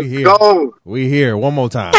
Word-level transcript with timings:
we 0.00 0.08
here. 0.08 0.24
Go. 0.24 0.74
We 0.84 1.08
here. 1.08 1.36
One 1.36 1.54
more 1.54 1.68
time. 1.68 1.92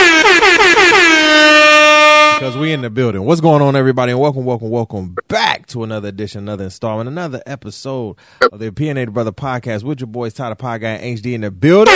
Because 2.35 2.55
we 2.55 2.71
in 2.71 2.81
the 2.81 2.89
building. 2.89 3.23
What's 3.23 3.41
going 3.41 3.61
on, 3.63 3.75
everybody? 3.75 4.11
And 4.11 4.21
welcome, 4.21 4.45
welcome, 4.45 4.69
welcome 4.69 5.15
back 5.27 5.65
to 5.67 5.83
another 5.83 6.09
edition, 6.09 6.41
another 6.43 6.65
installment, 6.65 7.07
another 7.07 7.41
episode 7.47 8.15
of 8.51 8.59
the 8.59 8.67
Opinionated 8.67 9.13
Bruhtha 9.13 9.31
Podcast 9.31 9.83
with 9.83 9.99
your 10.01 10.07
boys, 10.07 10.35
Ty 10.35 10.49
The 10.49 10.55
Pod 10.55 10.81
Guy 10.81 10.89
and 10.91 11.17
HD 11.17 11.33
in 11.33 11.41
the 11.41 11.49
building. 11.49 11.93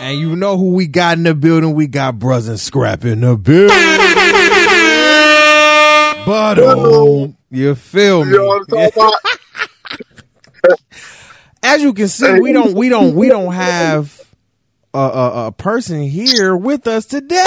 And 0.00 0.18
you 0.20 0.36
know 0.36 0.56
who 0.56 0.74
we 0.74 0.86
got 0.86 1.18
in 1.18 1.24
the 1.24 1.34
building? 1.34 1.74
We 1.74 1.88
got 1.88 2.20
Brothers 2.20 2.48
and 2.48 2.60
Scrap 2.60 3.04
in 3.04 3.20
the 3.20 3.36
building. 3.36 3.76
But 6.24 6.58
um, 6.60 7.36
you 7.50 7.74
feel 7.74 8.24
me? 8.24 8.30
You 8.32 8.38
know 8.38 8.46
what 8.46 8.92
I'm 9.02 9.12
As 11.68 11.82
you 11.82 11.92
can 11.92 12.08
see, 12.08 12.40
we 12.40 12.54
don't, 12.54 12.72
we 12.74 12.88
don't, 12.88 13.14
we 13.14 13.28
don't 13.28 13.52
have 13.52 14.34
a, 14.94 14.98
a, 14.98 15.46
a 15.48 15.52
person 15.52 16.00
here 16.00 16.56
with 16.56 16.86
us 16.86 17.04
today. 17.04 17.44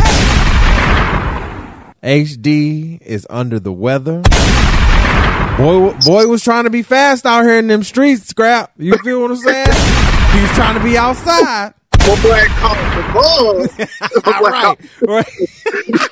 HD 2.03 3.01
is 3.01 3.25
under 3.31 3.59
the 3.59 3.73
weather. 3.73 4.21
Boy, 5.57 5.97
boy 6.05 6.27
was 6.27 6.43
trying 6.43 6.65
to 6.65 6.69
be 6.69 6.83
fast 6.83 7.25
out 7.25 7.45
here 7.45 7.57
in 7.57 7.65
them 7.65 7.81
streets. 7.81 8.27
Scrap, 8.27 8.71
you 8.77 8.95
feel 8.99 9.23
what 9.23 9.31
I'm 9.31 9.37
saying? 9.37 9.65
He 9.65 10.41
was 10.41 10.51
trying 10.51 10.77
to 10.77 10.83
be 10.83 10.95
outside. 10.97 11.73
My 11.97 12.21
boy 12.21 12.45
caught 12.59 12.77
the 12.95 13.01
ball. 13.13 13.65
right, 14.43 14.77
right. 15.01 16.09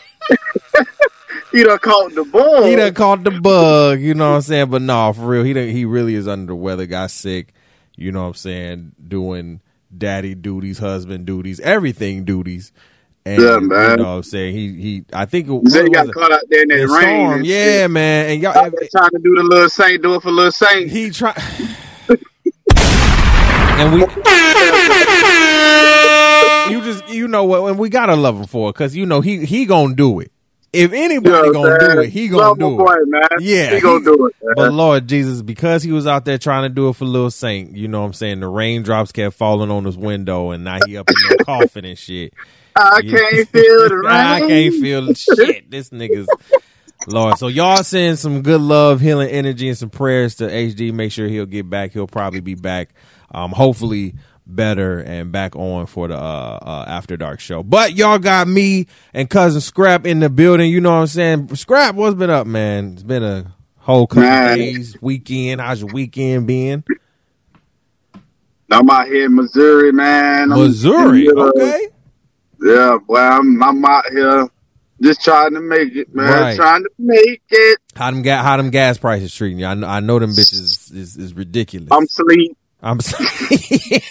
he 1.52 1.64
done 1.64 1.78
caught 1.78 2.16
the 2.16 2.24
ball. 2.24 2.64
He 2.64 2.76
done 2.76 2.94
caught 2.96 3.24
the 3.24 3.40
bug. 3.40 4.00
You 4.02 4.16
know 4.16 4.32
what 4.32 4.38
I'm 4.38 4.42
saying? 4.42 4.72
But 4.72 4.82
no, 4.82 5.14
for 5.14 5.28
real, 5.28 5.44
he 5.44 5.54
done, 5.54 5.70
he 5.70 5.86
really 5.86 6.16
is 6.16 6.28
under 6.28 6.48
the 6.48 6.56
weather. 6.56 6.88
Got 6.88 7.12
sick. 7.12 7.54
You 8.00 8.12
know 8.14 8.22
what 8.22 8.28
I'm 8.30 8.34
saying? 8.36 8.92
Doing 9.06 9.60
daddy 9.96 10.34
duties, 10.36 10.78
husband 10.80 11.26
duties, 11.26 11.60
everything 11.60 12.24
duties. 12.24 12.72
And, 13.26 13.42
Yeah, 13.42 13.60
man. 13.60 13.92
You 13.92 13.98
know 13.98 14.04
what 14.04 14.10
I'm 14.18 14.24
saying? 14.24 14.56
He 14.56 14.82
he. 14.82 15.06
I 15.12 15.26
think 15.26 15.48
it, 15.48 15.52
He 15.52 15.58
what 15.58 15.70
said 15.72 15.84
he 15.84 15.90
got 15.92 16.08
it? 16.08 16.14
caught 16.14 16.32
out 16.32 16.42
there 16.50 16.62
in 16.62 16.70
that 16.70 16.76
rain. 16.88 16.88
storm. 17.30 17.44
Yeah, 17.44 17.64
shit. 17.84 17.92
man. 17.92 18.30
And 18.32 18.42
y'all, 18.42 18.54
trying 18.54 19.10
to 19.10 19.20
do 19.22 19.36
the 19.36 19.44
little 19.44 19.70
saint, 19.70 20.02
do 20.02 20.16
it 20.16 20.22
for 20.24 20.32
little 20.32 20.52
saint. 20.54 20.90
he 20.90 21.10
try. 21.10 21.34
and 22.78 23.94
we. 23.94 24.00
you 26.74 26.82
just 26.84 27.08
you 27.10 27.28
know 27.28 27.44
what? 27.44 27.70
And 27.70 27.78
we 27.80 27.90
gotta 27.90 28.16
love 28.16 28.38
him 28.38 28.48
for 28.48 28.70
it 28.70 28.74
because 28.74 28.96
you 28.96 29.06
know 29.06 29.22
he 29.22 29.46
he 29.46 29.66
gonna 29.66 29.94
do 29.96 30.20
it. 30.22 30.32
If 30.72 30.94
anybody 30.94 31.48
You 31.48 31.54
know 31.54 31.64
gonna 31.64 31.72
I'm 31.74 31.80
do 31.96 32.00
it, 32.02 32.10
he 32.10 32.28
gonna 32.28 32.50
my 32.50 32.54
do 32.54 32.78
boy, 32.78 32.94
it. 32.94 33.08
man. 33.08 33.22
Yeah, 33.40 33.76
he 33.76 33.82
gonna 33.82 34.04
do 34.04 34.28
it. 34.28 34.36
Man. 34.44 34.54
But 34.56 34.74
Lord 34.74 35.08
Jesus, 35.08 35.42
because 35.42 35.82
he 35.84 35.92
was 35.92 36.06
out 36.06 36.26
there 36.26 36.38
trying 36.38 36.64
to 36.64 36.70
do 36.70 36.90
it 36.90 36.96
for 36.96 37.06
Lil 37.06 37.32
Saint, 37.32 37.76
you 37.76 37.88
know 37.88 38.02
what 38.02 38.08
I'm 38.08 38.14
saying? 38.14 38.40
The 38.42 38.48
raindrops 38.48 39.12
kept 39.12 39.36
falling 39.36 39.72
on 39.72 39.86
his 39.86 39.98
window 39.98 40.52
and 40.52 40.64
now 40.64 40.80
he 40.80 40.96
up 40.98 41.10
in 41.10 41.24
the 41.24 41.34
coffin 41.36 41.86
and 41.86 41.98
shit. 41.98 42.34
I 42.76 43.02
Yeah. 43.04 43.18
can't 43.18 43.50
feel 43.50 43.90
the 43.90 43.96
rain. 43.98 44.06
I 44.12 44.40
can't 44.42 44.76
feel 44.76 45.14
shit. 45.14 45.72
This 45.72 45.90
nigga's 45.90 46.30
Lord. 47.08 47.38
So 47.38 47.48
y'all 47.48 47.84
send 47.84 48.20
some 48.20 48.44
good 48.44 48.62
love, 48.62 49.02
healing 49.02 49.30
energy, 49.30 49.68
and 49.70 49.78
some 49.78 49.90
prayers 49.90 50.36
to 50.36 50.48
HD. 50.48 50.94
Make 50.94 51.12
sure 51.12 51.28
he'll 51.28 51.46
get 51.48 51.68
back. 51.70 51.94
He'll 51.94 52.08
probably 52.08 52.42
be 52.42 52.54
back. 52.56 52.90
Um, 53.32 53.52
hopefully 53.52 54.14
better 54.56 55.00
and 55.00 55.32
back 55.32 55.56
on 55.56 55.86
for 55.86 56.08
the 56.08 56.16
uh, 56.16 56.60
uh 56.62 56.86
after 56.88 57.18
dark 57.18 57.40
show. 57.40 57.64
But 57.64 57.96
y'all 57.96 58.20
got 58.20 58.48
me 58.48 58.88
and 59.14 59.30
cousin 59.30 59.62
Scrap 59.62 60.06
in 60.06 60.20
the 60.20 60.30
building. 60.30 60.72
You 60.72 60.82
know 60.82 60.92
what 60.92 61.02
I'm 61.02 61.08
saying? 61.08 61.56
Scrap, 61.56 61.96
what's 61.96 62.16
been 62.16 62.30
up, 62.30 62.48
man? 62.48 62.94
It's 62.94 63.04
been 63.04 63.24
a 63.24 63.54
whole 63.78 64.08
couple 64.08 64.24
Man. 64.24 64.58
days, 64.58 64.98
weekend. 65.02 65.62
How's 65.62 65.82
your 65.82 65.92
weekend 65.92 66.48
been? 66.48 66.84
I'm 68.72 68.90
out 68.90 69.08
here 69.08 69.26
in 69.26 69.36
Missouri, 69.36 69.92
man. 69.92 70.52
I'm 70.52 70.60
Missouri, 70.60 71.30
okay. 71.30 71.88
Yeah, 72.62 72.98
boy, 73.08 73.18
I'm 73.18 73.64
I'm 73.64 73.84
out 73.86 74.06
here 74.12 74.48
just 75.02 75.24
trying 75.24 75.54
to 75.54 75.62
make 75.62 75.96
it, 75.96 76.14
man. 76.14 76.42
Right. 76.42 76.56
Trying 76.56 76.84
to 76.84 76.90
make 77.00 77.42
it. 77.50 77.80
How 77.96 78.12
them 78.12 78.22
ga- 78.22 78.44
how 78.44 78.58
them 78.58 78.70
gas 78.70 78.98
prices 78.98 79.34
treating 79.34 79.60
you? 79.60 79.66
I 79.66 79.74
know, 79.74 79.88
I 79.88 80.02
know 80.02 80.20
them 80.20 80.32
bitches 80.32 80.54
is, 80.54 80.92
is, 80.92 81.18
is 81.18 81.34
ridiculous. 81.34 81.90
I'm 81.92 82.06
sleep. 82.08 82.58
I'm 82.82 83.00
sorry. 83.02 83.26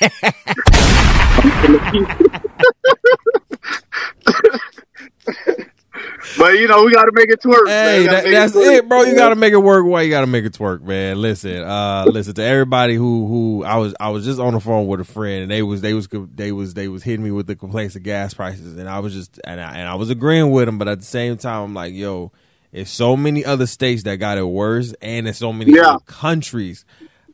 But 6.36 6.58
you 6.58 6.68
know, 6.68 6.84
we 6.84 6.92
gotta 6.92 7.10
make 7.12 7.28
it 7.30 7.40
twerk. 7.42 7.64
man. 7.64 8.00
Hey, 8.00 8.06
that, 8.06 8.24
that's 8.30 8.52
twerk, 8.52 8.76
it, 8.78 8.88
bro. 8.88 9.02
You 9.02 9.14
got 9.16 9.30
to 9.30 9.34
make 9.36 9.52
it 9.52 9.56
work. 9.58 9.84
Why 9.84 10.02
you 10.02 10.10
got 10.10 10.20
to 10.20 10.26
make 10.28 10.44
it 10.44 10.52
twerk, 10.52 10.82
man? 10.82 11.20
Listen, 11.20 11.62
uh, 11.64 12.04
listen 12.08 12.34
to 12.34 12.42
everybody 12.42 12.94
who 12.94 13.26
who 13.26 13.64
I 13.64 13.76
was 13.78 13.94
I 13.98 14.10
was 14.10 14.24
just 14.24 14.38
on 14.38 14.52
the 14.54 14.60
phone 14.60 14.86
with 14.86 15.00
a 15.00 15.04
friend, 15.04 15.42
and 15.42 15.50
they 15.50 15.62
was 15.62 15.80
they 15.80 15.94
was 15.94 16.06
they 16.12 16.52
was 16.52 16.74
they 16.74 16.86
was 16.86 17.02
hitting 17.02 17.24
me 17.24 17.32
with 17.32 17.46
the 17.48 17.56
complaints 17.56 17.96
of 17.96 18.04
gas 18.04 18.34
prices, 18.34 18.76
and 18.76 18.88
I 18.88 19.00
was 19.00 19.12
just 19.12 19.40
and 19.44 19.60
I, 19.60 19.78
and 19.78 19.88
I 19.88 19.94
was 19.96 20.10
agreeing 20.10 20.50
with 20.52 20.66
them, 20.66 20.78
but 20.78 20.86
at 20.86 21.00
the 21.00 21.04
same 21.04 21.36
time, 21.36 21.62
I'm 21.64 21.74
like, 21.74 21.94
yo, 21.94 22.30
it's 22.72 22.90
so 22.92 23.16
many 23.16 23.44
other 23.44 23.66
states 23.66 24.04
that 24.04 24.16
got 24.16 24.38
it 24.38 24.44
worse, 24.44 24.94
and 25.02 25.26
there's 25.26 25.38
so 25.38 25.52
many 25.52 25.72
Yeah. 25.74 25.96
countries 26.06 26.84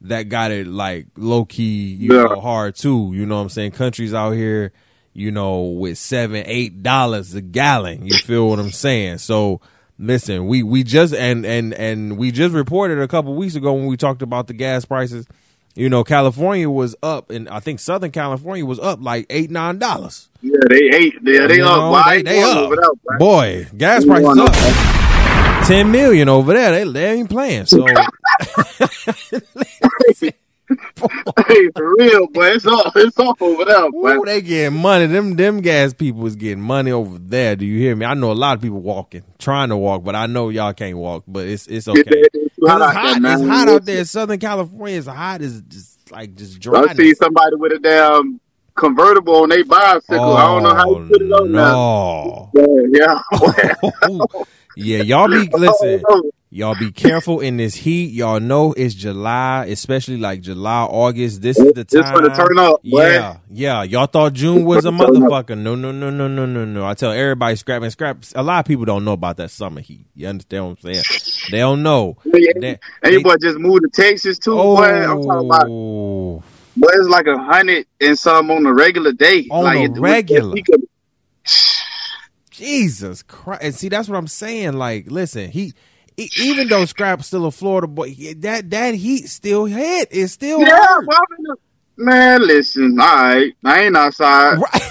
that 0.05 0.25
got 0.29 0.51
it 0.53 0.67
like 0.67 1.07
low 1.17 1.45
key, 1.45 1.95
you 1.95 2.15
Yeah. 2.15 2.25
know, 2.25 2.41
hard 2.41 2.77
too. 2.77 3.13
You 3.15 3.27
know 3.27 3.37
what 3.37 3.43
I'm 3.43 3.49
saying? 3.49 3.73
Countries 3.73 4.15
out 4.15 4.31
here, 4.33 4.73
you 5.13 5.31
know, 5.31 5.63
with 5.63 5.99
seven, 5.99 6.45
eight 6.47 6.83
dollars 6.83 7.35
a 7.35 7.41
gallon. 7.41 8.07
You 8.07 8.15
feel 8.19 8.49
what 8.49 8.59
I'm 8.59 8.71
saying? 8.71 9.19
So 9.19 9.61
listen, 9.99 10.47
we 10.47 10.63
we 10.63 10.83
just 10.85 11.15
and 11.15 11.45
and 11.47 11.73
and 11.75 12.17
we 12.19 12.31
just 12.33 12.55
reported 12.55 12.99
a 12.99 13.09
couple 13.09 13.35
weeks 13.35 13.55
ago 13.55 13.73
when 13.73 13.87
we 13.87 13.97
talked 13.97 14.23
about 14.23 14.47
the 14.47 14.55
gas 14.55 14.85
prices. 14.85 15.27
You 15.77 15.89
know, 15.89 16.05
California 16.05 16.71
was 16.71 16.95
up, 17.03 17.31
and 17.31 17.49
I 17.49 17.59
think 17.59 17.81
Southern 17.81 18.13
California 18.13 18.65
was 18.65 18.79
up 18.79 19.01
like 19.03 19.27
eight 19.29 19.51
nine 19.51 19.79
dollars. 19.81 20.29
Yeah, 20.41 20.53
they 20.69 20.77
ate. 20.95 21.15
Yeah, 21.23 21.49
they 21.49 21.57
You 21.57 21.65
up. 21.65 22.07
know, 22.07 22.11
they, 22.11 22.23
they 22.23 22.43
up. 22.43 22.71
there. 22.71 23.19
Boy, 23.19 23.67
gas 23.77 24.05
prices 24.05 24.39
up. 24.39 24.94
Ten 25.67 25.91
million 25.91 26.29
over 26.29 26.53
there. 26.53 26.73
They 26.73 26.85
they 26.93 27.13
ain't 27.13 27.31
playing. 27.31 27.65
So 27.67 27.87
Hey, 27.87 27.95
for 31.77 31.95
real, 31.99 32.27
but 32.33 32.53
It's 32.55 32.67
all 32.67 32.91
it's 32.95 33.19
up 33.19 33.41
over 33.41 33.65
there, 33.65 33.91
boy. 33.91 34.17
Ooh, 34.17 34.25
they 34.25 34.43
getting 34.43 34.79
money. 34.79 35.07
Them 35.07 35.37
them 35.37 35.61
gas 35.63 35.95
people 35.95 36.27
is 36.27 36.37
getting 36.37 36.61
money 36.63 36.91
over 36.91 37.19
there. 37.19 37.57
Do 37.57 37.65
you 37.65 37.79
hear 37.79 37.97
me? 37.97 38.05
I 38.07 38.15
know 38.15 38.31
a 38.31 38.35
lot 38.35 38.57
of 38.57 38.63
people 38.63 38.81
walking, 38.81 39.23
trying 39.39 39.71
to 39.71 39.77
walk, 39.77 40.05
but 40.05 40.15
I 40.15 40.27
know 40.27 40.51
y'all 40.51 40.75
can't 40.75 40.99
walk. 40.99 41.25
But 41.27 41.47
it's 41.47 41.67
it's 41.67 41.89
okay. 41.89 42.01
It's- 42.01 42.51
hot 42.67 42.81
It's 42.81 42.89
out 42.89 42.95
hot. 42.95 43.23
there. 43.23 43.33
It's 43.33 43.43
hot 43.47 43.69
out 43.69 43.85
there. 43.85 44.05
Southern 44.05 44.39
California 44.41 44.97
is 44.97 45.07
hot. 45.07 45.43
It's 45.43 45.61
just 45.63 46.11
like 46.13 46.35
just 46.35 46.61
dry. 46.61 46.85
I 46.89 46.95
see 46.95 47.15
somebody 47.15 47.57
with 47.57 47.73
a 47.73 47.79
damn 47.79 48.41
convertible 48.75 49.43
on 49.43 49.49
their 49.51 49.65
bicycle. 49.65 50.35
I 50.35 50.43
don't 50.45 50.63
know 50.63 50.75
how 50.75 50.87
you 50.89 50.97
oh, 50.97 51.09
put 51.09 51.23
it 51.23 51.33
on 51.33 51.53
now. 51.53 52.51
no. 52.55 52.55
Yeah, 52.95 53.21
yeah, 54.77 55.03
y'all 55.03 55.29
be 55.29 55.49
listen. 55.53 56.03
Oh, 56.09 56.31
y'all 56.51 56.77
be 56.79 56.93
careful 56.93 57.41
in 57.41 57.57
this 57.57 57.75
heat. 57.75 58.13
Y'all 58.13 58.39
know 58.41 58.73
it's 58.75 58.95
July, 58.95 59.67
especially 59.71 60.17
like 60.19 60.41
July, 60.41 60.83
August. 60.85 61.43
This 61.43 61.59
is 61.59 61.73
the 61.73 61.81
It's 61.81 61.93
time. 61.95 62.15
gonna 62.15 62.35
turn 62.35 62.59
up, 62.59 62.83
boy. 62.83 63.11
Yeah, 63.11 63.37
yeah. 63.51 63.83
Y'all 63.83 64.07
thought 64.07 64.33
June 64.35 64.65
was 64.65 64.85
a 64.85 64.89
It's 64.89 64.97
gonna 64.99 65.13
turn 65.13 65.23
motherfucker. 65.23 65.59
No, 65.59 65.75
no, 65.75 65.91
no, 65.93 66.11
no, 66.11 66.29
no, 66.29 66.47
no, 66.47 66.65
no. 66.65 66.87
I 66.87 66.95
tell 66.95 67.13
everybody, 67.13 67.57
scrap 67.57 67.83
and 67.83 67.91
scrap. 67.93 68.19
A 68.35 68.43
lot 68.43 68.61
of 68.61 68.67
people 68.67 68.85
don't 68.85 69.05
know 69.05 69.13
about 69.13 69.37
that 69.39 69.51
summer 69.51 69.81
heat. 69.81 70.07
You 70.15 70.29
understand 70.29 70.65
what 70.65 70.79
I'm 70.85 70.93
saying? 70.95 71.51
They 71.51 71.59
don't 71.59 71.83
know. 71.83 72.17
Yeah, 72.35 72.77
And 73.03 73.23
boy 73.23 73.35
just 73.43 73.59
moved 73.59 73.83
to 73.83 73.89
Texas 74.03 74.39
too, 74.39 74.55
boy. 74.55 74.85
I'm 74.85 75.23
talking 75.23 75.47
about 75.47 75.67
Oh, 75.69 76.43
boy, 76.77 76.89
it's 76.93 77.09
like 77.09 77.27
a 77.27 77.37
hundred 77.39 77.87
and 78.01 78.19
some 78.19 78.51
on 78.51 78.65
a 78.67 78.73
regular 78.73 79.13
day. 79.13 79.47
On 79.51 79.65
like 79.65 79.91
it- 79.91 79.99
regular. 79.99 80.55
Jesus 82.65 83.23
Christ! 83.23 83.63
And 83.63 83.75
see, 83.75 83.89
that's 83.89 84.09
what 84.09 84.17
I'm 84.17 84.27
saying. 84.27 84.75
Like, 84.75 85.11
listen, 85.11 85.51
he. 85.51 85.75
Even 86.39 86.69
though 86.69 86.85
Scrap's 86.85 87.27
still 87.27 87.45
a 87.47 87.51
Florida 87.51 87.89
boy, 87.89 88.15
that 88.39 88.71
that 88.71 88.95
heat 88.95 89.29
still 89.29 89.65
hit. 89.65 90.09
It 90.13 90.29
still 90.29 90.61
Yeah, 90.61 90.79
hurt. 90.79 91.07
well, 91.09 91.57
man, 91.97 92.47
listen, 92.47 93.01
all 93.01 93.17
right, 93.17 93.53
I 93.65 93.83
ain't 93.83 93.97
outside. 93.97 94.59
Right. 94.59 94.83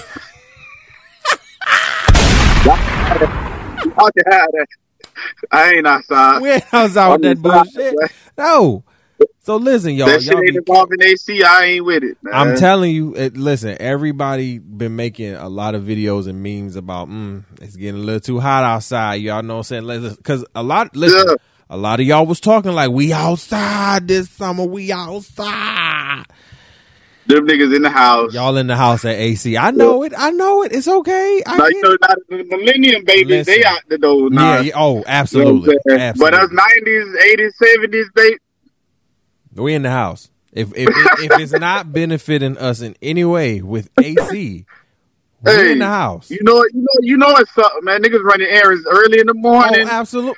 I 2.65 4.09
can 4.17 4.23
that. 4.25 4.67
I 5.51 5.71
ain't 5.73 5.87
outside. 5.87 6.41
We 6.41 6.51
ain't 6.51 6.73
outside 6.73 7.11
with 7.11 7.21
that 7.21 7.41
bullshit. 7.41 7.95
No. 8.37 8.83
So 9.39 9.57
listen, 9.57 9.93
y'all. 9.95 10.07
that 10.07 10.21
shit 10.23 10.31
y'all 10.33 10.41
ain't 10.41 10.55
involving 10.55 11.01
AC. 11.01 11.43
I 11.43 11.63
ain't 11.65 11.85
with 11.85 12.03
it. 12.03 12.17
Man. 12.21 12.33
I'm 12.33 12.55
telling 12.57 12.91
you, 12.95 13.15
it, 13.15 13.35
listen. 13.37 13.75
Everybody 13.79 14.57
been 14.59 14.95
making 14.95 15.33
a 15.33 15.49
lot 15.49 15.75
of 15.75 15.83
videos 15.83 16.27
and 16.27 16.41
memes 16.41 16.75
about 16.75 17.09
mm, 17.09 17.43
it's 17.61 17.75
getting 17.75 18.01
a 18.01 18.03
little 18.03 18.19
too 18.21 18.39
hot 18.39 18.63
outside. 18.63 19.15
Y'all 19.15 19.43
know 19.43 19.57
what 19.57 19.71
I'm 19.71 19.85
saying? 19.85 20.15
Because 20.15 20.45
a 20.55 20.63
lot, 20.63 20.95
listen, 20.95 21.23
Yeah. 21.27 21.35
a 21.69 21.77
lot 21.77 21.99
of 21.99 22.05
y'all 22.05 22.25
was 22.25 22.39
talking 22.39 22.71
like 22.71 22.91
we 22.91 23.11
outside 23.13 24.07
this 24.07 24.29
summer. 24.29 24.63
We 24.63 24.91
outside. 24.91 26.23
them 27.25 27.47
niggas 27.47 27.73
in 27.75 27.81
the 27.83 27.89
house. 27.89 28.33
Y'all 28.33 28.57
in 28.57 28.67
the 28.67 28.75
house 28.75 29.05
at 29.05 29.15
AC. 29.15 29.55
I 29.57 29.71
know 29.71 30.03
it. 30.03 30.13
I 30.17 30.31
know 30.31 30.63
it. 30.63 30.71
It's 30.73 30.87
okay. 30.87 31.41
I 31.45 31.57
like 31.57 31.73
you 31.73 31.81
know, 31.81 31.97
not 32.01 32.17
the 32.29 32.43
millennium 32.43 33.03
babies, 33.05 33.47
Listen. 33.47 33.53
they 33.55 33.63
out 33.65 33.79
the 33.87 33.97
door 33.97 34.29
now. 34.29 34.59
Yeah. 34.59 34.71
Oh, 34.75 34.89
You 34.95 34.97
know 34.99 35.03
absolutely. 35.07 35.77
Absolutely. 35.89 36.19
But 36.19 36.33
us 36.33 36.49
nineties, 36.51 37.15
eighties, 37.31 37.53
seventies, 37.57 38.07
they 38.15 38.37
we 39.55 39.73
in 39.73 39.81
the 39.83 39.91
house. 39.91 40.29
If 40.51 40.69
if, 40.75 40.89
if, 40.89 41.31
if 41.31 41.39
it's 41.39 41.51
not 41.59 41.91
benefiting 41.91 42.57
us 42.57 42.81
in 42.81 42.95
any 43.01 43.25
way 43.25 43.61
with 43.61 43.89
AC, 44.01 44.65
we 45.41 45.71
in 45.71 45.79
the 45.79 45.85
house. 45.85 46.29
You 46.29 46.39
know, 46.44 46.63
you 46.73 46.81
know, 46.81 46.88
you 47.01 47.17
know 47.17 47.29
it's 47.38 47.53
something, 47.53 47.83
man. 47.83 48.01
Niggas 48.03 48.23
running 48.23 48.47
errands 48.47 48.85
early 48.89 49.19
in 49.19 49.27
the 49.27 49.33
Oh, 49.35 49.41
morning. 49.41 49.88
absolutely. 49.88 50.35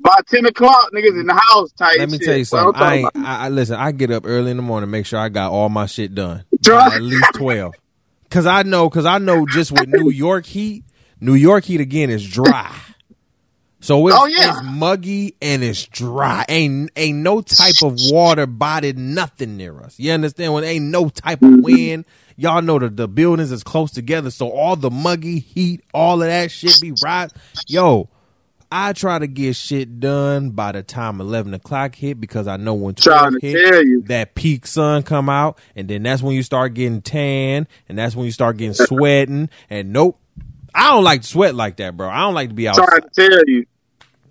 By 0.00 0.16
ten 0.28 0.46
o'clock, 0.46 0.90
niggas 0.92 1.18
in 1.20 1.26
the 1.26 1.34
house 1.34 1.72
type. 1.72 1.98
Let 1.98 2.10
me 2.10 2.18
shit. 2.18 2.26
tell 2.26 2.36
you 2.36 2.44
something. 2.44 2.80
I, 2.82 2.84
talking 2.84 2.98
ain't, 2.98 3.10
about. 3.16 3.26
I, 3.26 3.44
I 3.44 3.48
listen. 3.50 3.76
I 3.76 3.92
get 3.92 4.10
up 4.10 4.24
early 4.26 4.50
in 4.50 4.56
the 4.56 4.62
morning, 4.62 4.90
make 4.90 5.06
sure 5.06 5.18
I 5.18 5.28
got 5.28 5.52
all 5.52 5.68
my 5.68 5.86
shit 5.86 6.14
done. 6.14 6.44
By 6.66 6.96
At 6.96 7.02
least 7.02 7.24
twelve. 7.34 7.74
Cause 8.30 8.46
I 8.46 8.62
know, 8.62 8.88
cause 8.88 9.06
I 9.06 9.18
know, 9.18 9.44
just 9.44 9.72
with 9.72 9.88
New 9.88 10.08
York 10.10 10.46
heat, 10.46 10.84
New 11.20 11.34
York 11.34 11.64
heat 11.64 11.80
again 11.80 12.10
is 12.10 12.26
dry. 12.26 12.72
So 13.80 14.06
it's, 14.08 14.16
Oh, 14.18 14.26
yeah. 14.26 14.50
it's 14.50 14.60
muggy 14.62 15.34
and 15.40 15.64
it's 15.64 15.86
dry. 15.86 16.44
Ain't 16.48 16.90
ain't 16.96 17.18
no 17.18 17.40
type 17.40 17.82
of 17.82 17.96
water 18.10 18.46
bodied 18.46 18.98
nothing 18.98 19.56
near 19.56 19.80
us. 19.80 19.98
You 19.98 20.12
understand? 20.12 20.52
When 20.52 20.64
ain't 20.64 20.84
no 20.86 21.08
type 21.08 21.42
of 21.42 21.60
wind. 21.60 22.04
Y'all 22.36 22.62
know 22.62 22.78
that 22.78 22.96
the 22.96 23.08
buildings 23.08 23.52
is 23.52 23.62
close 23.62 23.90
together, 23.90 24.30
so 24.30 24.50
all 24.50 24.74
the 24.76 24.90
muggy 24.90 25.40
heat, 25.40 25.82
all 25.92 26.22
of 26.22 26.28
that 26.28 26.50
shit 26.50 26.74
be 26.80 26.92
right. 27.02 27.30
Yo, 27.66 28.08
I 28.72 28.92
try 28.92 29.18
to 29.18 29.26
get 29.26 29.56
shit 29.56 29.98
done 29.98 30.50
by 30.50 30.72
the 30.72 30.82
time 30.82 31.20
eleven 31.20 31.54
o'clock 31.54 31.94
hit 31.96 32.20
because 32.20 32.46
I 32.46 32.56
know 32.56 32.74
when 32.74 32.94
twelve 32.94 33.34
hit, 33.40 34.06
that 34.08 34.34
peak 34.34 34.66
sun 34.66 35.02
come 35.02 35.28
out, 35.28 35.58
and 35.74 35.88
then 35.88 36.02
that's 36.02 36.22
when 36.22 36.34
you 36.34 36.42
start 36.42 36.74
getting 36.74 37.02
tan, 37.02 37.66
and 37.88 37.98
that's 37.98 38.14
when 38.14 38.26
you 38.26 38.32
start 38.32 38.58
getting 38.58 38.74
sweating. 38.74 39.48
And 39.68 39.92
nope, 39.92 40.19
I 40.74 40.90
don't 40.92 41.04
like 41.04 41.22
to 41.22 41.26
sweat 41.28 41.54
like 41.54 41.76
that, 41.78 41.96
bro. 41.96 42.08
I 42.08 42.20
don't 42.20 42.34
like 42.34 42.48
to 42.50 42.54
be 42.54 42.68
outside. 42.68 42.86
Trying 42.86 43.00
to 43.02 43.08
tell 43.30 43.44
you. 43.46 43.66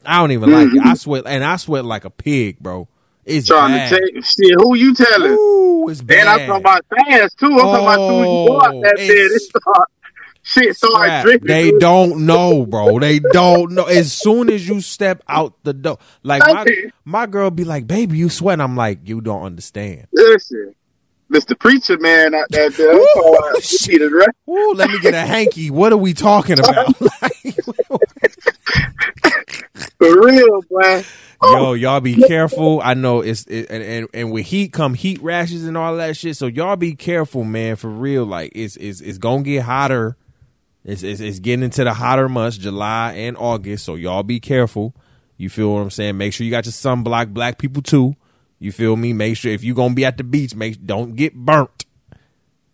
I 0.05 0.19
don't 0.21 0.31
even 0.31 0.51
like 0.51 0.67
it. 0.67 0.73
Mm-hmm. 0.75 0.87
I 0.87 0.93
sweat, 0.95 1.23
and 1.27 1.43
I 1.43 1.57
sweat 1.57 1.85
like 1.85 2.05
a 2.05 2.09
pig, 2.09 2.59
bro. 2.59 2.87
It's 3.25 3.47
Trying 3.47 3.73
bad. 3.73 3.89
to 3.89 3.95
tell. 3.99 4.21
Shit, 4.21 4.55
who 4.57 4.75
you 4.75 4.95
telling? 4.95 5.31
Ooh, 5.33 5.87
it's 5.89 6.01
bad. 6.01 6.19
And 6.21 6.29
I'm 6.29 6.39
talking 6.47 6.61
about 6.61 6.85
fast 7.07 7.37
too. 7.37 7.45
I'm 7.47 7.57
talking 7.59 7.85
about 7.85 7.95
soon 7.97 8.19
you 8.19 8.23
go 8.47 8.59
oh, 8.63 8.81
that 8.81 8.95
Oh, 8.97 9.01
it 9.01 9.09
it's- 9.09 9.47
start, 9.49 9.87
shit 10.43 10.77
dripping. 11.23 11.47
They 11.47 11.71
don't 11.77 12.25
know, 12.25 12.65
bro. 12.65 12.97
They 12.99 13.19
don't 13.19 13.73
know. 13.73 13.83
As 13.83 14.11
soon 14.13 14.49
as 14.49 14.67
you 14.67 14.81
step 14.81 15.21
out 15.27 15.53
the 15.63 15.73
door, 15.73 15.99
like 16.23 16.41
my, 16.41 16.65
my 17.05 17.25
girl 17.27 17.51
be 17.51 17.65
like, 17.65 17.85
"Baby, 17.85 18.17
you 18.17 18.29
sweat." 18.29 18.59
I'm 18.59 18.75
like, 18.75 19.07
"You 19.07 19.21
don't 19.21 19.43
understand." 19.43 20.07
Listen, 20.11 20.73
Mr. 21.31 21.57
Preacher 21.57 21.97
Man 21.99 22.33
out 22.33 22.47
there. 22.49 22.69
there 22.71 22.93
Woo, 22.95 23.05
I'm 23.53 23.61
shit. 23.61 23.91
he 23.91 23.97
the 23.99 24.09
rest- 24.09 24.29
Ooh, 24.49 24.73
let 24.75 24.89
me 24.89 24.99
get 24.99 25.13
a 25.13 25.21
hanky. 25.21 25.69
What 25.69 25.93
are 25.93 25.97
we 25.97 26.13
talking 26.13 26.57
about? 26.59 26.95
For 29.97 30.25
real, 30.25 30.63
man. 30.71 31.03
Yo, 31.41 31.73
y'all 31.73 32.01
be 32.01 32.15
careful. 32.15 32.81
I 32.83 32.95
know 32.95 33.21
it's 33.21 33.45
it, 33.45 33.67
and, 33.69 33.81
and 33.81 34.07
and 34.13 34.31
with 34.31 34.45
heat 34.47 34.73
come 34.73 34.93
heat 34.93 35.21
rashes 35.21 35.65
and 35.65 35.77
all 35.77 35.95
that 35.95 36.17
shit. 36.17 36.35
So 36.35 36.47
y'all 36.47 36.75
be 36.75 36.95
careful, 36.95 37.45
man. 37.45 37.77
For 37.77 37.89
real, 37.89 38.25
like 38.25 38.51
it's 38.55 38.75
it's 38.75 38.99
it's 38.99 39.17
gonna 39.17 39.43
get 39.43 39.63
hotter. 39.63 40.17
It's 40.83 41.01
it's, 41.03 41.21
it's 41.21 41.39
getting 41.39 41.63
into 41.63 41.83
the 41.85 41.93
hotter 41.93 42.27
months, 42.27 42.57
July 42.57 43.13
and 43.13 43.37
August. 43.37 43.85
So 43.85 43.95
y'all 43.95 44.23
be 44.23 44.39
careful. 44.41 44.93
You 45.37 45.49
feel 45.49 45.73
what 45.73 45.79
I'm 45.79 45.91
saying? 45.91 46.17
Make 46.17 46.33
sure 46.33 46.43
you 46.43 46.51
got 46.51 46.65
your 46.65 46.73
sunblock. 46.73 47.33
Black 47.33 47.57
people 47.57 47.81
too. 47.81 48.15
You 48.59 48.71
feel 48.71 48.95
me? 48.95 49.13
Make 49.13 49.37
sure 49.37 49.51
if 49.51 49.63
you're 49.63 49.75
gonna 49.75 49.93
be 49.93 50.05
at 50.05 50.17
the 50.17 50.23
beach, 50.23 50.53
make 50.55 50.85
don't 50.85 51.15
get 51.15 51.33
burnt. 51.33 51.85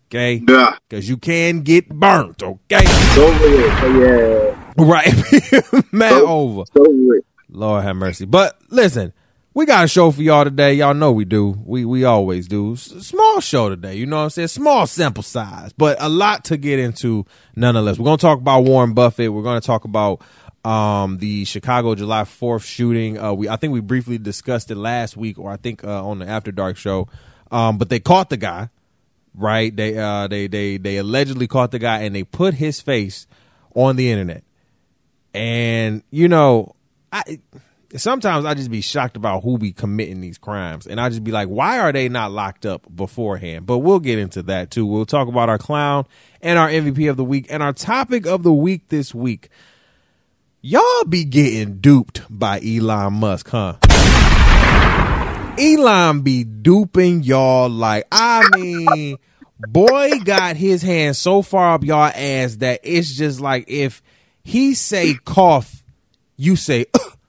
Okay, 0.08 0.42
Yeah. 0.48 0.76
because 0.88 1.08
you 1.08 1.16
can 1.16 1.62
get 1.62 1.88
burnt. 1.88 2.42
Okay, 2.42 2.82
It's 2.84 3.18
over. 3.18 3.80
So, 3.80 3.88
yeah. 3.98 4.84
right? 4.84 5.92
Man, 5.92 6.12
over. 6.12 6.62
Over 6.76 6.88
with. 6.90 7.24
Lord 7.48 7.82
have 7.84 7.96
mercy. 7.96 8.24
But 8.24 8.56
listen, 8.70 9.12
we 9.54 9.64
got 9.66 9.84
a 9.84 9.88
show 9.88 10.10
for 10.10 10.22
y'all 10.22 10.44
today. 10.44 10.74
Y'all 10.74 10.94
know 10.94 11.10
we 11.12 11.24
do. 11.24 11.56
We 11.64 11.84
we 11.84 12.04
always 12.04 12.46
do. 12.46 12.76
Small 12.76 13.40
show 13.40 13.68
today. 13.68 13.94
You 13.96 14.06
know 14.06 14.16
what 14.18 14.22
I'm 14.24 14.30
saying? 14.30 14.48
Small 14.48 14.86
sample 14.86 15.22
size, 15.22 15.72
but 15.72 15.96
a 16.00 16.08
lot 16.08 16.44
to 16.46 16.56
get 16.56 16.78
into 16.78 17.24
nonetheless. 17.56 17.98
We're 17.98 18.04
gonna 18.04 18.18
talk 18.18 18.38
about 18.38 18.64
Warren 18.64 18.92
Buffett. 18.94 19.32
We're 19.32 19.42
gonna 19.42 19.60
talk 19.60 19.84
about 19.84 20.20
um 20.66 21.18
the 21.18 21.44
Chicago 21.44 21.94
July 21.94 22.22
4th 22.22 22.64
shooting. 22.64 23.18
Uh 23.18 23.32
we 23.32 23.48
I 23.48 23.56
think 23.56 23.72
we 23.72 23.80
briefly 23.80 24.18
discussed 24.18 24.70
it 24.70 24.76
last 24.76 25.16
week 25.16 25.38
or 25.38 25.50
I 25.50 25.56
think 25.56 25.84
uh, 25.84 26.04
on 26.04 26.18
the 26.18 26.26
After 26.26 26.50
Dark 26.50 26.76
show. 26.76 27.08
Um 27.50 27.78
but 27.78 27.88
they 27.88 28.00
caught 28.00 28.30
the 28.30 28.36
guy, 28.36 28.70
right? 29.34 29.74
They 29.74 29.96
uh 29.96 30.26
they 30.26 30.46
they 30.48 30.76
they 30.76 30.96
allegedly 30.96 31.46
caught 31.46 31.70
the 31.70 31.78
guy 31.78 32.02
and 32.02 32.14
they 32.14 32.24
put 32.24 32.54
his 32.54 32.80
face 32.80 33.26
on 33.74 33.96
the 33.96 34.10
internet. 34.10 34.42
And 35.32 36.02
you 36.10 36.28
know, 36.28 36.74
I 37.12 37.38
sometimes 37.94 38.44
I 38.44 38.54
just 38.54 38.70
be 38.70 38.80
shocked 38.80 39.16
about 39.16 39.42
who 39.42 39.58
be 39.58 39.72
committing 39.72 40.20
these 40.20 40.38
crimes, 40.38 40.86
and 40.86 41.00
I 41.00 41.08
just 41.08 41.24
be 41.24 41.30
like, 41.30 41.48
why 41.48 41.78
are 41.78 41.92
they 41.92 42.08
not 42.08 42.32
locked 42.32 42.66
up 42.66 42.86
beforehand? 42.94 43.66
But 43.66 43.78
we'll 43.78 44.00
get 44.00 44.18
into 44.18 44.42
that 44.44 44.70
too. 44.70 44.86
We'll 44.86 45.06
talk 45.06 45.28
about 45.28 45.48
our 45.48 45.58
clown 45.58 46.06
and 46.40 46.58
our 46.58 46.68
MVP 46.68 47.08
of 47.08 47.16
the 47.16 47.24
week 47.24 47.46
and 47.50 47.62
our 47.62 47.72
topic 47.72 48.26
of 48.26 48.42
the 48.42 48.52
week 48.52 48.88
this 48.88 49.14
week. 49.14 49.48
Y'all 50.68 51.04
be 51.08 51.22
getting 51.22 51.78
duped 51.78 52.22
by 52.28 52.60
Elon 52.60 53.12
Musk, 53.12 53.50
huh? 53.50 53.76
Elon 55.56 56.22
be 56.22 56.42
duping 56.42 57.22
y'all 57.22 57.70
like 57.70 58.08
I 58.10 58.48
mean, 58.56 59.16
boy 59.60 60.10
got 60.24 60.56
his 60.56 60.82
hand 60.82 61.14
so 61.14 61.42
far 61.42 61.74
up 61.74 61.84
y'all 61.84 62.10
ass 62.12 62.56
that 62.56 62.80
it's 62.82 63.14
just 63.14 63.40
like 63.40 63.66
if 63.68 64.02
he 64.42 64.74
say 64.74 65.14
cough, 65.24 65.84
you 66.36 66.56
say 66.56 66.86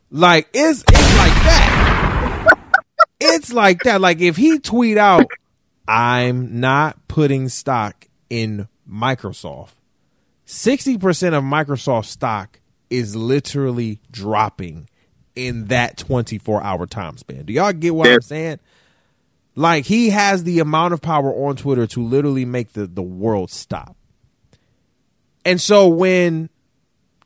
like 0.09 0.49
it's 0.51 0.83
it's 0.91 1.17
like 1.17 1.33
that. 1.43 2.57
It's 3.19 3.53
like 3.53 3.83
that. 3.83 4.01
Like 4.01 4.19
if 4.19 4.35
he 4.35 4.57
tweet 4.57 4.97
out, 4.97 5.27
I'm 5.87 6.59
not 6.59 7.07
putting 7.07 7.49
stock 7.49 8.07
in 8.31 8.67
Microsoft. 8.91 9.73
Sixty 10.45 10.97
percent 10.97 11.35
of 11.35 11.43
Microsoft 11.43 12.05
stock 12.05 12.59
is 12.89 13.15
literally 13.15 13.99
dropping 14.11 14.87
in 15.35 15.65
that 15.67 15.97
24 15.97 16.63
hour 16.63 16.85
time 16.85 17.17
span. 17.17 17.45
Do 17.45 17.53
y'all 17.53 17.73
get 17.73 17.93
what 17.95 18.07
Yeah. 18.07 18.15
I'm 18.15 18.21
saying? 18.21 18.59
Like 19.55 19.85
he 19.85 20.09
has 20.11 20.43
the 20.43 20.59
amount 20.59 20.93
of 20.93 21.01
power 21.01 21.31
on 21.33 21.55
Twitter 21.55 21.87
to 21.87 22.03
literally 22.03 22.45
make 22.45 22.73
the, 22.73 22.87
the 22.87 23.01
world 23.01 23.49
stop. 23.51 23.95
And 25.45 25.59
so 25.61 25.87
when 25.87 26.49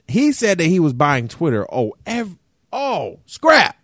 he 0.07 0.31
said 0.31 0.57
that 0.59 0.65
he 0.65 0.79
was 0.79 0.93
buying 0.93 1.27
Twitter, 1.27 1.65
oh, 1.73 1.93
ev- 2.05 2.37
oh, 2.71 3.19
scrap. 3.25 3.75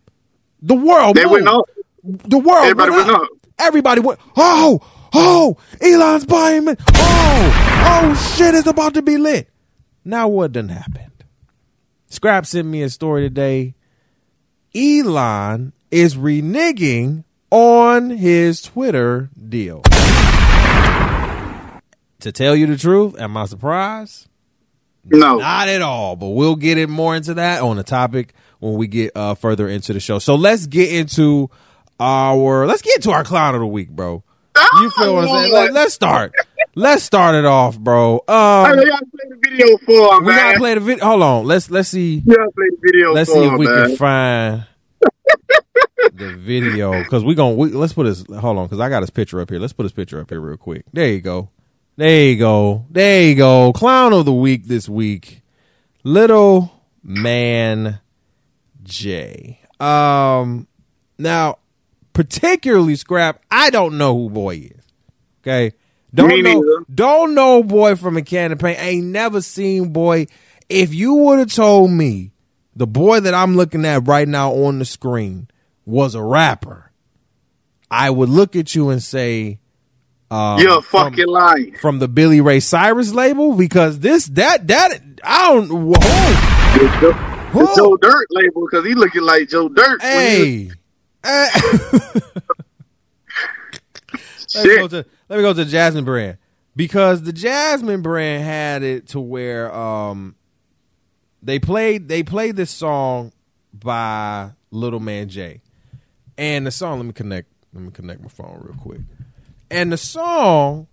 The 0.61 0.75
world 0.75 1.15
They 1.15 1.23
moved. 1.23 1.33
went 1.33 1.47
up. 1.47 1.65
The 2.03 2.37
world 2.37 2.63
Everybody 2.65 2.91
went 2.91 3.07
went 3.07 3.15
up. 3.17 3.23
up. 3.23 3.29
Everybody 3.59 4.01
went, 4.01 4.19
oh, 4.37 4.79
oh, 5.13 5.57
Elon's 5.81 6.25
buying 6.25 6.67
it. 6.67 6.79
Oh, 6.93 7.81
oh, 7.85 8.33
shit, 8.35 8.53
it's 8.55 8.67
about 8.67 8.93
to 8.95 9.01
be 9.01 9.17
lit. 9.17 9.49
Now 10.05 10.27
what 10.27 10.51
done 10.51 10.69
happened? 10.69 11.06
Scrap 12.17 12.47
sent 12.47 12.67
me 12.67 12.81
a 12.81 12.89
story 12.89 13.21
today. 13.21 13.75
Elon 14.73 15.71
is 15.91 16.15
reneging 16.15 17.23
on 17.51 18.09
his 18.09 18.63
Twitter 18.63 19.29
deal. 19.47 19.83
to 19.83 19.91
tell 22.31 22.55
you 22.55 22.65
the 22.65 22.75
truth, 22.75 23.19
am 23.19 23.37
I 23.37 23.45
surprised? 23.45 24.27
No. 25.05 25.37
Not 25.37 25.67
at 25.67 25.83
all, 25.83 26.15
but 26.15 26.29
we'll 26.29 26.55
get 26.55 26.79
it 26.79 26.89
more 26.89 27.15
into 27.15 27.35
that 27.35 27.61
on 27.61 27.75
the 27.75 27.83
topic 27.83 28.33
when 28.57 28.73
we 28.73 28.87
get 28.87 29.11
uh, 29.15 29.35
further 29.35 29.69
into 29.69 29.93
the 29.93 29.99
show. 29.99 30.17
So 30.17 30.33
let's 30.33 30.65
get 30.65 30.91
into 30.91 31.51
our 31.99 32.65
let's 32.65 32.81
get 32.81 32.95
into 32.95 33.11
our 33.11 33.23
clown 33.23 33.53
of 33.53 33.61
the 33.61 33.67
week, 33.67 33.91
bro. 33.91 34.23
You 34.79 34.89
feel 34.89 35.13
what 35.13 35.29
I'm 35.29 35.51
saying? 35.51 35.71
Let's 35.71 35.93
start. 35.93 36.33
Let's 36.77 37.01
start 37.01 37.33
it 37.33 37.43
off, 37.43 37.79
bro. 37.79 38.23
Um, 38.27 38.77
we 38.77 38.85
gotta 38.85 39.05
play 39.07 39.29
the 39.29 39.39
video 39.41 39.77
for 39.79 40.13
him, 40.13 40.25
we 40.25 40.31
man. 40.31 40.37
gotta 40.49 40.57
play 40.59 40.73
the 40.75 40.79
video. 40.79 41.05
Hold 41.05 41.23
on. 41.23 41.45
Let's 41.45 41.71
let's 41.71 41.89
see. 41.89 42.21
We 42.23 42.35
gotta 42.35 42.51
play 42.51 42.67
the 42.69 42.77
video 42.83 43.13
Let's 43.13 43.31
for 43.31 43.37
see 43.37 43.45
if 43.45 43.51
him, 43.51 43.57
we 43.57 43.65
man. 43.65 43.87
can 43.87 43.97
find 43.97 44.67
the 46.13 46.35
video 46.37 47.01
because 47.01 47.25
we 47.25 47.33
gonna 47.33 47.55
we, 47.55 47.69
let's 47.71 47.93
put 47.93 48.05
his 48.05 48.27
hold 48.27 48.59
on 48.59 48.65
because 48.67 48.79
I 48.79 48.89
got 48.89 49.01
his 49.01 49.09
picture 49.09 49.41
up 49.41 49.49
here. 49.49 49.57
Let's 49.57 49.73
put 49.73 49.83
his 49.85 49.91
picture 49.91 50.19
up 50.19 50.29
here 50.29 50.39
real 50.39 50.55
quick. 50.55 50.83
There 50.93 51.07
you 51.07 51.19
go. 51.19 51.49
There 51.95 52.25
you 52.25 52.37
go. 52.37 52.85
There 52.91 53.23
you 53.23 53.33
go. 53.33 53.73
Clown 53.73 54.13
of 54.13 54.25
the 54.25 54.33
week 54.33 54.65
this 54.67 54.87
week. 54.87 55.41
Little 56.03 56.71
man 57.01 58.01
J. 58.83 59.61
Um 59.79 60.67
now 61.17 61.57
particularly 62.13 62.95
scrap, 62.97 63.41
I 63.49 63.71
don't 63.71 63.97
know 63.97 64.13
who 64.15 64.29
boy 64.29 64.57
is. 64.75 64.83
Okay? 65.41 65.75
Don't 66.17 66.27
Me 66.29 66.41
know 66.41 66.59
neither. 66.59 66.85
Don't 66.93 67.33
know 67.35 67.63
boy 67.63 67.95
from 67.95 68.17
a 68.17 68.21
can 68.21 68.51
of 68.51 68.59
paint. 68.59 68.79
Ain't 68.81 69.05
never 69.07 69.41
seen 69.41 69.93
boy. 69.93 70.27
If 70.69 70.93
you 70.93 71.13
would 71.13 71.39
have 71.39 71.53
told 71.53 71.91
me 71.91 72.31
the 72.75 72.87
boy 72.87 73.19
that 73.21 73.33
I'm 73.33 73.55
looking 73.55 73.85
at 73.85 74.07
right 74.07 74.27
now 74.27 74.51
on 74.51 74.79
the 74.79 74.85
screen 74.85 75.47
was 75.85 76.13
a 76.15 76.21
rapper, 76.23 76.91
I 77.89 78.09
would 78.09 78.29
look 78.29 78.55
at 78.55 78.75
you 78.75 78.89
and 78.89 79.01
say, 79.01 79.59
um, 80.29 80.59
You're 80.59 80.81
from- 80.81 81.11
fucking 81.11 81.27
lying. 81.27 81.75
from 81.79 81.99
the 81.99 82.07
Billy 82.09 82.41
Ray 82.41 82.59
Cyrus 82.59 83.13
label 83.13 83.53
because 83.53 83.99
this 83.99 84.25
that 84.27 84.67
that 84.67 84.99
I 85.23 85.53
don't 85.53 85.69
whoa, 85.69 85.93
The 85.93 86.97
Joe, 86.99 87.11
the 87.11 87.65
whoa, 87.65 87.75
Joe 87.75 87.97
Dirt 87.97 88.27
label 88.31 88.67
because 88.69 88.85
he 88.85 88.93
looking 88.93 89.21
like 89.21 89.47
Joe 89.49 89.69
Dirt. 89.69 90.01
hey. 90.01 90.71
Let 94.57 94.67
me 94.67 94.77
go 94.77 94.87
to 94.87 95.05
let 95.29 95.37
me 95.37 95.41
go 95.41 95.53
to 95.53 95.65
the 95.65 95.69
Jasmine 95.69 96.05
brand 96.05 96.37
because 96.75 97.23
the 97.23 97.33
Jasmine 97.33 98.01
brand 98.01 98.43
had 98.43 98.83
it 98.83 99.07
to 99.09 99.19
where 99.19 99.73
um 99.73 100.35
they 101.41 101.59
played 101.59 102.07
they 102.07 102.23
played 102.23 102.55
this 102.55 102.71
song 102.71 103.31
by 103.73 104.51
Little 104.71 104.99
Man 104.99 105.29
J, 105.29 105.61
and 106.37 106.65
the 106.65 106.71
song. 106.71 106.99
Let 106.99 107.05
me 107.05 107.13
connect. 107.13 107.47
Let 107.73 107.83
me 107.83 107.91
connect 107.91 108.21
my 108.21 108.29
phone 108.29 108.59
real 108.61 108.77
quick. 108.77 109.01
And 109.69 109.91
the 109.91 109.97
song 109.97 110.87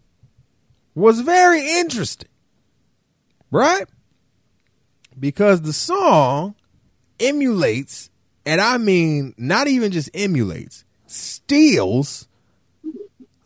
was 0.95 1.21
very 1.21 1.79
interesting, 1.79 2.29
right? 3.51 3.87
Because 5.19 5.63
the 5.63 5.73
song 5.73 6.57
emulates, 7.21 8.11
and 8.45 8.61
I 8.61 8.79
mean 8.79 9.35
not 9.37 9.69
even 9.69 9.93
just 9.93 10.11
emulates, 10.15 10.85
steals 11.07 12.27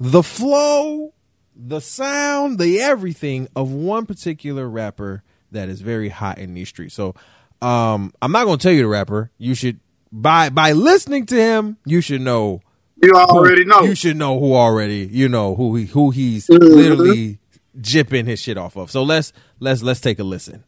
the 0.01 0.23
flow, 0.23 1.13
the 1.55 1.81
sound, 1.81 2.59
the 2.59 2.81
everything 2.81 3.49
of 3.57 3.73
one 3.73 4.07
particular 4.07 4.69
rapper 4.69 5.23
that 5.51 5.69
is 5.69 5.81
very 5.81 6.09
hot 6.09 6.39
in 6.39 6.55
these 6.55 6.69
streets. 6.69 6.95
So 6.95 7.15
um, 7.61 8.13
I'm 8.23 8.33
not 8.33 8.45
going 8.45 8.59
to 8.59 8.63
tell 8.63 8.73
you 8.73 8.83
the 8.83 8.89
rapper. 8.89 9.31
You 9.39 9.55
should 9.55 9.81
by 10.11 10.51
by 10.51 10.73
listening 10.73 11.27
to 11.27 11.37
him, 11.37 11.77
you 11.85 12.01
should 12.01 12.21
know. 12.21 12.63
You 13.03 13.13
already 13.13 13.63
who, 13.63 13.69
know. 13.69 13.81
You 13.83 13.95
should 13.95 14.17
know 14.17 14.41
who 14.41 14.55
already. 14.55 15.09
You 15.11 15.29
know 15.29 15.55
who 15.55 15.77
he 15.77 15.87
who 15.87 16.11
he's 16.11 16.47
mm-hmm. 16.47 16.65
literally 16.65 17.39
jipping 17.81 18.27
his 18.27 18.41
shit 18.41 18.59
off 18.59 18.77
of. 18.77 18.91
So 18.91 19.03
let's 19.03 19.33
let's 19.61 19.83
let's 19.83 20.01
take 20.01 20.19
a 20.19 20.25
listen. 20.25 20.65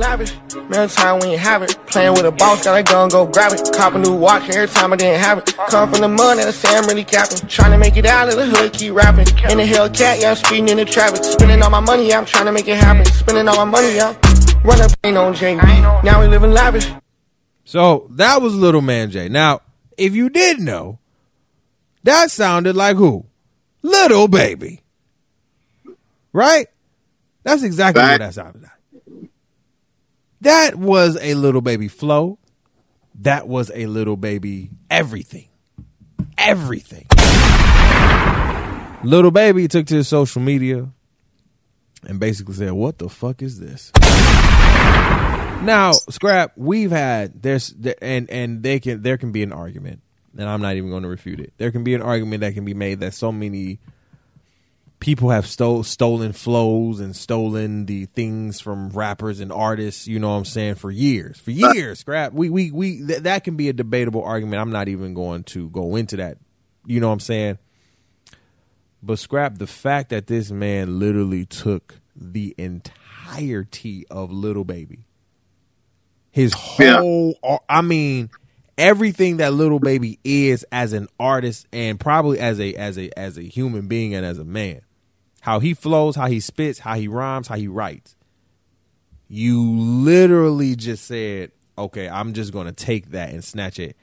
Lavish, 0.00 0.32
man, 0.70 0.88
time 0.88 1.20
we 1.20 1.26
ain't 1.28 1.40
have 1.40 1.60
it. 1.60 1.76
Playing 1.86 2.14
with 2.14 2.24
a 2.24 2.30
boss, 2.32 2.64
got 2.64 2.80
a 2.80 2.82
gun, 2.82 3.10
go 3.10 3.26
grab 3.26 3.52
it. 3.52 3.70
Cop 3.76 3.92
a 3.92 3.98
new 3.98 4.16
watch 4.16 4.48
every 4.48 4.66
time 4.66 4.94
I 4.94 4.96
didn't 4.96 5.20
have 5.20 5.36
it. 5.38 5.54
Come 5.68 5.92
from 5.92 6.00
the 6.00 6.08
mud 6.08 6.38
and 6.38 6.48
I 6.48 6.52
say 6.52 6.74
I'm 6.74 6.86
really 6.86 7.04
capping. 7.04 7.46
Trying 7.48 7.72
to 7.72 7.78
make 7.78 7.98
it 7.98 8.06
out 8.06 8.30
of 8.30 8.36
the 8.36 8.46
hood, 8.46 8.72
keep 8.72 8.94
rapping. 8.94 9.28
In 9.50 9.58
the 9.58 9.64
Hellcat, 9.64 10.22
yeah, 10.22 10.30
I'm 10.30 10.36
speeding 10.36 10.70
in 10.70 10.78
the 10.78 10.86
traffic. 10.86 11.22
Spending 11.22 11.60
all 11.60 11.68
my 11.68 11.80
money, 11.80 12.08
yeah, 12.08 12.16
I'm 12.16 12.24
trying 12.24 12.46
to 12.46 12.52
make 12.52 12.66
it 12.66 12.78
happen. 12.78 13.04
Spending 13.12 13.46
all 13.46 13.56
my 13.56 13.70
money, 13.70 13.94
yeah. 13.94 14.16
Run 14.64 14.80
up, 14.80 14.90
ain't 15.04 15.18
on 15.18 15.34
J. 15.34 15.56
Now 15.56 16.20
we 16.22 16.28
living 16.28 16.52
lavish. 16.52 16.90
So 17.66 18.08
that 18.12 18.40
was 18.40 18.54
Little 18.54 18.80
Man 18.80 19.10
J. 19.10 19.28
Now, 19.28 19.60
if 19.98 20.14
you 20.14 20.30
did 20.30 20.60
know, 20.60 20.98
that 22.04 22.30
sounded 22.30 22.74
like 22.74 22.96
who? 22.96 23.26
Little 23.82 24.28
Baby. 24.28 24.80
Right? 26.32 26.68
That's 27.42 27.62
exactly 27.62 28.02
what 28.02 28.18
that 28.18 28.32
sounded 28.32 28.62
like. 28.62 28.70
That 30.42 30.76
was 30.76 31.18
a 31.20 31.34
little 31.34 31.60
baby 31.60 31.88
flow. 31.88 32.38
That 33.20 33.46
was 33.46 33.70
a 33.74 33.86
little 33.86 34.16
baby 34.16 34.70
everything. 34.90 35.48
Everything. 36.38 37.06
Little 39.02 39.30
baby 39.30 39.68
took 39.68 39.86
to 39.86 39.96
his 39.96 40.08
social 40.08 40.40
media 40.40 40.88
and 42.06 42.18
basically 42.18 42.54
said, 42.54 42.72
What 42.72 42.98
the 42.98 43.10
fuck 43.10 43.42
is 43.42 43.60
this? 43.60 43.92
now, 45.62 45.92
scrap, 45.92 46.52
we've 46.56 46.90
had 46.90 47.42
there's 47.42 47.74
and 48.00 48.30
and 48.30 48.62
they 48.62 48.80
can 48.80 49.02
there 49.02 49.18
can 49.18 49.32
be 49.32 49.42
an 49.42 49.52
argument, 49.52 50.00
and 50.38 50.48
I'm 50.48 50.62
not 50.62 50.76
even 50.76 50.88
going 50.88 51.02
to 51.02 51.08
refute 51.08 51.40
it. 51.40 51.52
There 51.58 51.70
can 51.70 51.84
be 51.84 51.94
an 51.94 52.02
argument 52.02 52.40
that 52.40 52.54
can 52.54 52.64
be 52.64 52.74
made 52.74 53.00
that 53.00 53.12
so 53.12 53.30
many 53.30 53.78
people 55.00 55.30
have 55.30 55.46
stole 55.46 55.82
stolen 55.82 56.32
flows 56.32 57.00
and 57.00 57.16
stolen 57.16 57.86
the 57.86 58.04
things 58.06 58.60
from 58.60 58.90
rappers 58.90 59.40
and 59.40 59.50
artists, 59.50 60.06
you 60.06 60.18
know 60.20 60.30
what 60.30 60.36
I'm 60.36 60.44
saying, 60.44 60.76
for 60.76 60.90
years. 60.90 61.40
For 61.40 61.50
years, 61.50 61.98
scrap. 61.98 62.32
We 62.32 62.50
we 62.50 62.70
we 62.70 63.04
th- 63.04 63.22
that 63.22 63.42
can 63.42 63.56
be 63.56 63.68
a 63.68 63.72
debatable 63.72 64.22
argument. 64.22 64.60
I'm 64.60 64.70
not 64.70 64.88
even 64.88 65.14
going 65.14 65.44
to 65.44 65.68
go 65.70 65.96
into 65.96 66.16
that. 66.18 66.38
You 66.86 67.00
know 67.00 67.08
what 67.08 67.14
I'm 67.14 67.20
saying? 67.20 67.58
But 69.02 69.18
scrap 69.18 69.58
the 69.58 69.66
fact 69.66 70.10
that 70.10 70.26
this 70.26 70.50
man 70.50 70.98
literally 70.98 71.46
took 71.46 72.00
the 72.14 72.54
entirety 72.58 74.06
of 74.10 74.30
Little 74.30 74.64
Baby. 74.64 75.06
His 76.30 76.52
whole 76.52 77.34
yeah. 77.42 77.56
I 77.68 77.80
mean 77.80 78.30
everything 78.76 79.38
that 79.38 79.54
Little 79.54 79.78
Baby 79.78 80.20
is 80.22 80.64
as 80.70 80.92
an 80.92 81.08
artist 81.18 81.66
and 81.72 81.98
probably 81.98 82.38
as 82.38 82.60
a 82.60 82.74
as 82.74 82.98
a 82.98 83.10
as 83.18 83.38
a 83.38 83.42
human 83.42 83.88
being 83.88 84.14
and 84.14 84.24
as 84.24 84.38
a 84.38 84.44
man 84.44 84.82
how 85.40 85.58
he 85.58 85.74
flows, 85.74 86.16
how 86.16 86.26
he 86.26 86.40
spits, 86.40 86.78
how 86.78 86.94
he 86.94 87.08
rhymes, 87.08 87.48
how 87.48 87.56
he 87.56 87.66
writes. 87.68 88.16
You 89.28 89.62
literally 89.62 90.76
just 90.76 91.04
said, 91.06 91.52
"Okay, 91.78 92.08
I'm 92.08 92.32
just 92.32 92.52
going 92.52 92.66
to 92.66 92.72
take 92.72 93.10
that 93.10 93.30
and 93.30 93.42
snatch 93.42 93.78
it." 93.78 93.96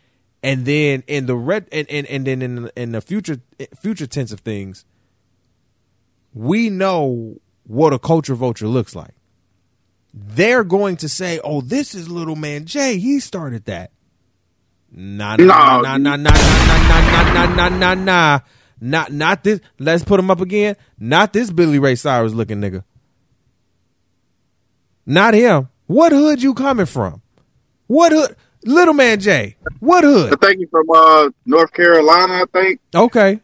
And 0.44 0.65
then 0.65 1.03
in 1.08 1.25
the 1.25 1.36
red 1.36 1.67
and 1.72 1.89
and, 1.89 2.08
and 2.08 2.25
then 2.25 2.41
in 2.41 2.72
in 2.75 2.91
the 2.91 3.01
future 3.01 3.41
future 3.79 4.08
tense 4.08 4.32
of 4.32 4.39
things, 4.39 4.86
we 6.34 6.70
know 6.70 7.39
what 7.63 7.94
a 7.94 8.00
culture 8.00 8.36
vulture 8.36 8.67
looks 8.67 8.96
like. 8.96 9.13
They're 10.13 10.63
going 10.63 10.98
to 10.98 11.10
say, 11.10 11.39
"Oh, 11.44 11.62
this 11.62 11.94
is 11.94 12.10
little 12.10 12.36
man 12.36 12.65
J. 12.65 12.98
He 12.98 13.20
started 13.20 13.65
that." 13.65 13.91
Nah, 14.89 15.36
nah, 15.36 15.82
nah, 15.82 15.98
nah, 15.98 16.15
nah, 16.15 16.15
nah, 16.15 16.32
nah, 16.32 17.34
nah, 17.34 17.34
nah, 17.34 17.70
nah, 17.70 17.70
nah, 17.70 17.94
nah. 17.94 18.39
Not 18.79 19.12
not 19.12 19.43
this. 19.43 19.60
Let's 19.79 20.03
put 20.03 20.19
him 20.19 20.29
up 20.29 20.41
again. 20.41 20.75
Not 21.00 21.34
this 21.34 21.51
Billy 21.51 21.79
Ray 21.79 21.96
Cyrus 21.96 22.34
looking 22.34 22.62
nigga. 22.62 22.84
Not 25.05 25.34
him. 25.34 25.69
What 25.88 26.12
hood 26.12 26.43
you 26.43 26.53
coming 26.53 26.86
from? 26.86 27.22
What 27.88 28.12
hood? 28.12 28.36
Little 28.65 28.93
man 28.93 29.19
J. 29.19 29.55
What 29.79 30.03
hood? 30.03 30.34
I 30.34 30.46
think 30.46 30.60
you 30.60 30.67
from 30.69 30.86
uh, 30.93 31.29
North 31.46 31.72
Carolina. 31.74 32.43
I 32.43 32.46
think. 32.51 32.81
Okay. 32.93 33.39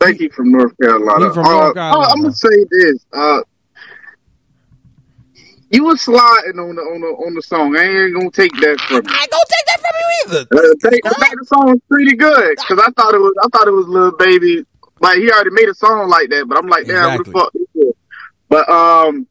Thank 0.00 0.20
you 0.20 0.30
from 0.30 0.52
North 0.52 0.72
Carolina. 0.80 1.34
From 1.34 1.44
uh, 1.44 1.50
North 1.50 1.74
Carolina. 1.74 2.08
I'm 2.12 2.22
gonna 2.22 2.32
say 2.32 2.64
this. 2.70 3.04
Uh, 3.12 3.40
you 5.70 5.84
were 5.84 5.96
sliding 5.96 6.58
on 6.58 6.76
the 6.76 6.82
on 6.82 7.00
the 7.00 7.06
on 7.06 7.34
the 7.34 7.42
song. 7.42 7.76
I 7.76 7.82
ain't 7.82 8.14
gonna 8.14 8.30
take 8.30 8.52
that 8.52 8.80
from 8.80 9.04
you. 9.04 9.12
I 9.12 9.20
ain't 9.22 9.30
gonna 9.30 9.44
take 9.48 9.66
that 9.66 9.80
from 9.80 9.94
you 9.98 10.08
either. 10.24 10.40
Uh, 10.50 10.90
take, 10.90 11.06
I 11.06 11.34
the 11.38 11.44
song 11.44 11.82
pretty 11.90 12.16
good 12.16 12.56
because 12.56 12.78
I 12.78 12.90
thought 12.92 13.14
it 13.14 13.18
was 13.18 13.34
I 13.42 13.48
thought 13.52 13.68
it 13.68 13.72
was 13.72 13.86
little 13.86 14.16
baby. 14.16 14.64
Like 15.00 15.18
he 15.18 15.30
already 15.30 15.50
made 15.50 15.68
a 15.68 15.74
song 15.74 16.08
like 16.08 16.30
that, 16.30 16.46
but 16.48 16.58
I'm 16.58 16.68
like, 16.68 16.86
damn, 16.86 17.20
exactly. 17.20 17.32
what 17.32 17.52
the 17.52 17.68
fuck? 17.74 17.94
But 18.48 18.68
um, 18.70 19.26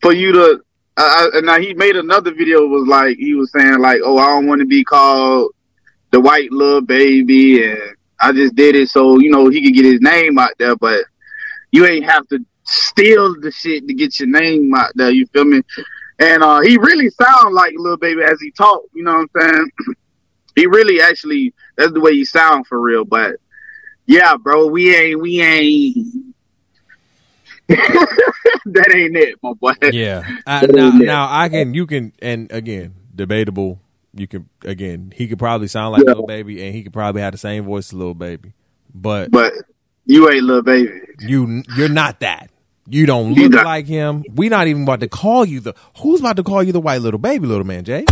for 0.00 0.12
you 0.12 0.32
to 0.32 0.64
uh, 0.96 1.30
and 1.34 1.46
now 1.46 1.58
he 1.58 1.74
made 1.74 1.96
another 1.96 2.32
video 2.32 2.66
was 2.66 2.86
like 2.86 3.16
he 3.16 3.34
was 3.34 3.50
saying 3.50 3.80
like, 3.80 4.00
oh, 4.04 4.18
I 4.18 4.28
don't 4.28 4.46
want 4.46 4.60
to 4.60 4.66
be 4.66 4.84
called 4.84 5.52
the 6.12 6.20
white 6.20 6.52
little 6.52 6.80
baby, 6.80 7.64
and 7.64 7.96
I 8.20 8.30
just 8.30 8.54
did 8.54 8.76
it 8.76 8.88
so 8.88 9.18
you 9.18 9.30
know 9.30 9.48
he 9.48 9.64
could 9.64 9.74
get 9.74 9.84
his 9.84 10.00
name 10.00 10.38
out 10.38 10.52
there, 10.58 10.76
but 10.76 11.04
you 11.72 11.86
ain't 11.86 12.04
have 12.04 12.28
to 12.28 12.38
steal 12.64 13.40
the 13.40 13.50
shit 13.50 13.86
to 13.86 13.94
get 13.94 14.18
your 14.18 14.28
name 14.28 14.74
out 14.74 14.92
there. 14.94 15.10
You 15.10 15.26
feel 15.26 15.44
me? 15.44 15.62
And 16.18 16.42
uh, 16.42 16.60
he 16.60 16.76
really 16.78 17.10
sound 17.10 17.54
like 17.54 17.74
little 17.76 17.96
baby 17.96 18.22
as 18.22 18.40
he 18.40 18.50
talk. 18.50 18.82
You 18.94 19.04
know 19.04 19.26
what 19.34 19.42
I'm 19.42 19.54
saying? 19.54 19.96
he 20.56 20.66
really 20.66 21.00
actually 21.00 21.54
that's 21.76 21.92
the 21.92 22.00
way 22.00 22.12
he 22.12 22.24
sound 22.24 22.66
for 22.66 22.80
real. 22.80 23.04
But 23.04 23.36
yeah, 24.06 24.36
bro, 24.36 24.66
we 24.66 24.94
ain't 24.94 25.20
we 25.20 25.40
ain't. 25.40 26.34
that 27.68 28.92
ain't 28.94 29.16
it, 29.16 29.38
my 29.42 29.54
boy. 29.54 29.72
Yeah. 29.90 30.22
I, 30.46 30.66
now, 30.66 30.90
now 30.90 31.28
I 31.30 31.48
can 31.48 31.72
you 31.74 31.86
can 31.86 32.12
and 32.20 32.50
again 32.52 32.94
debatable. 33.14 33.80
You 34.12 34.28
can 34.28 34.48
again 34.62 35.12
he 35.16 35.26
could 35.26 35.38
probably 35.38 35.68
sound 35.68 35.92
like 35.92 36.02
yeah. 36.02 36.10
little 36.10 36.26
baby 36.26 36.64
and 36.64 36.74
he 36.74 36.82
could 36.82 36.92
probably 36.92 37.22
have 37.22 37.32
the 37.32 37.38
same 37.38 37.64
voice 37.64 37.88
as 37.88 37.94
little 37.94 38.14
baby, 38.14 38.52
but 38.94 39.30
but 39.30 39.52
you 40.04 40.30
ain't 40.30 40.44
little 40.44 40.62
baby. 40.62 41.00
You 41.20 41.62
you're 41.74 41.88
not 41.88 42.20
that. 42.20 42.50
You 42.86 43.06
don't 43.06 43.32
look 43.34 43.52
not. 43.52 43.64
like 43.64 43.86
him. 43.86 44.24
We're 44.34 44.50
not 44.50 44.66
even 44.66 44.82
about 44.82 45.00
to 45.00 45.08
call 45.08 45.46
you 45.46 45.60
the 45.60 45.74
who's 45.98 46.20
about 46.20 46.36
to 46.36 46.42
call 46.42 46.62
you 46.62 46.72
the 46.72 46.80
white 46.80 47.00
little 47.00 47.18
baby, 47.18 47.46
little 47.46 47.64
man, 47.64 47.84
J? 47.84 48.04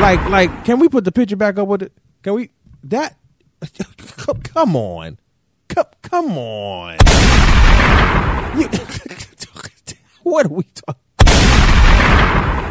Like, 0.00 0.28
like, 0.28 0.64
can 0.64 0.78
we 0.78 0.88
put 0.88 1.04
the 1.04 1.12
picture 1.12 1.36
back 1.36 1.58
up 1.58 1.66
with 1.68 1.82
it? 1.82 1.92
Can 2.22 2.34
we 2.34 2.50
that? 2.84 3.16
Come 4.44 4.76
on, 4.76 5.18
come, 5.68 5.86
come 6.02 6.38
on. 6.38 6.96
what 10.22 10.46
are 10.46 10.48
we 10.48 10.64
talking? 10.64 11.00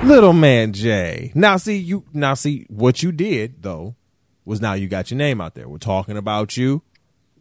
Little 0.07 0.33
man 0.33 0.73
J. 0.73 1.31
Now 1.35 1.57
see 1.57 1.77
you. 1.77 2.05
Now 2.13 2.33
see 2.35 2.65
what 2.69 3.03
you 3.03 3.11
did 3.11 3.61
though 3.63 3.95
was 4.45 4.61
now 4.61 4.73
you 4.73 4.87
got 4.87 5.11
your 5.11 5.17
name 5.17 5.41
out 5.41 5.55
there. 5.55 5.67
We're 5.67 5.77
talking 5.77 6.17
about 6.17 6.57
you 6.57 6.81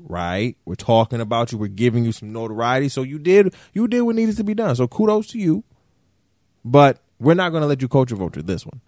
right? 0.08 0.56
We're 0.64 0.74
talking 0.74 1.20
about 1.20 1.52
you. 1.52 1.58
We're 1.58 1.68
giving 1.68 2.04
you 2.04 2.12
some 2.12 2.32
notoriety. 2.32 2.88
So 2.88 3.02
you 3.02 3.18
did 3.18 3.54
you 3.72 3.88
did 3.88 4.02
what 4.02 4.16
needed 4.16 4.36
to 4.36 4.44
be 4.44 4.54
done. 4.54 4.76
So 4.76 4.88
kudos 4.88 5.28
to 5.28 5.38
you. 5.38 5.64
But 6.64 7.00
we're 7.18 7.34
not 7.34 7.50
going 7.50 7.62
to 7.62 7.66
let 7.66 7.82
you 7.82 7.88
culture 7.88 8.16
vulture 8.16 8.42
this 8.42 8.64
one. 8.64 8.80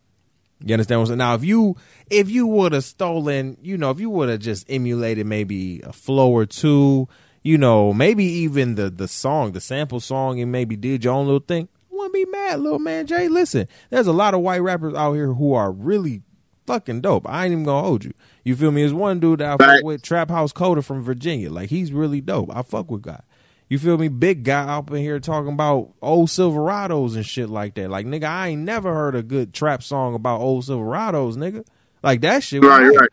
You 0.65 0.75
understand 0.75 1.01
what 1.01 1.05
I'm 1.05 1.07
saying? 1.09 1.19
Now, 1.19 1.35
if 1.35 1.45
you 1.45 1.77
if 2.09 2.31
you 2.31 2.47
would 2.47 2.73
have 2.73 2.85
stolen, 2.85 3.59
you 3.63 3.77
know, 3.77 3.91
if 3.91 4.01
you 4.01 4.11
would 4.11 4.29
have 4.29 4.41
just 4.41 4.71
emulated 4.71 5.27
maybe 5.27 5.81
a 5.81 5.93
flow 5.93 6.31
or 6.31 6.47
two, 6.47 7.09
you 7.43 7.59
know, 7.59 7.93
maybe 7.93 8.25
even 8.25 8.77
the 8.77 8.89
the 8.91 9.09
song, 9.09 9.53
the 9.53 9.61
sample 9.61 10.01
song, 10.01 10.41
and 10.41 10.51
maybe 10.51 10.77
did 10.77 11.05
your 11.05 11.15
own 11.15 11.27
little 11.27 11.41
thing, 11.41 11.69
wouldn't 11.91 12.15
be 12.15 12.25
mad, 12.25 12.61
little 12.61 12.79
man 12.79 13.07
J. 13.07 13.29
Listen, 13.29 13.69
there's 13.91 14.07
a 14.07 14.13
lot 14.13 14.35
of 14.35 14.41
white 14.41 14.63
rappers 14.63 14.95
out 14.95 15.13
here 15.15 15.33
who 15.33 15.53
are 15.55 15.71
really 15.71 16.23
fucking 16.67 17.01
dope. 17.01 17.29
I 17.29 17.45
ain't 17.45 17.53
even 17.53 17.65
gonna 17.65 17.87
hold 17.87 18.05
you. 18.05 18.13
You 18.45 18.57
feel 18.57 18.71
me? 18.71 18.83
There's 18.83 18.95
one 18.95 19.21
dude 19.21 19.41
that 19.41 19.61
I 19.61 19.65
fuck 19.65 19.85
with, 19.85 20.03
Trap 20.03 20.31
House 20.31 20.53
Coda 20.53 20.83
from 20.83 21.03
Virginia. 21.03 21.51
Like 21.51 21.71
he's 21.71 21.93
really 21.93 22.21
dope. 22.21 22.55
I 22.55 22.63
fuck 22.63 22.91
with 22.91 23.03
guy. 23.03 23.21
You 23.69 23.79
feel 23.79 23.97
me? 23.97 24.09
Big 24.09 24.45
guy 24.45 24.77
up 24.77 24.91
in 24.91 24.99
here 24.99 25.19
talking 25.19 25.53
about 25.53 25.93
old 26.03 26.29
Silverados 26.29 27.17
and 27.17 27.25
shit 27.25 27.49
like 27.49 27.75
that. 27.75 27.91
Like 27.91 28.07
nigga, 28.07 28.25
I 28.25 28.49
ain't 28.49 28.63
never 28.63 28.95
heard 28.95 29.15
a 29.15 29.23
good 29.23 29.55
trap 29.55 29.83
song 29.83 30.15
about 30.15 30.41
old 30.41 30.65
Silverados, 30.65 31.37
nigga. 31.37 31.67
Like 32.03 32.21
that 32.21 32.43
shit. 32.43 32.63
Right, 32.63 32.87
right. 32.87 33.11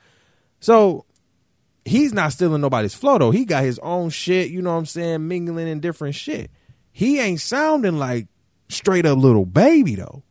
So 0.59 1.05
he's 1.85 2.13
not 2.13 2.33
stealing 2.33 2.61
nobody's 2.61 2.93
flow 2.93 3.17
though. 3.17 3.31
He 3.31 3.45
got 3.45 3.63
his 3.63 3.79
own 3.79 4.09
shit, 4.09 4.51
you 4.51 4.61
know 4.61 4.71
what 4.71 4.79
I'm 4.79 4.85
saying, 4.85 5.27
mingling 5.27 5.67
in 5.67 5.79
different 5.79 6.15
shit. 6.15 6.51
He 6.91 7.19
ain't 7.19 7.39
sounding 7.39 7.97
like 7.97 8.27
straight 8.69 9.05
up 9.05 9.17
little 9.17 9.45
Baby 9.45 9.95
though. 9.95 10.23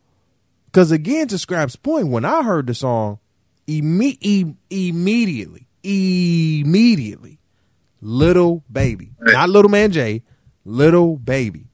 Cause 0.71 0.91
again, 0.91 1.27
to 1.27 1.37
Scrap's 1.37 1.75
point, 1.75 2.07
when 2.07 2.23
I 2.23 2.43
heard 2.43 2.67
the 2.67 2.73
song, 2.73 3.19
imme- 3.67 4.17
e- 4.21 4.53
immediately, 4.69 5.67
immediately, 5.83 7.39
Lil 8.01 8.63
Baby, 8.71 9.11
not 9.33 9.49
Little 9.49 9.69
Man 9.69 9.91
J, 9.91 10.23
Little 10.65 11.17
Baby. 11.17 11.67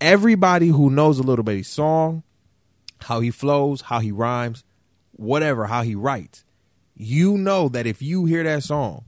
Everybody 0.00 0.68
who 0.68 0.90
knows 0.90 1.18
a 1.18 1.22
Little 1.22 1.42
Baby 1.44 1.62
song, 1.62 2.22
how 3.00 3.20
he 3.20 3.30
flows, 3.30 3.82
how 3.82 3.98
he 4.00 4.12
rhymes, 4.12 4.64
whatever, 5.12 5.66
how 5.66 5.82
he 5.82 5.94
writes, 5.94 6.44
you 6.96 7.36
know 7.36 7.68
that 7.68 7.86
if 7.86 8.00
you 8.00 8.24
hear 8.24 8.42
that 8.44 8.62
song 8.62 9.04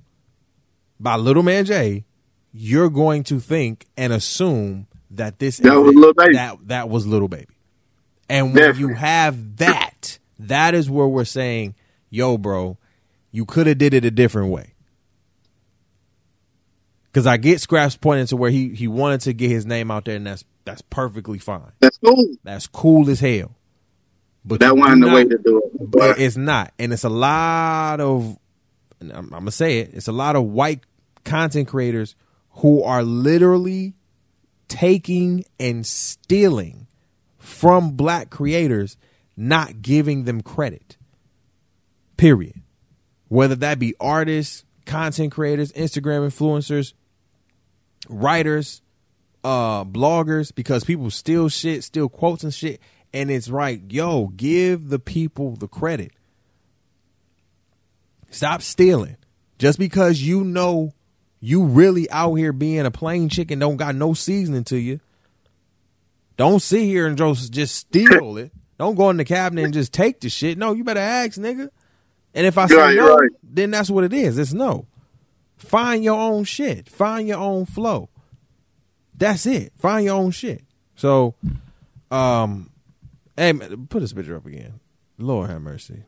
by 0.99 1.17
Little 1.17 1.43
Man 1.43 1.64
J, 1.64 2.05
you're 2.52 2.90
going 2.90 3.23
to 3.25 3.40
think 3.40 3.87
and 3.97 4.12
assume 4.12 4.87
that 5.11 5.38
this 5.38 5.59
that 5.59 5.81
was 5.81 5.95
Lil 5.95 6.12
Baby. 6.14 6.35
That 6.35 6.59
that 6.69 6.88
was 6.88 7.07
Lil 7.07 7.29
Baby. 7.29 7.47
And 8.31 8.55
when 8.55 8.77
you 8.77 8.95
have 8.95 9.57
that, 9.57 10.19
that 10.39 10.75
is 10.75 10.89
where 10.89 11.09
we're 11.09 11.25
saying, 11.25 11.75
"Yo, 12.11 12.39
bro, 12.39 12.79
you 13.33 13.45
could 13.45 13.67
have 13.67 13.79
did 13.79 13.93
it 13.93 14.05
a 14.05 14.11
different 14.11 14.53
way." 14.53 14.75
Because 17.07 17.27
I 17.27 17.39
get 17.39 17.61
Scraps 17.61 17.97
pointing 17.97 18.27
to 18.29 18.37
where 18.37 18.51
he 18.51 18.69
he 18.69 18.87
wanted 18.87 19.23
to 19.23 19.33
get 19.33 19.51
his 19.51 19.67
name 19.67 19.91
out 19.91 20.05
there, 20.05 20.15
and 20.15 20.27
that's 20.27 20.45
that's 20.65 20.81
perfectly 20.81 21.39
fine. 21.41 21.73
That's 21.81 21.99
cool. 21.99 22.37
That's 22.45 22.69
cool 22.69 23.11
as 23.11 23.19
hell. 23.19 23.57
But 24.45 24.61
that 24.61 24.77
wasn't 24.77 25.03
the 25.03 25.11
way 25.11 25.25
to 25.25 25.37
do 25.37 25.59
it. 25.59 25.91
But 25.91 26.21
it's 26.21 26.37
not, 26.37 26.73
and 26.79 26.93
it's 26.93 27.05
a 27.05 27.11
lot 27.11 28.01
of. 28.01 28.39
I'm, 29.01 29.11
I'm 29.13 29.31
gonna 29.31 29.51
say 29.51 29.81
it. 29.81 29.91
It's 29.93 30.09
a 30.09 30.13
lot 30.13 30.37
of 30.37 30.45
white 30.45 30.85
content 31.25 31.67
creators 31.67 32.15
who 32.51 32.85
are 32.85 33.03
literally 33.03 33.95
taking 34.69 35.45
and 35.59 35.85
stealing 35.85 36.87
from 37.40 37.92
black 37.92 38.30
creators, 38.30 38.97
not 39.37 39.82
giving 39.82 40.25
them 40.25 40.42
credit. 40.42 40.97
Period. 42.16 42.61
Whether 43.28 43.56
that 43.56 43.78
be 43.78 43.94
artists, 43.99 44.64
content 44.85 45.32
creators, 45.32 45.73
Instagram 45.73 46.26
influencers, 46.26 46.92
writers, 48.09 48.82
uh, 49.42 49.85
bloggers, 49.85 50.54
because 50.54 50.85
people 50.85 51.11
steal 51.11 51.49
shit, 51.49 51.82
steal 51.82 52.09
quotes 52.09 52.44
and 52.44 52.54
shit. 52.54 52.80
And 53.12 53.30
it's 53.30 53.49
right, 53.49 53.82
yo, 53.88 54.28
give 54.28 54.90
the 54.90 54.99
people 54.99 55.56
the 55.56 55.66
credit. 55.66 56.12
Stop 58.30 58.62
stealing. 58.62 59.16
Just 59.59 59.78
because 59.78 60.23
you 60.23 60.44
know 60.44 60.92
you 61.40 61.64
really 61.64 62.09
out 62.11 62.35
here 62.35 62.52
being 62.52 62.87
a 62.87 62.90
plain 62.90 63.28
chicken 63.28 63.59
don't 63.59 63.76
got 63.76 63.94
no 63.94 64.12
seasoning 64.12 64.64
to 64.64 64.76
you. 64.76 65.00
Don't 66.40 66.61
sit 66.61 66.85
here 66.85 67.07
and 67.07 67.18
just 67.18 67.53
just 67.53 67.76
steal 67.76 68.38
it. 68.38 68.50
Don't 68.79 68.94
go 68.94 69.11
in 69.11 69.18
the 69.18 69.26
cabinet 69.26 69.62
and 69.62 69.74
just 69.74 69.92
take 69.92 70.20
the 70.20 70.31
shit. 70.31 70.57
No, 70.57 70.72
you 70.72 70.85
better 70.85 70.98
ask, 70.98 71.38
nigga. 71.38 71.68
And 72.33 72.46
if 72.46 72.57
I 72.57 72.64
say 72.64 72.76
right, 72.76 72.96
no, 72.96 73.14
right. 73.14 73.29
then 73.42 73.70
that's 73.70 73.90
what 73.90 74.05
it 74.05 74.14
is. 74.14 74.38
It's 74.38 74.55
no. 74.55 74.87
Find 75.59 76.03
your 76.03 76.18
own 76.18 76.44
shit. 76.44 76.88
Find 76.88 77.29
your 77.29 77.37
own 77.37 77.66
flow. 77.66 78.09
That's 79.14 79.44
it. 79.44 79.74
Find 79.76 80.07
your 80.07 80.16
own 80.16 80.31
shit. 80.31 80.64
So, 80.96 81.35
um, 82.11 82.70
hey, 83.37 83.53
man, 83.53 83.87
put 83.88 84.00
this 84.00 84.14
picture 84.14 84.35
up 84.35 84.46
again. 84.46 84.81
Lord 85.18 85.50
have 85.50 85.61
mercy. 85.61 86.05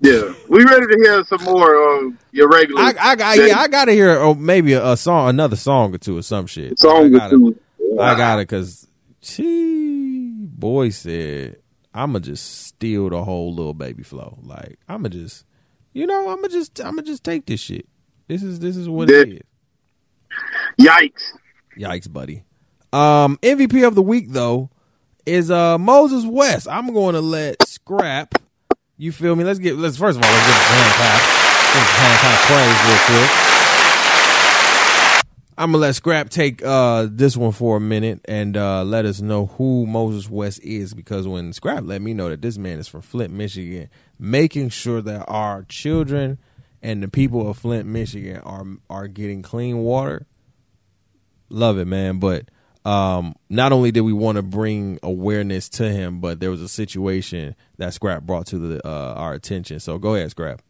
Yeah, 0.00 0.32
we 0.48 0.64
ready 0.64 0.86
to 0.86 0.96
hear 0.96 1.24
some 1.24 1.44
more 1.44 2.06
of 2.06 2.14
your 2.32 2.48
regular. 2.48 2.80
I, 2.80 2.94
I 2.98 3.16
got 3.16 3.36
yeah, 3.36 3.58
I 3.58 3.68
got 3.68 3.84
to 3.84 3.92
hear 3.92 4.12
oh, 4.12 4.32
maybe 4.32 4.72
a, 4.72 4.92
a, 4.92 4.96
song, 4.96 5.28
another 5.28 5.56
song 5.56 5.94
or 5.94 5.98
two 5.98 6.16
or 6.16 6.22
some 6.22 6.46
shit. 6.46 6.78
Song 6.78 7.04
I 7.04 7.18
gotta, 7.18 7.36
or 7.36 7.38
two. 7.38 8.00
I 8.00 8.16
got 8.16 8.38
it 8.38 8.48
because 8.48 8.88
she 9.24 10.32
boy 10.38 10.90
said 10.90 11.56
I'ma 11.92 12.18
just 12.18 12.66
steal 12.66 13.10
the 13.10 13.24
whole 13.24 13.54
little 13.54 13.74
Baby 13.74 14.02
flow. 14.02 14.38
Like 14.42 14.78
I'ma 14.88 15.08
just, 15.08 15.44
you 15.92 16.06
know, 16.06 16.28
I'ma 16.30 16.48
just 16.48 16.80
I'ma 16.80 17.02
just 17.02 17.24
take 17.24 17.46
this 17.46 17.60
shit. 17.60 17.88
This 18.28 18.42
is 18.42 18.60
this 18.60 18.76
is 18.76 18.88
what 18.88 19.10
it 19.10 19.28
is. 19.28 19.40
Yikes! 20.80 21.32
Yikes, 21.78 22.12
buddy. 22.12 22.44
Um, 22.92 23.38
MVP 23.38 23.86
of 23.86 23.94
the 23.94 24.02
week 24.02 24.30
though 24.30 24.70
is 25.26 25.50
uh 25.50 25.78
Moses 25.78 26.24
West. 26.24 26.68
I'm 26.70 26.92
going 26.92 27.14
to 27.14 27.20
let 27.20 27.66
Scrap 27.66 28.34
you 28.96 29.10
feel 29.10 29.34
me? 29.34 29.42
Let's 29.42 29.58
get 29.58 29.76
let's 29.76 29.96
first 29.96 30.18
of 30.18 30.24
all 30.24 30.30
let's 30.30 30.46
get 30.46 30.54
the 30.54 30.64
hand 30.70 30.94
clap. 30.94 31.20
Hand 31.74 32.18
clap 32.20 32.38
praise 32.46 32.78
real 32.86 33.18
quick. 33.26 33.43
I'm 35.56 35.70
gonna 35.70 35.82
let 35.82 35.94
Scrap 35.94 36.30
take 36.30 36.64
uh, 36.64 37.06
this 37.08 37.36
one 37.36 37.52
for 37.52 37.76
a 37.76 37.80
minute 37.80 38.20
and 38.24 38.56
uh, 38.56 38.82
let 38.82 39.04
us 39.04 39.20
know 39.20 39.46
who 39.46 39.86
Moses 39.86 40.28
West 40.28 40.60
is 40.64 40.94
because 40.94 41.28
when 41.28 41.52
Scrap 41.52 41.84
let 41.84 42.02
me 42.02 42.12
know 42.12 42.28
that 42.28 42.42
this 42.42 42.58
man 42.58 42.80
is 42.80 42.88
from 42.88 43.02
Flint, 43.02 43.32
Michigan, 43.32 43.88
making 44.18 44.70
sure 44.70 45.00
that 45.02 45.24
our 45.28 45.62
children 45.68 46.38
and 46.82 47.02
the 47.02 47.08
people 47.08 47.48
of 47.48 47.56
Flint, 47.56 47.86
Michigan 47.86 48.38
are 48.38 48.64
are 48.90 49.06
getting 49.06 49.42
clean 49.42 49.78
water. 49.78 50.26
Love 51.50 51.78
it, 51.78 51.86
man. 51.86 52.18
But 52.18 52.48
um, 52.84 53.36
not 53.48 53.70
only 53.70 53.92
did 53.92 54.00
we 54.00 54.12
want 54.12 54.36
to 54.36 54.42
bring 54.42 54.98
awareness 55.04 55.68
to 55.70 55.88
him, 55.88 56.20
but 56.20 56.40
there 56.40 56.50
was 56.50 56.62
a 56.62 56.68
situation 56.68 57.54
that 57.78 57.94
Scrap 57.94 58.24
brought 58.24 58.46
to 58.46 58.58
the, 58.58 58.86
uh, 58.86 59.14
our 59.14 59.34
attention. 59.34 59.78
So 59.78 59.98
go 59.98 60.16
ahead, 60.16 60.30
Scrap. 60.30 60.62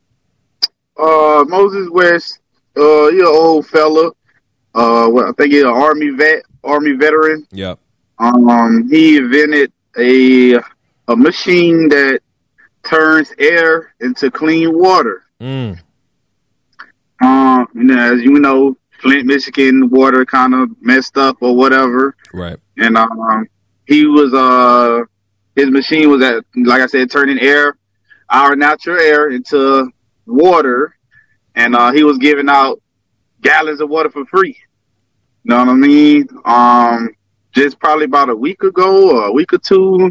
Uh, 0.99 1.45
Moses 1.49 1.89
West, 1.91 2.39
uh, 2.77 3.09
an 3.09 3.25
old 3.25 3.67
fella. 3.67 4.13
Uh, 4.75 5.09
well, 5.11 5.29
I 5.29 5.33
think 5.33 5.53
he's 5.53 5.63
an 5.63 5.69
army 5.69 6.11
vet, 6.11 6.43
army 6.65 6.93
veteran. 6.93 7.47
Yeah. 7.51 7.75
Um, 8.19 8.89
he 8.91 9.17
invented 9.17 9.73
a 9.99 10.55
a 11.09 11.17
machine 11.17 11.89
that 11.91 12.21
turns 12.85 13.33
air 13.39 13.95
into 14.01 14.31
clean 14.31 14.77
water. 14.77 15.23
Mm. 15.41 15.79
Um, 17.23 17.69
you 17.75 17.85
know, 17.85 18.15
as 18.15 18.23
you 18.23 18.39
know, 18.39 18.77
Flint, 19.01 19.27
Michigan 19.27 19.89
water 19.91 20.25
kind 20.25 20.55
of 20.55 20.71
messed 20.81 21.17
up 21.17 21.37
or 21.41 21.57
whatever. 21.57 22.17
Right. 22.33 22.59
And 22.77 22.97
um, 22.97 23.47
he 23.87 24.07
was 24.07 24.33
uh, 24.35 25.05
his 25.55 25.71
machine 25.71 26.11
was 26.11 26.23
at 26.23 26.45
like 26.57 26.81
I 26.81 26.87
said, 26.87 27.11
turning 27.11 27.39
air, 27.39 27.77
our 28.29 28.57
natural 28.57 28.99
air 28.99 29.31
into 29.31 29.91
water, 30.27 30.97
and 31.55 31.77
uh, 31.77 31.93
he 31.93 32.03
was 32.03 32.19
giving 32.19 32.49
out 32.49 32.81
gallons 33.41 33.81
of 33.81 33.91
water 33.91 34.11
for 34.11 34.25
free. 34.27 34.57
Know 35.45 35.59
what 35.59 35.69
I 35.69 35.75
mean? 35.75 36.29
Um, 36.45 37.11
just 37.53 37.79
probably 37.79 38.07
about 38.07 38.31
a 38.31 38.35
week 38.37 38.63
ago 38.63 39.17
or 39.17 39.27
a 39.27 39.33
week 39.33 39.53
or 39.53 39.59
two, 39.59 40.11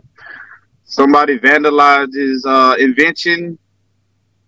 somebody 0.85 1.39
vandalized 1.39 2.13
his 2.15 2.45
uh, 2.45 2.75
invention. 2.79 3.57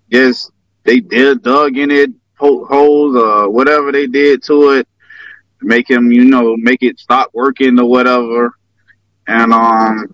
Yes, 0.09 0.51
they 0.83 0.99
did 0.99 1.41
dug 1.41 1.77
in 1.77 1.89
it, 1.91 2.11
holes 2.37 3.15
or 3.15 3.49
whatever 3.49 3.91
they 3.91 4.07
did 4.07 4.43
to 4.43 4.71
it, 4.71 4.87
make 5.61 5.89
him, 5.89 6.11
you 6.11 6.23
know, 6.25 6.55
make 6.57 6.83
it 6.83 6.99
stop 6.99 7.31
working 7.33 7.79
or 7.79 7.85
whatever. 7.89 8.53
And 9.27 9.51
um, 9.51 10.13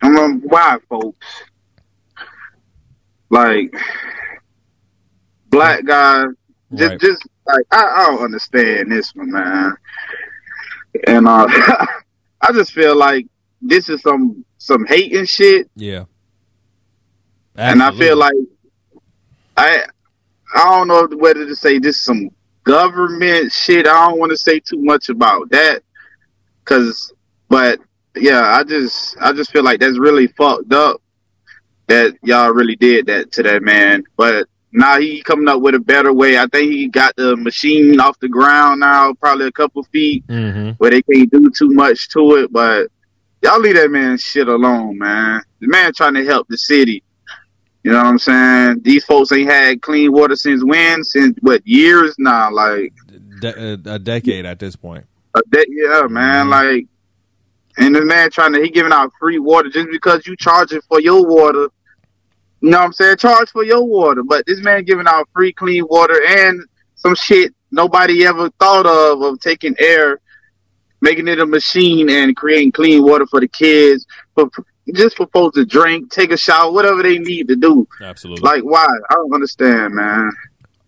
I'm 0.00 0.14
like, 0.14 0.40
why, 0.50 0.78
folks? 0.88 1.26
Like 3.28 3.74
black 5.50 5.84
guys, 5.84 6.28
just 6.74 6.90
right. 6.90 7.00
just 7.00 7.26
like 7.48 7.66
I, 7.70 7.84
I 7.84 8.06
don't 8.10 8.24
understand 8.24 8.92
this 8.92 9.14
one, 9.14 9.32
man. 9.32 9.76
And 11.06 11.26
uh, 11.26 11.46
I 12.40 12.52
just 12.52 12.72
feel 12.72 12.96
like 12.96 13.26
this 13.60 13.88
is 13.88 14.02
some 14.02 14.44
some 14.58 14.86
hating 14.86 15.24
shit. 15.24 15.70
Yeah. 15.74 16.04
Absolutely. 17.56 17.72
And 17.72 17.82
I 17.82 17.98
feel 17.98 18.16
like 18.16 18.34
I 19.56 19.84
I 20.54 20.64
don't 20.64 20.88
know 20.88 21.08
whether 21.16 21.46
to 21.46 21.56
say 21.56 21.78
this 21.78 21.96
is 21.96 22.04
some 22.04 22.30
government 22.64 23.52
shit. 23.52 23.86
I 23.86 24.08
don't 24.08 24.18
want 24.18 24.30
to 24.30 24.36
say 24.36 24.60
too 24.60 24.82
much 24.82 25.08
about 25.08 25.50
that, 25.50 25.82
cause, 26.64 27.12
but 27.48 27.80
yeah, 28.14 28.42
I 28.42 28.64
just 28.64 29.16
I 29.20 29.32
just 29.32 29.50
feel 29.50 29.64
like 29.64 29.80
that's 29.80 29.98
really 29.98 30.28
fucked 30.28 30.72
up 30.72 31.02
that 31.88 32.14
y'all 32.22 32.50
really 32.50 32.76
did 32.76 33.06
that 33.06 33.32
to 33.32 33.42
that 33.42 33.62
man. 33.62 34.04
But 34.16 34.48
now 34.72 35.00
he 35.00 35.22
coming 35.22 35.48
up 35.48 35.60
with 35.60 35.74
a 35.74 35.80
better 35.80 36.12
way. 36.12 36.38
I 36.38 36.46
think 36.46 36.70
he 36.70 36.88
got 36.88 37.16
the 37.16 37.36
machine 37.36 37.98
off 38.00 38.18
the 38.20 38.28
ground 38.28 38.80
now, 38.80 39.14
probably 39.14 39.46
a 39.46 39.52
couple 39.52 39.82
feet, 39.84 40.26
mm-hmm. 40.26 40.70
where 40.78 40.90
they 40.90 41.02
can't 41.02 41.30
do 41.30 41.50
too 41.50 41.70
much 41.70 42.08
to 42.10 42.36
it. 42.36 42.52
But 42.52 42.88
y'all 43.42 43.60
leave 43.60 43.76
that 43.76 43.90
man 43.90 44.18
shit 44.18 44.48
alone, 44.48 44.98
man. 44.98 45.42
The 45.60 45.68
man 45.68 45.92
trying 45.94 46.14
to 46.14 46.24
help 46.24 46.48
the 46.48 46.58
city 46.58 47.02
You 47.82 47.92
know 47.92 47.98
what 47.98 48.06
I'm 48.06 48.18
saying? 48.18 48.80
These 48.82 49.04
folks 49.04 49.32
ain't 49.32 49.50
had 49.50 49.80
clean 49.82 50.12
water 50.12 50.36
since 50.36 50.62
when? 50.64 51.04
Since 51.04 51.38
what 51.40 51.66
years 51.66 52.14
now? 52.18 52.50
Like 52.52 52.92
De- 53.40 53.72
uh, 53.74 53.94
a 53.94 53.98
decade 53.98 54.44
at 54.46 54.58
this 54.58 54.76
point. 54.76 55.06
A 55.34 55.40
de- 55.50 55.66
yeah, 55.68 56.06
man. 56.08 56.46
Mm-hmm. 56.46 56.50
Like, 56.50 56.86
and 57.78 57.94
the 57.94 58.04
man 58.04 58.30
trying 58.30 58.52
to 58.54 58.60
he 58.60 58.70
giving 58.70 58.92
out 58.92 59.12
free 59.18 59.38
water 59.38 59.70
just 59.70 59.88
because 59.90 60.26
you 60.26 60.36
charging 60.36 60.80
for 60.88 61.00
your 61.00 61.24
water. 61.24 61.68
You 62.60 62.70
know 62.70 62.78
what 62.78 62.86
I'm 62.86 62.92
saying? 62.92 63.16
Charge 63.18 63.50
for 63.50 63.64
your 63.64 63.84
water, 63.84 64.22
but 64.22 64.44
this 64.46 64.60
man 64.60 64.84
giving 64.84 65.06
out 65.06 65.28
free 65.32 65.52
clean 65.52 65.84
water 65.88 66.20
and 66.26 66.60
some 66.96 67.14
shit 67.14 67.54
nobody 67.70 68.26
ever 68.26 68.50
thought 68.58 68.86
of 68.86 69.22
of 69.22 69.40
taking 69.40 69.76
air, 69.78 70.20
making 71.00 71.28
it 71.28 71.38
a 71.38 71.46
machine 71.46 72.10
and 72.10 72.36
creating 72.36 72.72
clean 72.72 73.04
water 73.04 73.26
for 73.26 73.40
the 73.40 73.48
kids, 73.48 74.06
for 74.34 74.50
just 74.92 75.16
for 75.16 75.26
folks 75.28 75.56
to 75.56 75.64
drink, 75.64 76.10
take 76.10 76.32
a 76.32 76.36
shower, 76.36 76.72
whatever 76.72 77.02
they 77.02 77.18
need 77.18 77.48
to 77.48 77.56
do. 77.56 77.86
Absolutely. 78.02 78.42
Like 78.42 78.62
why? 78.62 78.86
I 79.10 79.14
don't 79.14 79.34
understand, 79.34 79.94
man. 79.94 80.32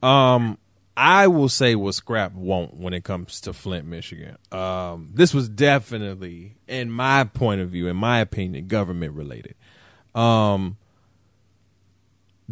Um, 0.02 0.59
I 0.96 1.28
will 1.28 1.48
say 1.48 1.76
what 1.76 1.94
Scrap 1.94 2.35
won't 2.35 2.74
when 2.74 2.94
it 2.94 3.04
comes 3.04 3.40
to 3.42 3.52
Flint, 3.52 3.87
Michigan. 3.87 4.37
Um, 4.50 5.11
this 5.14 5.33
was 5.33 5.48
definitely, 5.48 6.56
in 6.66 6.90
my 6.90 7.24
point 7.24 7.61
of 7.61 7.70
view, 7.70 7.87
in 7.87 7.96
my 7.96 8.20
opinion, 8.20 8.66
government 8.66 9.14
related. 9.14 9.54
Um, 10.14 10.76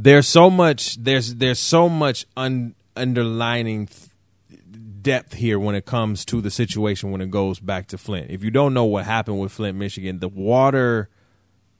there's 0.00 0.28
so 0.28 0.48
much. 0.48 0.96
There's 0.96 1.34
there's 1.34 1.58
so 1.58 1.88
much 1.88 2.24
un, 2.36 2.74
underlining 2.94 3.88
th- 3.88 4.10
depth 5.02 5.34
here 5.34 5.58
when 5.58 5.74
it 5.74 5.86
comes 5.86 6.24
to 6.26 6.40
the 6.40 6.50
situation 6.50 7.10
when 7.10 7.20
it 7.20 7.30
goes 7.30 7.58
back 7.58 7.88
to 7.88 7.98
Flint. 7.98 8.30
If 8.30 8.44
you 8.44 8.52
don't 8.52 8.74
know 8.74 8.84
what 8.84 9.04
happened 9.04 9.40
with 9.40 9.50
Flint, 9.50 9.76
Michigan, 9.76 10.20
the 10.20 10.28
water 10.28 11.08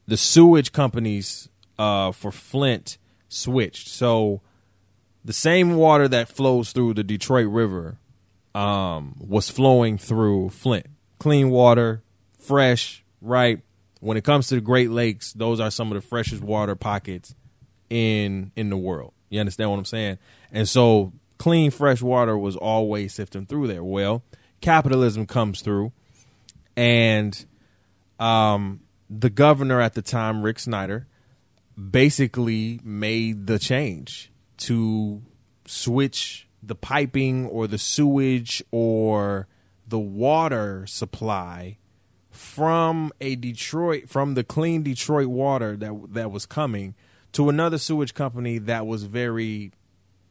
the 0.09 0.17
sewage 0.17 0.73
companies 0.73 1.49
uh, 1.79 2.11
for 2.13 2.33
Flint 2.33 2.99
switched. 3.29 3.89
So 3.89 4.41
the 5.25 5.35
same 5.35 5.77
water 5.77 6.09
that 6.09 6.29
flows 6.29 6.73
through 6.73 6.95
the 6.95 7.05
Detroit 7.05 7.49
River 7.49 7.99
um, 8.55 9.17
was 9.21 9.51
flowing 9.51 9.99
through 9.99 10.49
Flint. 10.49 10.87
Clean 11.19 11.51
water, 11.51 12.03
fresh, 12.39 13.05
right? 13.21 13.61
When 14.01 14.17
it 14.17 14.25
comes 14.25 14.49
to 14.49 14.55
the 14.55 14.61
Great 14.63 14.91
Lakes, 14.91 15.35
those 15.35 15.61
are 15.61 15.71
some 15.71 15.93
of 15.93 16.03
the 16.03 16.09
freshest 16.09 16.43
water 16.43 16.75
pockets 16.75 17.35
in 17.91 18.53
in 18.57 18.71
the 18.71 18.77
world. 18.77 19.13
You 19.31 19.41
understand 19.41 19.71
what 19.71 19.79
I'm 19.79 19.85
saying? 19.85 20.19
And 20.53 20.69
so 20.69 21.13
clean 21.39 21.71
fresh 21.71 22.03
water 22.03 22.37
was 22.37 22.57
always 22.57 23.15
sifting 23.15 23.47
through 23.47 23.69
there. 23.69 23.85
Well, 23.85 24.23
capitalism 24.61 25.27
comes 25.27 25.61
through 25.63 25.93
and 26.77 27.45
um 28.19 28.81
the 29.11 29.31
governor 29.31 29.81
at 29.81 29.95
the 29.95 30.03
time, 30.03 30.43
Rick 30.43 30.59
Snyder, 30.59 31.07
basically 31.91 32.81
made 32.85 33.47
the 33.47 33.59
change 33.59 34.31
to 34.59 35.23
switch 35.67 36.49
the 36.63 36.75
piping 36.75 37.47
or 37.47 37.67
the 37.67 37.79
sewage 37.79 38.63
or 38.71 39.47
the 39.87 39.99
water 39.99 40.87
supply 40.87 41.79
from 42.31 43.13
a 43.21 43.37
Detroit 43.37 44.09
from 44.09 44.35
the 44.35 44.45
clean 44.45 44.83
Detroit 44.83 45.29
water 45.29 45.77
that 45.77 45.95
that 46.13 46.31
was 46.31 46.47
coming 46.47 46.95
to 47.33 47.49
another 47.49 47.79
sewage 47.79 48.15
company 48.15 48.59
that 48.59 48.87
was 48.87 49.05
very 49.05 49.73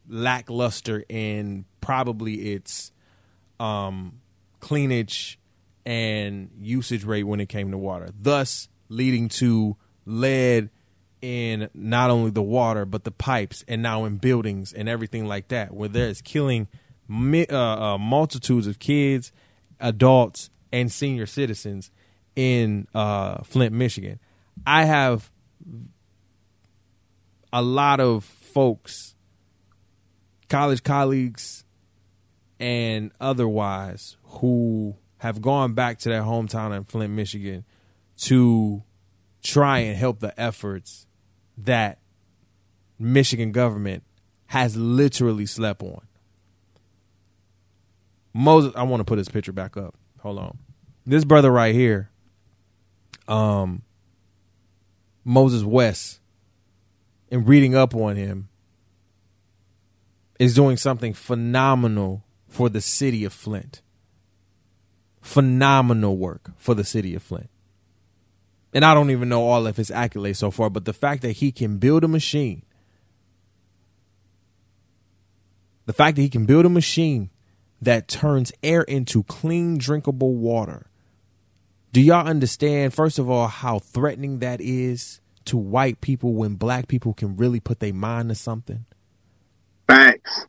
lackluster 0.08 1.04
in 1.08 1.64
probably 1.80 2.52
its 2.52 2.92
um, 3.60 4.20
cleanage 4.60 5.38
and 5.84 6.50
usage 6.58 7.04
rate 7.04 7.24
when 7.24 7.40
it 7.40 7.48
came 7.48 7.70
to 7.70 7.78
water, 7.78 8.10
thus 8.18 8.68
leading 8.88 9.28
to 9.28 9.76
lead 10.04 10.70
in 11.20 11.68
not 11.74 12.10
only 12.10 12.30
the 12.30 12.42
water 12.42 12.84
but 12.84 13.04
the 13.04 13.10
pipes 13.10 13.64
and 13.66 13.82
now 13.82 14.04
in 14.04 14.16
buildings 14.16 14.72
and 14.72 14.88
everything 14.88 15.26
like 15.26 15.48
that, 15.48 15.72
where 15.72 15.88
there's 15.88 16.20
killing 16.20 16.68
uh, 17.10 17.54
uh, 17.54 17.98
multitudes 17.98 18.66
of 18.66 18.78
kids, 18.78 19.32
adults, 19.80 20.50
and 20.72 20.92
senior 20.92 21.26
citizens 21.26 21.90
in 22.36 22.86
uh, 22.94 23.42
Flint, 23.42 23.74
Michigan. 23.74 24.20
I 24.66 24.84
have 24.84 25.30
a 27.52 27.62
lot 27.62 28.00
of 28.00 28.24
folks, 28.24 29.14
college 30.48 30.82
colleagues, 30.82 31.64
and 32.60 33.12
otherwise, 33.20 34.16
who 34.24 34.96
have 35.18 35.40
gone 35.42 35.74
back 35.74 35.98
to 36.00 36.08
their 36.08 36.22
hometown 36.22 36.76
in 36.76 36.84
Flint, 36.84 37.12
Michigan 37.12 37.64
to 38.16 38.82
try 39.42 39.78
and 39.78 39.96
help 39.96 40.20
the 40.20 40.38
efforts 40.40 41.06
that 41.56 41.98
Michigan 42.98 43.52
government 43.52 44.02
has 44.46 44.76
literally 44.76 45.46
slept 45.46 45.82
on. 45.82 46.00
Moses, 48.32 48.72
I 48.76 48.82
want 48.84 49.00
to 49.00 49.04
put 49.04 49.18
his 49.18 49.28
picture 49.28 49.52
back 49.52 49.76
up. 49.76 49.94
Hold 50.20 50.38
on. 50.38 50.58
This 51.06 51.24
brother 51.24 51.50
right 51.50 51.74
here, 51.74 52.10
um, 53.26 53.82
Moses 55.24 55.62
West, 55.62 56.20
and 57.30 57.46
reading 57.48 57.74
up 57.74 57.94
on 57.94 58.16
him, 58.16 58.48
is 60.38 60.54
doing 60.54 60.76
something 60.76 61.14
phenomenal 61.14 62.24
for 62.46 62.68
the 62.68 62.80
city 62.80 63.24
of 63.24 63.32
Flint 63.32 63.82
phenomenal 65.28 66.16
work 66.16 66.52
for 66.56 66.74
the 66.74 66.84
city 66.84 67.14
of 67.14 67.22
Flint. 67.22 67.50
And 68.72 68.84
I 68.84 68.94
don't 68.94 69.10
even 69.10 69.28
know 69.28 69.42
all 69.42 69.66
of 69.66 69.76
his 69.76 69.90
accolades 69.90 70.36
so 70.36 70.50
far, 70.50 70.70
but 70.70 70.86
the 70.86 70.92
fact 70.94 71.22
that 71.22 71.32
he 71.32 71.52
can 71.52 71.76
build 71.76 72.02
a 72.02 72.08
machine, 72.08 72.62
the 75.84 75.92
fact 75.92 76.16
that 76.16 76.22
he 76.22 76.30
can 76.30 76.46
build 76.46 76.64
a 76.64 76.70
machine 76.70 77.30
that 77.80 78.08
turns 78.08 78.52
air 78.62 78.82
into 78.82 79.22
clean, 79.24 79.78
drinkable 79.78 80.34
water. 80.34 80.86
Do 81.92 82.00
y'all 82.00 82.26
understand, 82.26 82.94
first 82.94 83.18
of 83.18 83.30
all, 83.30 83.48
how 83.48 83.78
threatening 83.78 84.38
that 84.40 84.60
is 84.60 85.20
to 85.48 85.56
white 85.56 86.00
people 86.00 86.34
when 86.34 86.54
black 86.54 86.88
people 86.88 87.12
can 87.12 87.36
really 87.36 87.60
put 87.60 87.80
their 87.80 87.94
mind 87.94 88.28
to 88.28 88.34
something? 88.34 88.84
Thanks. 89.88 90.46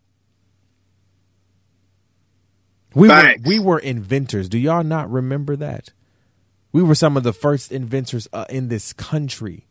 We 2.94 3.08
were 3.08 3.36
we 3.44 3.60
were 3.60 3.80
inventors. 3.80 4.50
Do 4.50 4.58
y'all 4.58 4.84
not 4.84 5.12
remember 5.12 5.56
that? 5.56 5.92
We 6.72 6.84
were 6.84 6.96
some 6.96 7.18
of 7.18 7.24
the 7.24 7.34
first 7.34 7.72
inventors 7.72 8.28
uh, 8.34 8.46
in 8.50 8.68
this 8.68 8.94
country. 8.94 9.66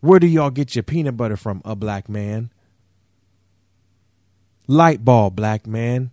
Where 0.00 0.18
do 0.18 0.26
y'all 0.26 0.50
get 0.50 0.74
your 0.74 0.82
peanut 0.82 1.16
butter 1.16 1.36
from, 1.36 1.62
a 1.64 1.76
black 1.76 2.08
man? 2.08 2.50
Light 4.66 5.04
bulb, 5.04 5.36
black 5.36 5.66
man. 5.66 6.10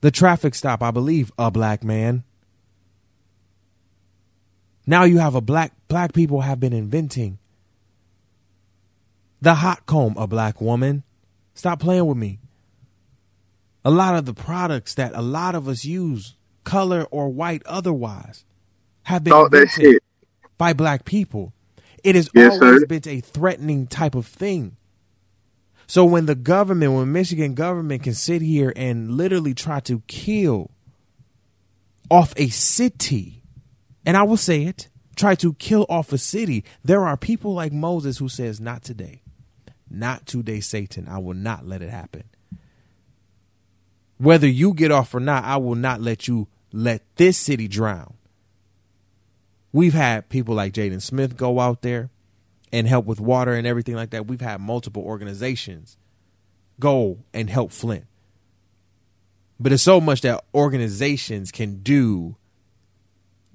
The 0.00 0.10
traffic 0.10 0.54
stop, 0.54 0.82
I 0.82 0.90
believe, 0.90 1.32
a 1.38 1.50
black 1.50 1.82
man. 1.82 2.22
Now 4.86 5.04
you 5.04 5.18
have 5.18 5.34
a 5.34 5.40
black 5.40 5.72
black 5.88 6.12
people 6.12 6.42
have 6.42 6.60
been 6.60 6.72
inventing. 6.72 7.38
The 9.40 9.56
hot 9.56 9.86
comb, 9.86 10.16
a 10.16 10.26
black 10.26 10.60
woman. 10.60 11.02
Stop 11.54 11.80
playing 11.80 12.06
with 12.06 12.16
me. 12.16 12.38
A 13.84 13.90
lot 13.90 14.16
of 14.16 14.26
the 14.26 14.34
products 14.34 14.94
that 14.94 15.12
a 15.14 15.22
lot 15.22 15.54
of 15.54 15.68
us 15.68 15.84
use, 15.84 16.34
color 16.64 17.04
or 17.10 17.28
white 17.28 17.62
otherwise, 17.66 18.44
have 19.04 19.24
been 19.24 19.34
invented 19.34 20.00
by 20.58 20.72
black 20.72 21.04
people. 21.04 21.52
It 22.02 22.14
has 22.14 22.30
yes, 22.34 22.52
always 22.52 22.80
sir. 22.80 22.86
been 22.86 23.08
a 23.08 23.20
threatening 23.20 23.86
type 23.86 24.14
of 24.14 24.26
thing. 24.26 24.76
So 25.86 26.04
when 26.04 26.26
the 26.26 26.34
government, 26.34 26.92
when 26.92 27.12
Michigan 27.12 27.54
government 27.54 28.02
can 28.02 28.14
sit 28.14 28.42
here 28.42 28.72
and 28.74 29.12
literally 29.12 29.54
try 29.54 29.80
to 29.80 30.02
kill 30.08 30.70
off 32.10 32.34
a 32.36 32.48
city, 32.48 33.35
and 34.06 34.16
I 34.16 34.22
will 34.22 34.36
say 34.36 34.62
it, 34.62 34.88
try 35.16 35.34
to 35.34 35.54
kill 35.54 35.84
off 35.88 36.12
a 36.12 36.18
city, 36.18 36.64
there 36.84 37.04
are 37.04 37.16
people 37.16 37.52
like 37.52 37.72
Moses 37.72 38.18
who 38.18 38.28
says, 38.28 38.60
not 38.60 38.84
today. 38.84 39.22
Not 39.90 40.26
today, 40.26 40.60
Satan. 40.60 41.08
I 41.08 41.18
will 41.18 41.34
not 41.34 41.66
let 41.66 41.82
it 41.82 41.90
happen. 41.90 42.24
Whether 44.18 44.48
you 44.48 44.72
get 44.72 44.92
off 44.92 45.14
or 45.14 45.20
not, 45.20 45.44
I 45.44 45.56
will 45.56 45.74
not 45.74 46.00
let 46.00 46.28
you 46.28 46.48
let 46.72 47.02
this 47.16 47.36
city 47.36 47.68
drown. 47.68 48.14
We've 49.72 49.92
had 49.92 50.28
people 50.28 50.54
like 50.54 50.72
Jaden 50.72 51.02
Smith 51.02 51.36
go 51.36 51.60
out 51.60 51.82
there 51.82 52.10
and 52.72 52.86
help 52.86 53.06
with 53.06 53.20
water 53.20 53.52
and 53.52 53.66
everything 53.66 53.94
like 53.94 54.10
that. 54.10 54.26
We've 54.26 54.40
had 54.40 54.60
multiple 54.60 55.02
organizations 55.02 55.98
go 56.80 57.18
and 57.34 57.50
help 57.50 57.72
Flint. 57.72 58.06
But 59.58 59.72
it's 59.72 59.82
so 59.82 60.00
much 60.00 60.20
that 60.22 60.44
organizations 60.54 61.50
can 61.50 61.82
do 61.82 62.36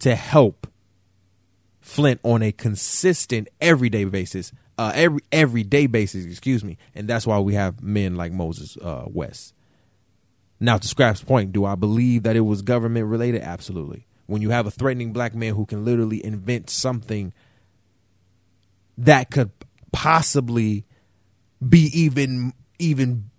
to 0.01 0.15
help 0.15 0.67
Flint 1.79 2.19
on 2.23 2.43
a 2.43 2.51
consistent, 2.51 3.47
everyday 3.59 4.05
basis 4.05 4.51
uh, 4.81 4.91
every 4.95 5.21
everyday 5.31 5.85
basis, 5.85 6.25
excuse 6.25 6.63
me, 6.63 6.75
and 6.95 7.07
that's 7.07 7.27
why 7.27 7.37
we 7.37 7.53
have 7.53 7.83
men 7.83 8.15
like 8.15 8.31
Moses 8.31 8.77
uh, 8.77 9.05
West. 9.07 9.53
Now, 10.59 10.79
to 10.79 10.87
Scrap's 10.87 11.23
point, 11.23 11.51
do 11.51 11.65
I 11.65 11.75
believe 11.75 12.23
that 12.23 12.35
it 12.35 12.41
was 12.41 12.63
government 12.63 13.05
related? 13.05 13.41
Absolutely. 13.41 14.07
when 14.25 14.41
you 14.41 14.49
have 14.49 14.65
a 14.65 14.71
threatening 14.71 15.13
black 15.13 15.35
man 15.35 15.53
who 15.53 15.67
can 15.67 15.85
literally 15.85 16.25
invent 16.25 16.69
something 16.71 17.31
that 18.97 19.29
could 19.29 19.51
possibly 19.91 20.85
be 21.67 21.91
even 21.93 22.53
even 22.79 23.29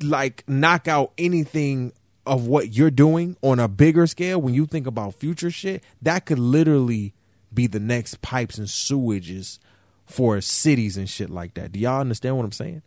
like 0.00 0.44
knock 0.46 0.86
out 0.86 1.12
anything 1.18 1.92
of 2.26 2.46
what 2.46 2.74
you're 2.74 2.90
doing 2.90 3.36
on 3.42 3.60
a 3.60 3.68
bigger 3.68 4.06
scale 4.06 4.40
when 4.40 4.54
you 4.54 4.66
think 4.66 4.86
about 4.86 5.14
future 5.14 5.50
shit 5.50 5.82
that 6.02 6.26
could 6.26 6.38
literally 6.38 7.14
be 7.54 7.66
the 7.66 7.80
next 7.80 8.20
pipes 8.20 8.58
and 8.58 8.66
sewages 8.66 9.58
for 10.04 10.40
cities 10.40 10.96
and 10.96 11.08
shit 11.08 11.30
like 11.30 11.54
that. 11.54 11.72
Do 11.72 11.80
y'all 11.80 12.00
understand 12.00 12.36
what 12.36 12.44
i'm 12.44 12.52
saying? 12.52 12.82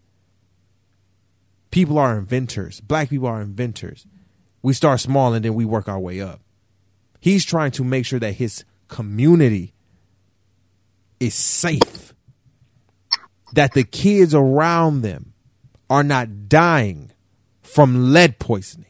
People 1.71 1.97
are 1.97 2.17
inventors. 2.17 2.81
Black 2.81 3.09
people 3.09 3.27
are 3.27 3.41
inventors. 3.41 4.05
We 4.61 4.73
start 4.73 4.99
small 4.99 5.33
and 5.33 5.45
then 5.45 5.53
we 5.53 5.65
work 5.65 5.87
our 5.87 5.99
way 5.99 6.19
up. 6.19 6.41
He's 7.19 7.45
trying 7.45 7.71
to 7.71 7.83
make 7.83 8.05
sure 8.05 8.19
that 8.19 8.33
his 8.33 8.63
community 8.87 9.73
is 11.19 11.33
safe. 11.33 12.13
That 13.53 13.73
the 13.73 13.83
kids 13.83 14.33
around 14.33 15.01
them 15.01 15.33
are 15.89 16.03
not 16.03 16.49
dying 16.49 17.11
from 17.61 18.13
lead 18.13 18.39
poisoning. 18.39 18.88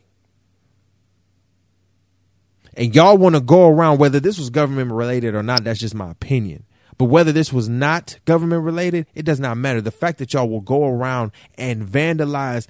And 2.75 2.95
y'all 2.95 3.17
want 3.17 3.35
to 3.35 3.41
go 3.41 3.67
around 3.67 3.99
whether 3.99 4.19
this 4.19 4.37
was 4.37 4.49
government 4.49 4.91
related 4.91 5.35
or 5.35 5.43
not, 5.43 5.63
that's 5.63 5.79
just 5.79 5.95
my 5.95 6.11
opinion. 6.11 6.65
But 6.97 7.05
whether 7.05 7.31
this 7.31 7.53
was 7.53 7.69
not 7.69 8.19
government 8.25 8.63
related, 8.63 9.07
it 9.15 9.23
does 9.23 9.39
not 9.39 9.57
matter. 9.57 9.81
The 9.81 9.91
fact 9.91 10.17
that 10.19 10.33
y'all 10.33 10.49
will 10.49 10.61
go 10.61 10.85
around 10.85 11.31
and 11.57 11.87
vandalize 11.87 12.67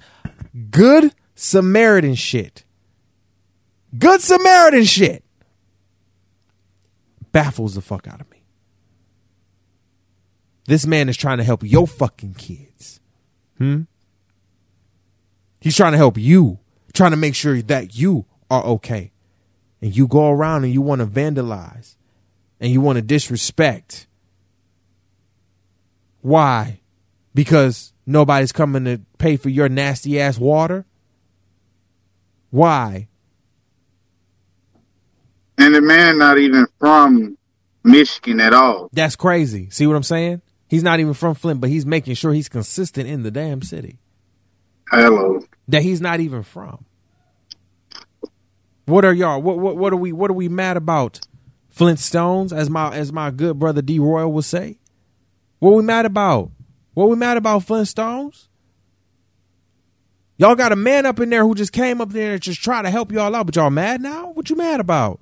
good 0.70 1.12
Samaritan 1.34 2.14
shit, 2.14 2.64
good 3.98 4.20
Samaritan 4.20 4.84
shit, 4.84 5.24
baffles 7.32 7.74
the 7.74 7.80
fuck 7.80 8.06
out 8.06 8.20
of 8.20 8.30
me. 8.30 8.42
This 10.66 10.86
man 10.86 11.08
is 11.08 11.16
trying 11.16 11.38
to 11.38 11.44
help 11.44 11.64
your 11.64 11.88
fucking 11.88 12.34
kids. 12.34 13.00
Hmm? 13.58 13.82
He's 15.60 15.76
trying 15.76 15.92
to 15.92 15.98
help 15.98 16.16
you, 16.16 16.60
trying 16.92 17.10
to 17.10 17.16
make 17.16 17.34
sure 17.34 17.60
that 17.62 17.96
you 17.96 18.26
are 18.50 18.62
okay. 18.64 19.10
And 19.82 19.96
you 19.96 20.06
go 20.06 20.30
around 20.30 20.64
and 20.64 20.72
you 20.72 20.82
want 20.82 21.00
to 21.00 21.06
vandalize 21.06 21.96
and 22.60 22.70
you 22.70 22.80
want 22.80 22.96
to 22.96 23.02
disrespect. 23.02 24.06
Why? 26.20 26.80
Because 27.34 27.92
nobody's 28.04 28.52
coming 28.52 28.84
to 28.84 29.00
pay 29.18 29.36
for 29.36 29.48
your 29.48 29.68
nasty 29.68 30.20
ass 30.20 30.38
water? 30.38 30.84
Why? 32.50 33.08
And 35.56 35.74
the 35.74 35.80
man 35.80 36.18
not 36.18 36.38
even 36.38 36.66
from 36.78 37.38
Michigan 37.84 38.40
at 38.40 38.52
all. 38.52 38.88
That's 38.92 39.16
crazy. 39.16 39.70
See 39.70 39.86
what 39.86 39.96
I'm 39.96 40.02
saying? 40.02 40.42
He's 40.68 40.82
not 40.82 41.00
even 41.00 41.14
from 41.14 41.34
Flint, 41.34 41.60
but 41.60 41.70
he's 41.70 41.86
making 41.86 42.14
sure 42.14 42.32
he's 42.32 42.48
consistent 42.48 43.08
in 43.08 43.22
the 43.22 43.30
damn 43.30 43.62
city. 43.62 43.98
Hello. 44.90 45.40
That 45.68 45.82
he's 45.82 46.00
not 46.00 46.20
even 46.20 46.42
from. 46.42 46.84
What 48.90 49.04
are 49.04 49.12
y'all? 49.12 49.40
What 49.40 49.58
what 49.58 49.76
what 49.76 49.92
are 49.92 49.96
we? 49.96 50.12
What 50.12 50.30
are 50.30 50.34
we 50.34 50.48
mad 50.48 50.76
about? 50.76 51.20
Flintstones, 51.74 52.52
as 52.52 52.68
my 52.68 52.92
as 52.92 53.12
my 53.12 53.30
good 53.30 53.56
brother 53.56 53.82
D 53.82 54.00
Royal 54.00 54.32
would 54.32 54.44
say. 54.44 54.78
What 55.60 55.74
we 55.74 55.82
mad 55.84 56.06
about? 56.06 56.50
What 56.94 57.08
we 57.08 57.14
mad 57.14 57.36
about 57.36 57.62
Flintstones? 57.62 58.48
Y'all 60.38 60.56
got 60.56 60.72
a 60.72 60.76
man 60.76 61.06
up 61.06 61.20
in 61.20 61.30
there 61.30 61.44
who 61.44 61.54
just 61.54 61.72
came 61.72 62.00
up 62.00 62.10
there 62.10 62.32
and 62.32 62.42
just 62.42 62.62
try 62.62 62.82
to 62.82 62.90
help 62.90 63.12
y'all 63.12 63.36
out, 63.36 63.46
but 63.46 63.54
y'all 63.54 63.70
mad 63.70 64.00
now? 64.00 64.30
What 64.32 64.50
you 64.50 64.56
mad 64.56 64.80
about? 64.80 65.20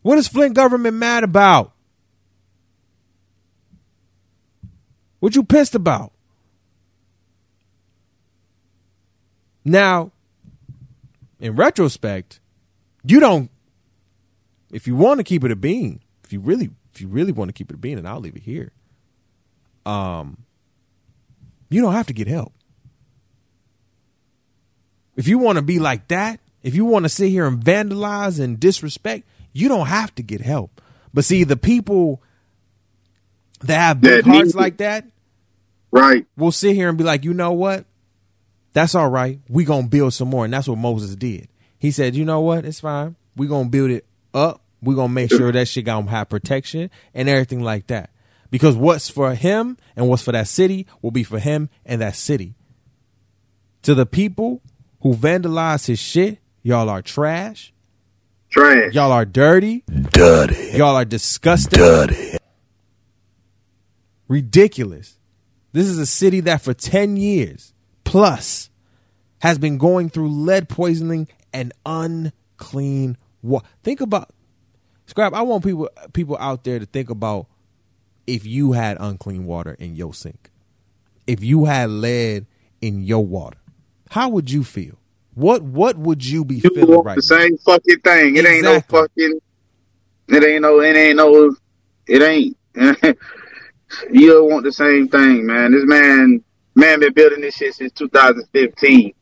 What 0.00 0.16
is 0.16 0.26
Flint 0.26 0.54
government 0.54 0.96
mad 0.96 1.22
about? 1.22 1.72
What 5.18 5.36
you 5.36 5.44
pissed 5.44 5.74
about? 5.74 6.12
Now, 9.64 10.12
in 11.38 11.56
retrospect, 11.56 12.40
you 13.04 13.20
don't 13.20 13.50
if 14.72 14.86
you 14.86 14.96
want 14.96 15.18
to 15.18 15.24
keep 15.24 15.44
it 15.44 15.50
a 15.50 15.56
bean, 15.56 16.00
if 16.24 16.32
you 16.32 16.40
really 16.40 16.70
if 16.94 17.00
you 17.00 17.08
really 17.08 17.32
want 17.32 17.48
to 17.48 17.52
keep 17.52 17.70
it 17.70 17.74
a 17.74 17.78
bean, 17.78 17.98
and 17.98 18.08
I'll 18.08 18.20
leave 18.20 18.36
it 18.36 18.42
here. 18.42 18.72
Um 19.84 20.44
you 21.68 21.80
don't 21.80 21.92
have 21.94 22.06
to 22.08 22.12
get 22.12 22.28
help. 22.28 22.52
If 25.16 25.28
you 25.28 25.38
want 25.38 25.56
to 25.56 25.62
be 25.62 25.78
like 25.78 26.08
that, 26.08 26.40
if 26.62 26.74
you 26.74 26.84
want 26.84 27.04
to 27.04 27.08
sit 27.08 27.28
here 27.28 27.46
and 27.46 27.62
vandalize 27.62 28.40
and 28.40 28.58
disrespect, 28.58 29.26
you 29.52 29.68
don't 29.68 29.86
have 29.86 30.14
to 30.16 30.22
get 30.22 30.40
help. 30.40 30.80
But 31.12 31.24
see, 31.24 31.44
the 31.44 31.56
people 31.56 32.22
that 33.60 33.78
have 33.78 34.00
big 34.00 34.24
that 34.24 34.30
hearts 34.30 34.54
like 34.54 34.78
that, 34.78 35.06
right? 35.90 36.26
We'll 36.36 36.52
sit 36.52 36.74
here 36.74 36.88
and 36.88 36.96
be 36.96 37.04
like, 37.04 37.24
you 37.24 37.34
know 37.34 37.52
what? 37.52 37.84
That's 38.72 38.94
all 38.94 39.10
right. 39.10 39.40
We 39.48 39.64
gonna 39.64 39.88
build 39.88 40.14
some 40.14 40.28
more, 40.28 40.44
and 40.44 40.54
that's 40.54 40.68
what 40.68 40.78
Moses 40.78 41.14
did. 41.16 41.48
He 41.82 41.90
said, 41.90 42.14
you 42.14 42.24
know 42.24 42.40
what? 42.40 42.64
It's 42.64 42.78
fine. 42.78 43.16
We're 43.34 43.48
gonna 43.48 43.68
build 43.68 43.90
it 43.90 44.06
up. 44.32 44.62
We're 44.80 44.94
gonna 44.94 45.12
make 45.12 45.30
sure 45.30 45.50
that 45.50 45.66
shit 45.66 45.84
gonna 45.84 46.08
have 46.08 46.28
protection 46.28 46.90
and 47.12 47.28
everything 47.28 47.60
like 47.60 47.88
that. 47.88 48.10
Because 48.52 48.76
what's 48.76 49.08
for 49.08 49.34
him 49.34 49.76
and 49.96 50.08
what's 50.08 50.22
for 50.22 50.30
that 50.30 50.46
city 50.46 50.86
will 51.00 51.10
be 51.10 51.24
for 51.24 51.40
him 51.40 51.70
and 51.84 52.00
that 52.00 52.14
city. 52.14 52.54
To 53.82 53.96
the 53.96 54.06
people 54.06 54.62
who 55.00 55.14
vandalize 55.14 55.88
his 55.88 55.98
shit, 55.98 56.38
y'all 56.62 56.88
are 56.88 57.02
trash. 57.02 57.72
Trash. 58.48 58.92
Y'all 58.94 59.10
are 59.10 59.24
dirty. 59.24 59.82
Dirty. 59.88 60.76
Y'all 60.76 60.94
are 60.94 61.04
disgusting. 61.04 61.80
Dirty 61.80 62.36
ridiculous. 64.32 65.18
This 65.72 65.86
is 65.86 65.98
a 65.98 66.06
city 66.06 66.40
that 66.40 66.62
for 66.62 66.72
10 66.72 67.16
years 67.16 67.74
plus 68.04 68.70
has 69.40 69.58
been 69.58 69.76
going 69.78 70.08
through 70.08 70.28
lead 70.30 70.68
poisoning 70.68 71.28
and 71.52 71.72
unclean 71.84 73.16
water. 73.42 73.66
Think 73.82 74.00
about 74.00 74.30
Scrap, 75.06 75.34
I 75.34 75.42
want 75.42 75.64
people 75.64 75.90
people 76.12 76.36
out 76.38 76.64
there 76.64 76.78
to 76.78 76.86
think 76.86 77.10
about 77.10 77.46
if 78.26 78.46
you 78.46 78.72
had 78.72 78.96
unclean 79.00 79.44
water 79.44 79.76
in 79.78 79.96
your 79.96 80.14
sink. 80.14 80.50
If 81.26 81.42
you 81.42 81.66
had 81.66 81.90
lead 81.90 82.46
in 82.80 83.02
your 83.02 83.26
water. 83.26 83.58
How 84.10 84.28
would 84.28 84.50
you 84.50 84.64
feel? 84.64 84.98
What 85.34 85.62
what 85.62 85.96
would 85.98 86.24
you 86.24 86.44
be 86.44 86.56
you 86.56 86.70
feeling 86.74 87.02
right 87.02 87.16
the 87.16 87.34
now? 87.34 87.40
same 87.40 87.58
fucking 87.58 88.00
thing. 88.00 88.36
It 88.36 88.46
exactly. 88.46 88.54
ain't 88.54 88.64
no 88.64 88.80
fucking 88.80 89.40
it 90.28 90.44
ain't 90.44 90.62
no 90.62 90.80
it 90.80 90.96
ain't 90.96 91.16
no 91.16 91.56
it 92.06 92.22
ain't 92.22 92.56
you'll 94.10 94.48
want 94.48 94.64
the 94.64 94.72
same 94.72 95.08
thing, 95.08 95.46
man. 95.46 95.72
This 95.72 95.84
man, 95.84 96.42
man, 96.74 97.00
been 97.00 97.12
building 97.12 97.40
this 97.40 97.56
shit 97.56 97.74
since 97.74 97.92
2015. 97.92 99.14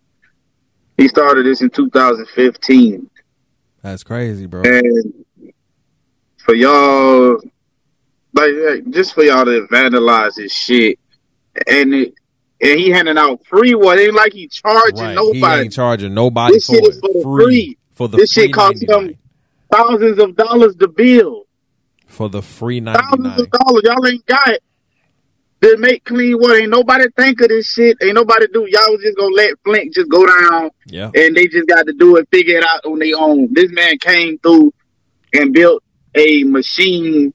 He 1.00 1.08
started 1.08 1.46
this 1.46 1.62
in 1.62 1.70
2015. 1.70 3.10
That's 3.80 4.04
crazy, 4.04 4.44
bro. 4.44 4.64
And 4.64 5.14
for 6.36 6.54
y'all, 6.54 7.40
like, 8.34 8.90
just 8.90 9.14
for 9.14 9.22
y'all 9.22 9.46
to 9.46 9.66
vandalize 9.72 10.36
his 10.36 10.52
shit, 10.52 10.98
and 11.66 11.94
it, 11.94 12.12
and 12.60 12.78
he 12.78 12.90
handing 12.90 13.16
out 13.16 13.40
free 13.46 13.74
what 13.74 13.98
ain't 13.98 14.12
like 14.12 14.34
he 14.34 14.46
charging 14.48 14.98
right. 14.98 15.14
nobody. 15.14 15.38
He 15.38 15.64
ain't 15.64 15.72
charging 15.72 16.12
nobody 16.12 16.56
this 16.56 16.66
for 16.66 16.74
shit 16.74 16.84
it. 16.84 16.88
is 16.90 17.00
for 17.00 17.12
the 17.14 17.22
free. 17.22 17.44
free. 17.44 17.78
For 17.92 18.08
the 18.08 18.16
this 18.18 18.32
shit 18.32 18.52
cost 18.52 18.82
him 18.82 19.16
thousands 19.72 20.18
of 20.18 20.36
dollars 20.36 20.76
to 20.76 20.88
build 20.88 21.46
for 22.06 22.28
the 22.28 22.42
free 22.42 22.80
ninety 22.80 23.00
nine. 23.02 23.22
Thousands 23.22 23.40
of 23.40 23.50
dollars. 23.58 23.82
Y'all 23.84 24.06
ain't 24.06 24.26
got 24.26 24.48
it. 24.48 24.62
To 25.62 25.76
make 25.76 26.04
clean 26.04 26.38
water. 26.38 26.56
Ain't 26.56 26.70
nobody 26.70 27.04
think 27.16 27.40
of 27.42 27.48
this 27.48 27.70
shit. 27.70 27.98
Ain't 28.02 28.14
nobody 28.14 28.46
do. 28.46 28.66
Y'all 28.68 28.92
was 28.92 29.02
just 29.02 29.18
gonna 29.18 29.34
let 29.34 29.52
Flint 29.62 29.94
just 29.94 30.08
go 30.08 30.26
down. 30.26 30.70
Yeah. 30.86 31.10
And 31.14 31.36
they 31.36 31.48
just 31.48 31.68
got 31.68 31.86
to 31.86 31.92
do 31.92 32.16
it, 32.16 32.28
figure 32.32 32.56
it 32.56 32.64
out 32.64 32.84
on 32.86 32.98
their 32.98 33.16
own. 33.18 33.52
This 33.52 33.70
man 33.70 33.98
came 33.98 34.38
through 34.38 34.72
and 35.34 35.52
built 35.52 35.82
a 36.14 36.44
machine 36.44 37.34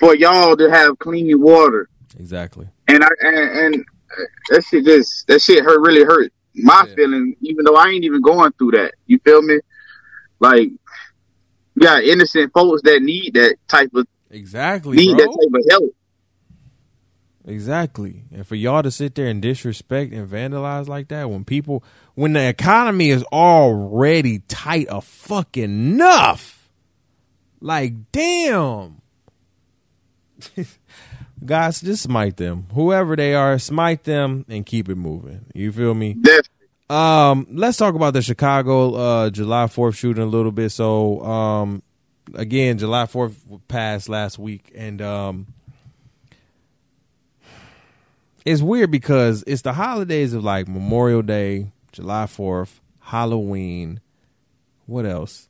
for 0.00 0.16
y'all 0.16 0.56
to 0.56 0.70
have 0.70 0.98
clean 0.98 1.40
water. 1.40 1.88
Exactly. 2.18 2.68
And 2.88 3.04
I 3.04 3.08
and, 3.20 3.74
and 3.74 3.84
that 4.48 4.64
shit 4.64 4.84
just 4.84 5.26
that 5.28 5.40
shit 5.40 5.62
hurt 5.62 5.80
really 5.80 6.04
hurt 6.04 6.32
my 6.54 6.84
yeah. 6.88 6.94
feeling, 6.94 7.36
even 7.40 7.64
though 7.64 7.76
I 7.76 7.88
ain't 7.90 8.04
even 8.04 8.22
going 8.22 8.52
through 8.52 8.72
that. 8.72 8.94
You 9.06 9.18
feel 9.24 9.42
me? 9.42 9.60
Like 10.40 10.70
you 11.74 11.82
got 11.82 12.02
innocent 12.02 12.52
folks 12.52 12.82
that 12.82 13.02
need 13.02 13.34
that 13.34 13.56
type 13.68 13.90
of 13.94 14.06
exactly 14.30 14.96
need 14.96 15.16
bro. 15.16 15.26
that 15.26 15.26
type 15.26 15.60
of 15.60 15.70
help. 15.70 15.94
Exactly. 17.46 18.24
And 18.32 18.46
for 18.46 18.54
y'all 18.54 18.82
to 18.82 18.90
sit 18.90 19.14
there 19.14 19.26
and 19.26 19.40
disrespect 19.40 20.12
and 20.12 20.28
vandalize 20.28 20.88
like 20.88 21.08
that 21.08 21.30
when 21.30 21.44
people 21.44 21.82
when 22.14 22.34
the 22.34 22.46
economy 22.46 23.10
is 23.10 23.22
already 23.24 24.40
tight 24.40 24.86
a 24.90 25.00
fucking 25.00 25.64
enough. 25.64 26.68
Like 27.60 28.12
damn. 28.12 29.00
Guys, 31.44 31.80
just 31.80 32.02
smite 32.02 32.36
them. 32.36 32.66
Whoever 32.74 33.16
they 33.16 33.34
are, 33.34 33.58
smite 33.58 34.04
them 34.04 34.44
and 34.48 34.66
keep 34.66 34.90
it 34.90 34.96
moving. 34.96 35.46
You 35.54 35.72
feel 35.72 35.94
me? 35.94 36.14
Definitely. 36.14 36.50
Um, 36.90 37.46
let's 37.52 37.78
talk 37.78 37.94
about 37.94 38.12
the 38.12 38.20
Chicago 38.20 38.94
uh, 38.94 39.30
July 39.30 39.64
4th 39.66 39.94
shooting 39.94 40.22
a 40.22 40.26
little 40.26 40.50
bit. 40.52 40.70
So, 40.70 41.24
um, 41.24 41.82
again, 42.34 42.78
July 42.78 43.06
Fourth 43.06 43.36
passed 43.68 44.08
last 44.08 44.38
week, 44.38 44.72
and 44.74 45.00
um, 45.00 45.46
it's 48.44 48.62
weird 48.62 48.90
because 48.90 49.44
it's 49.46 49.62
the 49.62 49.72
holidays 49.72 50.32
of 50.32 50.44
like 50.44 50.68
Memorial 50.68 51.22
Day, 51.22 51.72
July 51.92 52.26
Fourth, 52.26 52.80
Halloween. 53.00 54.00
What 54.86 55.06
else? 55.06 55.48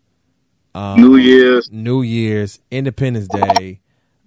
Um, 0.74 1.00
New 1.00 1.16
Year's, 1.16 1.70
New 1.70 2.02
Year's, 2.02 2.60
Independence 2.70 3.28
Day. 3.28 3.80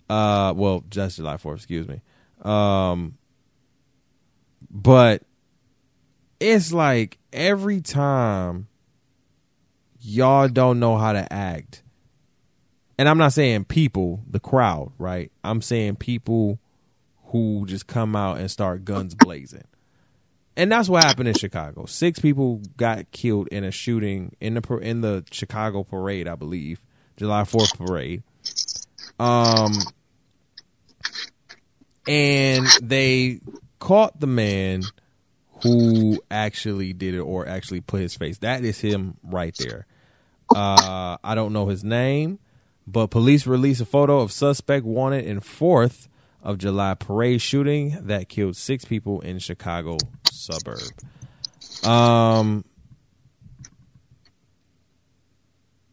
Uh, 0.10 0.54
well, 0.56 0.84
just 0.89 1.17
July 1.17 1.38
Fourth. 1.38 1.60
Excuse 1.60 1.88
me. 1.88 2.02
Um, 2.41 3.17
but 4.69 5.23
it's 6.39 6.73
like 6.73 7.17
every 7.32 7.80
time 7.80 8.67
y'all 9.99 10.47
don't 10.47 10.80
know 10.80 10.97
how 10.97 11.13
to 11.13 11.32
act. 11.32 11.84
And 12.97 13.10
I'm 13.10 13.17
not 13.17 13.34
saying 13.34 13.65
people, 13.65 14.23
the 14.30 14.39
crowd, 14.39 14.91
right? 14.97 15.32
I'm 15.43 15.62
saying 15.62 15.95
people 15.95 16.60
who 17.34 17.65
just 17.65 17.88
come 17.88 18.15
out 18.15 18.38
and 18.38 18.50
start 18.50 18.86
guns 18.86 19.15
blazing. 19.15 19.63
And 20.56 20.72
that's 20.72 20.88
what 20.88 21.04
happened 21.04 21.28
in 21.28 21.34
Chicago. 21.34 21.86
Six 21.88 22.19
people 22.19 22.62
got 22.78 23.12
killed 23.12 23.48
in 23.48 23.63
a 23.63 23.72
shooting 23.72 24.36
in 24.39 24.54
the 24.54 24.78
in 24.78 25.02
the 25.02 25.26
Chicago 25.32 25.84
parade, 25.84 26.28
I 26.28 26.36
believe, 26.36 26.80
July 27.17 27.43
Fourth 27.43 27.76
parade. 27.76 28.22
Um, 29.19 29.74
and 32.08 32.67
they 32.84 33.39
caught 33.80 34.19
the 34.19 34.28
man 34.28 34.84
who 35.63 36.22
actually 36.30 36.93
did 36.93 37.15
it 37.15 37.19
or 37.19 37.48
actually 37.48 37.82
put 37.82 38.02
his 38.02 38.13
face. 38.13 38.38
That 38.38 38.63
is 38.63 38.80
him 38.80 39.17
right 39.24 39.56
there. 39.58 39.88
Uh, 40.56 41.17
I 41.24 41.34
don't 41.34 41.52
know 41.52 41.65
his 41.65 41.84
name, 41.84 42.38
but 42.86 43.08
police 43.08 43.48
released 43.48 43.82
a 43.82 43.86
photo 43.86 44.19
of 44.19 44.32
suspect 44.32 44.86
wanted 44.86 45.26
in 45.26 45.39
Fourth 45.39 46.10
of 46.43 46.58
July 46.60 46.93
parade 46.93 47.41
shooting 47.41 47.97
that 48.01 48.29
killed 48.29 48.56
six 48.56 48.86
people 48.86 49.21
in 49.21 49.39
Chicago 49.39 49.97
suburb. 50.29 50.82
Um, 51.84 52.65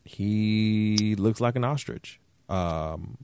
he 0.04 1.14
looks 1.16 1.40
like 1.40 1.56
an 1.56 1.64
ostrich. 1.64 2.20
Um, 2.48 3.16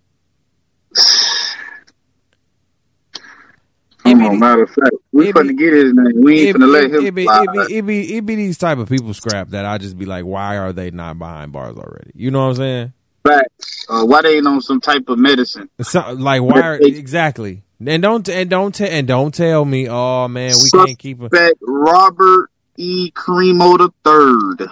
matter 4.38 4.62
of 4.62 4.70
fact, 4.70 4.94
we 5.12 5.32
finna 5.32 5.56
get 5.56 5.72
his 5.72 5.92
name. 5.92 6.20
We 6.22 6.48
ain't 6.48 6.56
finna 6.56 6.72
let 6.72 6.84
him. 6.84 7.04
It 7.04 7.14
be, 7.14 7.24
it 7.24 7.52
be, 7.52 7.76
it 7.76 7.86
be, 7.86 8.16
it 8.16 8.26
be 8.26 8.34
these 8.36 8.58
type 8.58 8.78
of 8.78 8.88
people 8.88 9.12
scrap 9.14 9.48
that 9.48 9.64
I 9.64 9.78
just 9.78 9.98
be 9.98 10.06
like, 10.06 10.24
why 10.24 10.56
are 10.58 10.72
they 10.72 10.90
not 10.90 11.18
behind 11.18 11.52
bars 11.52 11.76
already? 11.76 12.12
You 12.14 12.30
know 12.30 12.40
what 12.40 12.50
I'm 12.50 12.54
saying? 12.56 12.92
Facts. 13.26 13.86
Uh, 13.88 14.04
why 14.04 14.22
they 14.22 14.36
ain't 14.36 14.46
on 14.46 14.60
some 14.60 14.80
type 14.80 15.08
of 15.08 15.18
medicine? 15.18 15.68
So, 15.82 16.12
like 16.12 16.42
why? 16.42 16.60
Are, 16.60 16.74
exactly. 16.76 17.62
And 17.84 18.02
don't 18.02 18.26
and 18.28 18.48
don't 18.48 18.74
tell 18.74 18.88
and 18.88 19.06
don't 19.06 19.34
tell 19.34 19.64
me, 19.64 19.88
oh 19.88 20.28
man, 20.28 20.48
we 20.48 20.52
Suspect 20.54 20.86
can't 20.86 20.98
keep 20.98 21.20
a 21.20 21.52
Robert 21.60 22.50
E. 22.76 23.10
Cremo 23.10 23.78
the 23.78 23.90
third. 24.02 24.70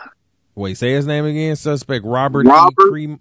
Wait, 0.55 0.79
say 0.79 0.93
his 0.93 1.07
name 1.07 1.27
again. 1.27 1.57
Suspect 1.57 2.05
Robert, 2.05 2.47
Robert 2.47 2.97
E. 2.97 3.07
Crimo. 3.07 3.19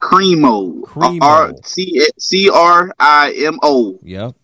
Crimo. 0.00 0.80
Crimo. 0.82 1.22
R 1.22 1.52
C 1.62 2.08
C 2.18 2.50
R 2.50 2.92
I 2.98 3.32
M 3.32 3.58
O. 3.62 4.00
Yep. 4.02 4.34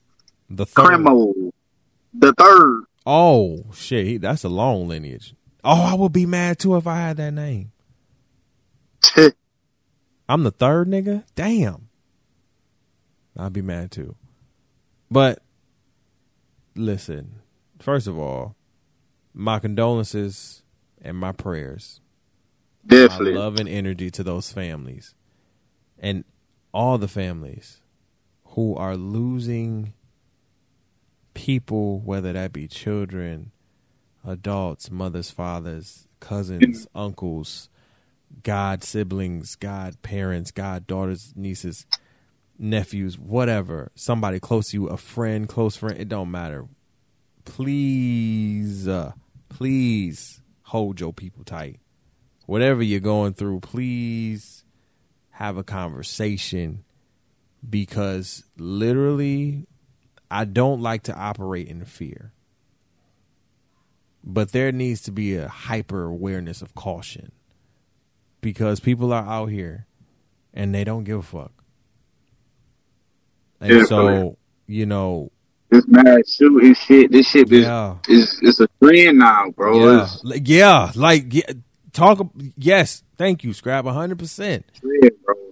The 0.50 0.66
third. 0.66 0.84
Crimo. 0.84 1.50
The 2.14 2.32
third. 2.34 2.84
Oh 3.04 3.64
shit, 3.74 4.06
he, 4.06 4.16
that's 4.18 4.44
a 4.44 4.48
long 4.48 4.86
lineage. 4.86 5.34
Oh, 5.64 5.82
I 5.82 5.94
would 5.94 6.12
be 6.12 6.26
mad 6.26 6.60
too 6.60 6.76
if 6.76 6.86
I 6.86 6.96
had 6.96 7.16
that 7.16 7.32
name. 7.32 7.72
I'm 10.28 10.42
the 10.42 10.50
third 10.50 10.88
nigga. 10.88 11.24
Damn. 11.34 11.88
I'd 13.36 13.52
be 13.52 13.62
mad 13.62 13.90
too. 13.90 14.16
But 15.10 15.42
listen, 16.74 17.36
first 17.78 18.06
of 18.06 18.18
all, 18.18 18.56
my 19.32 19.58
condolences 19.58 20.62
and 21.00 21.16
my 21.16 21.32
prayers. 21.32 22.00
Definitely. 22.86 23.34
My 23.34 23.40
love 23.40 23.58
and 23.58 23.68
energy 23.68 24.10
to 24.10 24.22
those 24.22 24.52
families. 24.52 25.14
And 25.98 26.24
all 26.72 26.98
the 26.98 27.08
families 27.08 27.80
who 28.48 28.74
are 28.76 28.96
losing 28.96 29.94
people, 31.34 32.00
whether 32.00 32.32
that 32.32 32.52
be 32.52 32.66
children, 32.66 33.52
adults, 34.26 34.90
mothers, 34.90 35.30
fathers, 35.30 36.08
cousins, 36.20 36.86
mm-hmm. 36.86 36.98
uncles, 36.98 37.68
god 38.42 38.82
siblings, 38.82 39.56
god 39.56 40.00
parents, 40.02 40.50
god 40.50 40.86
daughters, 40.86 41.32
nieces, 41.36 41.86
nephews, 42.58 43.18
whatever, 43.18 43.90
somebody 43.94 44.40
close 44.40 44.70
to 44.70 44.76
you, 44.76 44.86
a 44.88 44.96
friend, 44.96 45.48
close 45.48 45.76
friend, 45.76 45.98
it 45.98 46.08
don't 46.08 46.30
matter. 46.30 46.66
Please, 47.44 48.86
uh, 48.86 49.12
please 49.48 50.42
hold 50.62 51.00
your 51.00 51.12
people 51.12 51.44
tight. 51.44 51.80
Whatever 52.46 52.82
you're 52.82 53.00
going 53.00 53.34
through, 53.34 53.60
please 53.60 54.64
have 55.30 55.56
a 55.56 55.64
conversation 55.64 56.84
because 57.68 58.44
literally, 58.56 59.66
I 60.30 60.44
don't 60.44 60.80
like 60.80 61.04
to 61.04 61.14
operate 61.14 61.68
in 61.68 61.84
fear. 61.84 62.32
But 64.24 64.52
there 64.52 64.72
needs 64.72 65.00
to 65.02 65.12
be 65.12 65.36
a 65.36 65.48
hyper 65.48 66.04
awareness 66.04 66.60
of 66.60 66.74
caution 66.74 67.32
because 68.40 68.80
people 68.80 69.12
are 69.12 69.24
out 69.24 69.46
here 69.46 69.86
and 70.54 70.74
they 70.74 70.84
don't 70.84 71.04
give 71.04 71.18
a 71.18 71.22
fuck. 71.22 71.52
And 73.60 73.72
yeah, 73.72 73.84
so, 73.84 74.36
you 74.66 74.86
know, 74.86 75.30
this 75.70 75.84
mass 75.86 76.34
shooting 76.34 76.74
shit, 76.74 77.12
this 77.12 77.28
shit 77.28 77.52
is 77.52 77.64
yeah. 77.64 77.96
is 78.08 78.38
it's 78.42 78.60
a 78.60 78.68
trend 78.82 79.18
now, 79.18 79.50
bro. 79.50 79.96
Yeah, 79.96 80.02
it's, 80.04 80.48
yeah, 80.48 80.92
like 80.94 81.34
yeah, 81.34 81.52
talk. 81.92 82.30
Yes, 82.56 83.02
thank 83.16 83.44
you, 83.44 83.52
Scrap. 83.52 83.84
hundred 83.84 84.18
percent. 84.18 84.64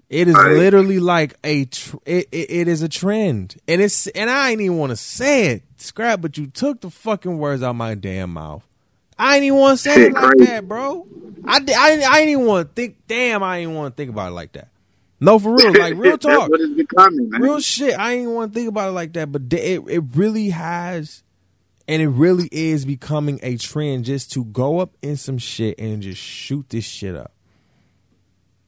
It 0.09 0.29
is 0.29 0.37
literally 0.37 1.01
like 1.01 1.35
a 1.42 1.64
tr- 1.66 1.96
it, 2.07 2.29
it, 2.31 2.51
it 2.51 2.68
is 2.68 2.83
a 2.83 2.88
trend, 2.88 3.57
and 3.68 3.83
it's 3.83 4.07
and 4.09 4.31
I 4.31 4.51
ain't 4.51 4.61
even 4.61 4.79
want 4.79 4.90
to 4.90 4.96
say 4.96 5.49
it, 5.49 5.62
Scrap. 5.77 6.20
But 6.20 6.38
you 6.38 6.46
took 6.46 6.81
the 6.81 6.90
fucking 6.90 7.38
words 7.38 7.62
out 7.62 7.75
my 7.75 7.94
damn 7.94 8.33
mouth. 8.33 8.65
I 9.18 9.37
ain't 9.37 9.44
even 9.44 9.59
want 9.59 9.79
to 9.79 9.83
say 9.83 9.94
shit 9.94 10.07
it 10.09 10.12
like 10.14 10.33
crazy. 10.33 10.44
that, 10.46 10.68
bro. 10.68 11.07
I, 11.44 11.59
I, 11.59 12.02
I 12.11 12.18
ain't 12.20 12.31
even 12.31 12.46
want 12.46 12.68
to 12.68 12.74
think. 12.74 12.96
Damn, 13.09 13.42
I 13.42 13.59
ain't 13.59 13.62
even 13.64 13.74
want 13.74 13.96
to 13.96 14.00
think 14.00 14.11
about 14.11 14.29
it 14.29 14.35
like 14.35 14.52
that. 14.52 14.68
No, 15.20 15.38
for 15.38 15.55
real, 15.55 15.72
like 15.72 15.94
real 15.96 16.18
talk. 16.18 16.50
becoming. 16.76 17.31
Real 17.31 17.61
shit. 17.61 17.98
I 17.98 18.14
ain't 18.14 18.31
want 18.31 18.52
to 18.52 18.59
think 18.59 18.68
about 18.68 18.88
it 18.88 18.92
like 18.92 19.12
that, 19.14 19.33
but 19.33 19.42
it 19.52 19.83
it 19.88 20.02
really 20.14 20.50
has, 20.50 21.22
and 21.88 22.02
it 22.02 22.09
really 22.09 22.48
is 22.52 22.85
becoming 22.85 23.40
a 23.42 23.57
trend 23.57 24.05
just 24.05 24.33
to 24.33 24.44
go 24.44 24.81
up 24.81 24.96
in 25.02 25.16
some 25.16 25.38
shit 25.38 25.79
and 25.79 26.02
just 26.02 26.20
shoot 26.20 26.68
this 26.68 26.85
shit 26.85 27.16
up. 27.16 27.33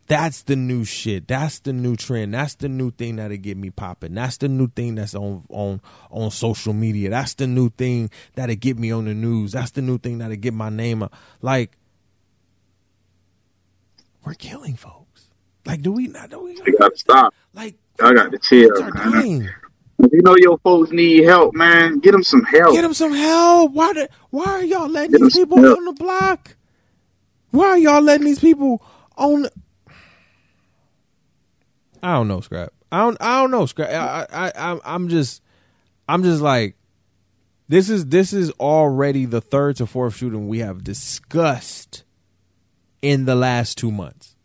That's 0.08 0.42
the 0.42 0.56
new 0.56 0.84
shit. 0.84 1.28
That's 1.28 1.58
the 1.60 1.72
new 1.74 1.94
trend. 1.94 2.32
That's 2.32 2.54
the 2.54 2.68
new 2.68 2.90
thing 2.90 3.16
that'll 3.16 3.36
get 3.36 3.58
me 3.58 3.70
popping. 3.70 4.14
That's 4.14 4.38
the 4.38 4.48
new 4.48 4.68
thing 4.68 4.94
that's 4.94 5.14
on 5.14 5.44
on 5.50 5.82
on 6.10 6.30
social 6.30 6.72
media. 6.72 7.10
That's 7.10 7.34
the 7.34 7.46
new 7.46 7.68
thing 7.68 8.10
that'll 8.34 8.56
get 8.56 8.78
me 8.78 8.90
on 8.90 9.04
the 9.04 9.14
news. 9.14 9.52
That's 9.52 9.70
the 9.72 9.82
new 9.82 9.98
thing 9.98 10.18
that'll 10.18 10.36
get 10.36 10.54
my 10.54 10.70
name 10.70 11.02
up. 11.02 11.14
Like 11.42 11.76
we're 14.24 14.34
killing 14.34 14.76
folks. 14.76 15.26
Like, 15.64 15.82
do 15.82 15.92
we 15.92 16.06
not? 16.06 16.30
Do 16.30 16.40
we? 16.40 16.56
You 16.56 16.76
gotta 16.78 16.96
stop. 16.96 17.34
Like, 17.54 17.76
I 18.00 18.14
got 18.14 18.32
to 18.32 18.38
chill, 18.38 18.70
man. 18.94 19.50
If 19.98 20.12
you 20.12 20.22
know 20.22 20.36
your 20.38 20.58
folks 20.58 20.90
need 20.90 21.24
help, 21.24 21.54
man, 21.54 21.98
get 21.98 22.12
them 22.12 22.22
some 22.22 22.44
help. 22.44 22.72
Get 22.72 22.82
them 22.82 22.94
some 22.94 23.12
help. 23.12 23.72
Why? 23.72 23.92
The, 23.92 24.08
why 24.30 24.44
are 24.46 24.64
y'all 24.64 24.88
letting 24.88 25.12
get 25.12 25.20
these 25.20 25.36
people 25.36 25.58
on 25.58 25.84
the 25.84 25.92
block? 25.92 26.56
Why 27.50 27.66
are 27.66 27.78
y'all 27.78 28.00
letting 28.00 28.26
these 28.26 28.38
people 28.38 28.82
on? 29.16 29.46
I 32.02 32.14
don't 32.14 32.28
know, 32.28 32.40
scrap. 32.40 32.72
I 32.90 32.98
don't. 32.98 33.16
I 33.20 33.40
don't 33.40 33.50
know, 33.50 33.66
scrap. 33.66 33.90
I. 33.90 34.26
I. 34.32 34.52
I 34.56 34.80
I'm 34.84 35.08
just. 35.08 35.42
I'm 36.08 36.22
just 36.22 36.40
like. 36.40 36.76
This 37.68 37.90
is 37.90 38.06
this 38.06 38.32
is 38.32 38.50
already 38.52 39.26
the 39.26 39.42
third 39.42 39.76
to 39.76 39.86
fourth 39.86 40.16
shooting 40.16 40.48
we 40.48 40.60
have 40.60 40.82
discussed 40.82 42.04
in 43.02 43.26
the 43.26 43.34
last 43.34 43.76
two 43.76 43.92
months 43.92 44.36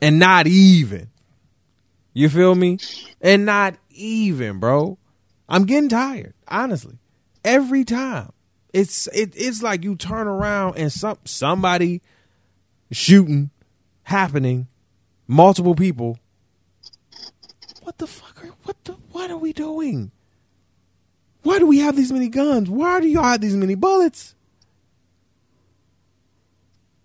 and 0.00 0.18
not 0.18 0.46
even. 0.46 1.10
You 2.12 2.28
feel 2.28 2.54
me? 2.54 2.78
And 3.20 3.44
not 3.44 3.76
even, 3.90 4.58
bro. 4.58 4.98
I'm 5.48 5.64
getting 5.64 5.88
tired, 5.88 6.34
honestly. 6.48 6.98
Every 7.44 7.84
time. 7.84 8.32
It's 8.72 9.06
it, 9.08 9.32
it's 9.34 9.62
like 9.62 9.82
you 9.82 9.96
turn 9.96 10.26
around 10.26 10.76
and 10.76 10.92
some 10.92 11.18
somebody 11.24 12.02
shooting 12.92 13.50
happening, 14.02 14.68
multiple 15.28 15.74
people. 15.74 16.18
What 17.82 17.98
the 17.98 18.06
fuck 18.06 18.44
are 18.44 18.48
what 18.64 18.82
the 18.84 18.92
what 19.12 19.30
are 19.30 19.36
we 19.36 19.52
doing? 19.52 20.10
Why 21.42 21.58
do 21.58 21.66
we 21.66 21.78
have 21.78 21.94
these 21.94 22.12
many 22.12 22.28
guns? 22.28 22.68
Why 22.68 23.00
do 23.00 23.06
y'all 23.06 23.22
have 23.22 23.40
these 23.40 23.54
many 23.54 23.76
bullets? 23.76 24.34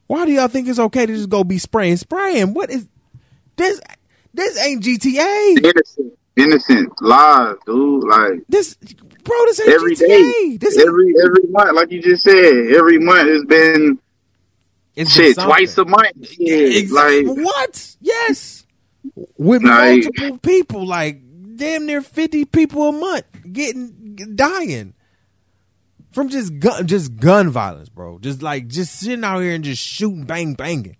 Why 0.08 0.26
do 0.26 0.32
y'all 0.32 0.48
think 0.48 0.68
it's 0.68 0.80
okay 0.80 1.06
to 1.06 1.14
just 1.14 1.30
go 1.30 1.44
be 1.44 1.58
spraying, 1.58 1.98
spraying? 1.98 2.54
What 2.54 2.70
is 2.70 2.88
this? 3.56 3.80
This 4.34 4.60
ain't 4.66 4.84
GTA. 4.84 5.64
Innocent, 5.64 6.14
innocent 6.36 7.02
lies, 7.02 7.56
dude. 7.66 8.04
Like 8.04 8.44
this, 8.50 8.76
bro. 9.24 9.46
This 9.46 9.62
ain't 9.62 9.70
every 9.70 9.96
GTA. 9.96 10.08
Day, 10.08 10.58
this 10.58 10.78
every 10.78 11.14
every 11.24 11.50
month, 11.50 11.76
like 11.76 11.92
you 11.92 12.02
just 12.02 12.24
said, 12.24 12.74
every 12.76 13.00
month 13.00 13.30
has 13.30 13.46
been 13.46 14.00
it's 14.96 15.12
shit 15.12 15.38
twice 15.38 15.78
a 15.78 15.86
month. 15.86 16.28
Shit, 16.28 16.78
exactly. 16.78 17.24
Like 17.26 17.46
what? 17.46 17.96
Yes, 18.02 18.66
with 19.38 19.64
like, 19.64 20.04
multiple 20.04 20.38
people, 20.40 20.86
like 20.86 21.22
damn 21.56 21.86
near 21.86 22.02
fifty 22.02 22.46
people 22.46 22.90
a 22.90 22.92
month 22.92 23.26
getting 23.52 24.16
dying 24.36 24.94
from 26.12 26.30
just 26.30 26.60
gun, 26.60 26.88
just 26.88 27.16
gun 27.16 27.50
violence, 27.50 27.90
bro. 27.90 28.20
Just 28.20 28.42
like 28.42 28.68
just 28.68 29.00
sitting 29.00 29.24
out 29.24 29.40
here 29.40 29.54
and 29.54 29.64
just 29.64 29.82
shooting, 29.82 30.24
bang, 30.24 30.54
banging. 30.54 30.98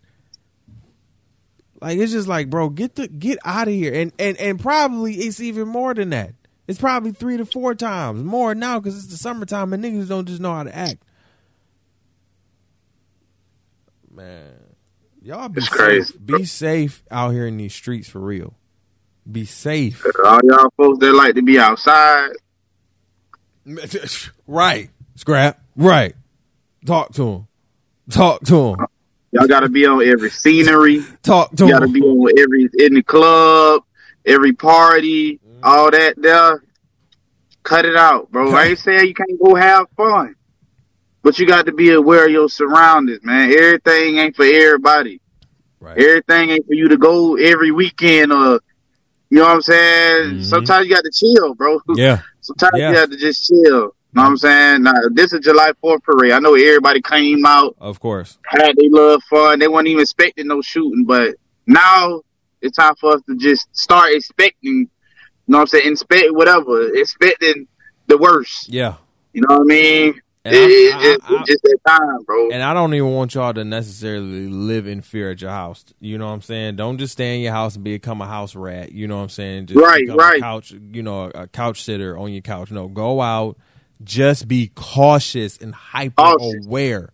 Like 1.82 1.98
it's 2.00 2.12
just 2.12 2.28
like, 2.28 2.50
bro, 2.50 2.70
get 2.70 2.96
the 2.96 3.08
get 3.08 3.38
out 3.46 3.68
of 3.68 3.74
here, 3.74 3.94
and 3.94 4.12
and 4.18 4.38
and 4.38 4.60
probably 4.60 5.16
it's 5.16 5.40
even 5.40 5.68
more 5.68 5.94
than 5.94 6.10
that. 6.10 6.34
It's 6.68 6.80
probably 6.80 7.12
three 7.12 7.38
to 7.38 7.46
four 7.46 7.76
times 7.76 8.24
more 8.24 8.56
now 8.56 8.80
because 8.80 8.98
it's 8.98 9.12
the 9.12 9.18
summertime 9.18 9.74
and 9.74 9.84
niggas 9.84 10.08
don't 10.08 10.28
just 10.28 10.40
know 10.42 10.54
how 10.54 10.64
to 10.64 10.76
act. 10.76 11.04
Man, 14.16 14.54
y'all 15.24 15.50
be 15.50 15.60
it's 15.60 15.70
safe. 15.70 15.78
Crazy. 15.78 16.18
Be 16.24 16.46
safe 16.46 17.04
out 17.10 17.32
here 17.32 17.48
in 17.48 17.58
these 17.58 17.74
streets 17.74 18.08
for 18.08 18.20
real. 18.20 18.54
Be 19.30 19.46
safe. 19.46 20.06
All 20.24 20.40
y'all 20.44 20.70
folks 20.78 21.00
that 21.00 21.14
like 21.14 21.34
to 21.34 21.42
be 21.42 21.58
outside. 21.58 22.30
right. 24.48 24.90
Scrap. 25.16 25.60
Right. 25.76 26.16
Talk 26.86 27.14
to 27.14 27.28
him. 27.28 27.48
Talk 28.12 28.42
to 28.44 28.56
him. 28.56 28.86
Y'all 29.32 29.48
got 29.48 29.62
to 29.62 29.70
be 29.70 29.88
on 29.88 30.06
every 30.06 30.30
scenery. 30.30 31.04
Talk 31.24 31.56
to 31.56 31.66
you 31.66 31.72
got 31.72 31.80
to 31.80 31.88
be 31.88 32.02
on 32.02 32.32
every 32.38 32.70
in 32.78 32.94
the 32.94 33.02
club, 33.02 33.82
every 34.28 34.54
party, 34.54 35.40
mm. 35.40 35.60
all 35.64 35.90
that 35.90 36.14
there. 36.18 36.64
Cut 37.64 37.86
it 37.86 37.96
out, 37.96 38.32
bro. 38.32 38.54
I 38.54 38.66
ain't 38.66 38.80
saying 38.80 39.08
you 39.08 39.14
can't 39.16 39.42
go 39.44 39.56
have 39.56 39.88
fun, 39.98 40.36
but 41.24 41.40
you 41.40 41.48
got 41.48 41.66
to 41.66 41.72
be 41.72 41.92
aware 41.92 42.26
of 42.26 42.32
your 42.32 42.50
surroundings, 42.50 43.24
man. 43.24 43.52
Everything 43.52 44.18
ain't 44.18 44.36
for 44.36 44.46
everybody. 44.46 45.22
Right. 45.80 45.98
Everything 45.98 46.52
ain't 46.52 46.68
for 46.68 46.74
you 46.74 46.90
to 46.90 46.98
go 46.98 47.36
every 47.36 47.72
weekend 47.72 48.32
or 48.32 48.60
you 49.30 49.40
know 49.40 49.46
what 49.46 49.56
I'm 49.56 49.62
saying? 49.64 50.30
Mm-hmm. 50.30 50.44
Sometimes 50.44 50.86
you 50.86 50.94
got 50.94 51.04
to 51.04 51.12
chill, 51.12 51.56
bro. 51.56 51.80
Yeah. 51.96 52.20
Sometimes 52.42 52.74
yeah. 52.76 52.92
you 52.92 52.98
have 52.98 53.10
to 53.10 53.18
just 53.18 53.48
chill. 53.48 53.58
You 53.66 53.92
know 54.14 54.22
what 54.22 54.28
I'm 54.28 54.38
saying? 54.38 54.84
Now, 54.84 54.94
this 55.12 55.34
is 55.34 55.40
July 55.40 55.72
4th 55.84 56.04
parade. 56.04 56.34
I 56.34 56.40
know 56.40 56.54
everybody 56.54 57.02
came 57.02 57.44
out. 57.44 57.76
Of 57.80 58.00
course. 58.00 58.38
Had 58.46 58.76
they 58.76 58.90
love 58.90 59.24
fun. 59.24 59.58
They 59.58 59.68
weren't 59.68 59.88
even 59.88 60.02
expecting 60.04 60.48
no 60.48 60.62
shooting, 60.62 61.06
but 61.06 61.36
now 61.66 62.22
it's 62.62 62.78
time 62.78 62.94
for 63.02 63.16
us 63.16 63.22
to 63.28 63.36
just 63.36 63.76
start 63.76 64.12
expecting, 64.12 64.82
you 64.82 64.90
know 65.48 65.58
what 65.58 65.62
I'm 65.62 65.68
saying? 65.68 65.88
Inspect 65.88 66.32
whatever. 66.32 66.94
Expecting 66.94 67.68
the 68.06 68.20
worst. 68.20 68.70
Yeah. 68.70 68.98
You 69.34 69.42
know 69.48 69.58
what 69.58 69.62
I 69.62 69.66
mean? 69.66 70.22
And 70.46 70.54
it, 70.56 71.22
I, 71.24 71.36
I, 71.36 71.44
just 71.46 71.64
that 71.64 71.80
time, 71.88 72.24
bro. 72.26 72.50
And 72.50 72.62
I 72.62 72.74
don't 72.74 72.94
even 72.94 73.12
want 73.12 73.34
y'all 73.34 73.54
to 73.54 73.64
necessarily 73.64 74.50
live 74.50 74.88
in 74.88 75.02
fear 75.02 75.32
at 75.32 75.42
your 75.42 75.52
house. 75.52 75.86
You 76.02 76.18
know 76.18 76.28
what 76.28 76.34
I'm 76.34 76.42
saying? 76.42 76.76
Don't 76.76 76.98
just 76.98 77.14
stay 77.14 77.36
in 77.36 77.42
your 77.42 77.54
house 77.54 77.76
and 77.76 77.84
become 77.84 78.22
a 78.22 78.28
house 78.28 78.54
rat. 78.54 78.92
You 78.92 79.08
know 79.08 79.16
what 79.18 79.24
I'm 79.24 79.30
saying? 79.30 79.68
Just 79.68 79.80
right, 79.80 80.04
right. 80.10 80.42
couch, 80.42 80.72
you 80.92 81.02
know, 81.02 81.32
a 81.34 81.48
couch 81.48 81.84
sitter 81.84 82.18
on 82.18 82.34
your 82.34 82.42
couch. 82.42 82.72
No, 82.72 82.90
go 82.90 83.22
out 83.22 83.58
just 84.04 84.48
be 84.48 84.72
cautious 84.76 85.58
and 85.58 85.74
hyper 85.74 86.36
aware 86.40 87.10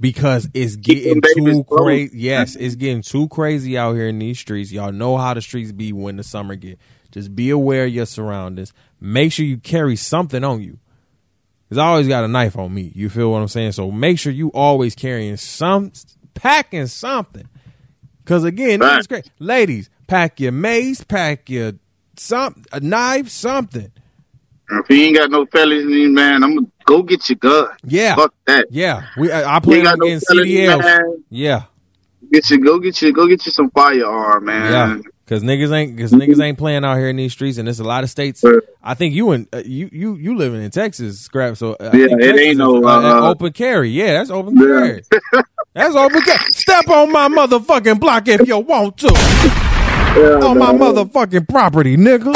because 0.00 0.48
it's 0.52 0.76
getting 0.76 1.20
too 1.34 1.64
crazy. 1.64 2.18
Yes, 2.18 2.56
it's 2.56 2.74
getting 2.74 3.02
too 3.02 3.28
crazy 3.28 3.78
out 3.78 3.94
here 3.94 4.08
in 4.08 4.18
these 4.18 4.38
streets. 4.38 4.72
Y'all 4.72 4.92
know 4.92 5.16
how 5.16 5.34
the 5.34 5.40
streets 5.40 5.72
be 5.72 5.92
when 5.92 6.16
the 6.16 6.22
summer 6.22 6.54
get. 6.54 6.78
Just 7.10 7.34
be 7.34 7.50
aware 7.50 7.86
of 7.86 7.92
your 7.92 8.06
surroundings. 8.06 8.72
Make 9.00 9.32
sure 9.32 9.46
you 9.46 9.58
carry 9.58 9.96
something 9.96 10.44
on 10.44 10.60
you. 10.60 10.78
Cause 11.68 11.78
I 11.78 11.86
always 11.86 12.06
got 12.06 12.24
a 12.24 12.28
knife 12.28 12.56
on 12.56 12.72
me. 12.72 12.92
You 12.94 13.08
feel 13.08 13.32
what 13.32 13.38
I'm 13.42 13.48
saying? 13.48 13.72
So 13.72 13.90
make 13.90 14.20
sure 14.20 14.32
you 14.32 14.50
always 14.52 14.94
carrying 14.94 15.36
some, 15.36 15.92
packing 16.34 16.86
something. 16.86 17.48
Cause 18.24 18.44
again, 18.44 18.80
right. 18.80 18.98
it's 18.98 19.06
great. 19.06 19.30
Ladies, 19.38 19.90
pack 20.06 20.38
your 20.40 20.52
mace, 20.52 21.02
pack 21.02 21.50
your 21.50 21.72
some 22.16 22.64
a 22.72 22.80
knife, 22.80 23.28
something. 23.28 23.90
If 24.68 24.90
you 24.90 24.96
ain't 24.96 25.16
got 25.16 25.30
no 25.30 25.46
felonies, 25.46 26.08
man, 26.10 26.42
I'm 26.42 26.56
gonna 26.56 26.66
go 26.84 27.02
get 27.02 27.28
your 27.28 27.36
gun. 27.36 27.68
Yeah, 27.84 28.16
fuck 28.16 28.34
that. 28.46 28.66
Yeah, 28.70 29.06
we 29.16 29.30
I, 29.30 29.56
I 29.56 29.60
play 29.60 29.78
on 29.86 29.98
no 29.98 30.06
CDL. 30.06 31.22
Yeah, 31.30 31.64
get 32.32 32.50
you 32.50 32.64
go 32.64 32.78
get 32.80 33.00
you 33.00 33.12
go 33.12 33.28
get 33.28 33.46
you 33.46 33.52
some 33.52 33.70
firearm, 33.70 34.44
man. 34.44 34.72
Yeah. 34.72 35.10
Cause 35.26 35.42
niggas 35.42 35.72
ain't, 35.72 35.98
cause 35.98 36.12
niggas 36.12 36.40
ain't 36.40 36.56
playing 36.56 36.84
out 36.84 36.98
here 36.98 37.08
in 37.08 37.16
these 37.16 37.32
streets, 37.32 37.58
and 37.58 37.66
there's 37.66 37.80
a 37.80 37.84
lot 37.84 38.04
of 38.04 38.10
states. 38.10 38.44
I 38.80 38.94
think 38.94 39.12
you 39.12 39.32
and 39.32 39.48
uh, 39.52 39.62
you 39.64 39.88
you 39.92 40.14
you 40.14 40.36
living 40.36 40.62
in 40.62 40.70
Texas, 40.70 41.18
scrap. 41.18 41.56
So 41.56 41.72
uh, 41.72 41.90
yeah, 41.92 42.04
it 42.04 42.18
Texas 42.20 42.40
ain't 42.40 42.58
no 42.58 42.84
uh, 42.84 43.02
uh, 43.02 43.30
open 43.30 43.52
carry. 43.52 43.90
Yeah, 43.90 44.12
that's 44.12 44.30
open 44.30 44.56
yeah. 44.56 44.66
carry. 44.66 45.02
that's 45.74 45.96
open 45.96 46.22
carry. 46.22 46.52
Step 46.52 46.88
on 46.88 47.10
my 47.10 47.28
motherfucking 47.28 47.98
block 47.98 48.28
if 48.28 48.46
you 48.46 48.58
want 48.58 48.98
to. 48.98 49.08
Yeah, 50.16 50.46
on 50.46 50.58
man. 50.58 50.78
my 50.78 50.86
motherfucking 50.86 51.48
property, 51.48 51.96
nigga 51.96 52.32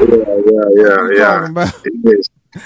yeah, 0.00 1.08
yeah, 1.12 1.48
yeah. 1.56 2.62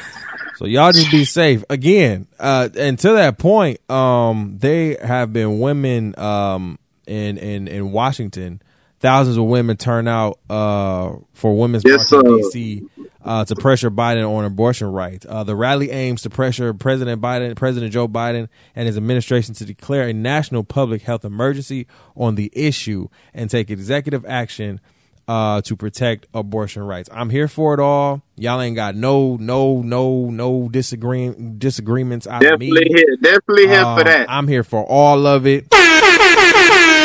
So 0.57 0.67
y'all 0.67 0.93
just 0.93 1.11
be 1.11 1.25
safe. 1.25 1.65
Again, 1.71 2.27
uh, 2.39 2.69
and 2.77 2.99
to 3.01 3.13
that 3.13 3.39
point, 3.39 3.79
um, 3.91 4.59
they 4.59 4.97
have 5.03 5.33
been 5.33 5.61
women 5.61 6.19
um, 6.19 6.79
in 7.07 7.39
in 7.39 7.69
in 7.69 7.93
Washington. 7.93 8.63
Thousands 9.03 9.37
of 9.37 9.45
women 9.47 9.77
turn 9.77 10.07
out 10.07 10.39
uh, 10.49 11.17
for 11.33 11.59
Women's 11.59 11.83
yes, 11.85 12.13
March 12.13 12.25
in 12.25 12.37
D.C. 12.37 12.83
Uh, 13.25 13.45
to 13.45 13.57
pressure 13.57 13.91
Biden 13.91 14.29
on 14.29 14.45
abortion 14.45 14.93
rights. 14.93 15.27
Uh, 15.29 15.43
the 15.43 15.57
rally 15.57 15.91
aims 15.91 16.23
to 16.23 16.31
pressure 16.31 16.73
President 16.73 17.21
Biden, 17.21 17.57
President 17.57 17.93
Joe 17.93 18.07
Biden, 18.07 18.49
and 18.77 18.87
his 18.87 18.97
administration 18.97 19.57
to 19.57 19.65
declare 19.65 20.07
a 20.07 20.13
national 20.13 20.63
public 20.63 21.03
health 21.03 21.25
emergency 21.25 21.89
on 22.17 22.37
the 22.37 22.49
issue 22.55 23.09
and 23.35 23.51
take 23.51 23.71
executive 23.71 24.25
action 24.25 24.81
uh, 25.27 25.61
to 25.63 25.75
protect 25.75 26.29
abortion 26.33 26.85
rights. 26.85 27.09
I'm 27.13 27.31
here 27.31 27.49
for 27.49 27.75
it 27.75 27.81
all. 27.81 28.23
Y'all 28.37 28.61
ain't 28.61 28.77
got 28.77 28.95
no, 28.95 29.37
no, 29.37 29.83
no, 29.83 30.31
no 30.31 30.69
disagreement 30.69 31.59
disagreements 31.59 32.29
out 32.29 32.41
definitely 32.43 32.69
of 32.69 32.75
me. 32.75 32.89
Here, 32.95 33.17
definitely 33.21 33.67
here 33.67 33.83
for 33.83 34.05
that. 34.05 34.31
I'm 34.31 34.47
here 34.47 34.63
for 34.63 34.85
all 34.85 35.27
of 35.27 35.45
it. 35.45 35.67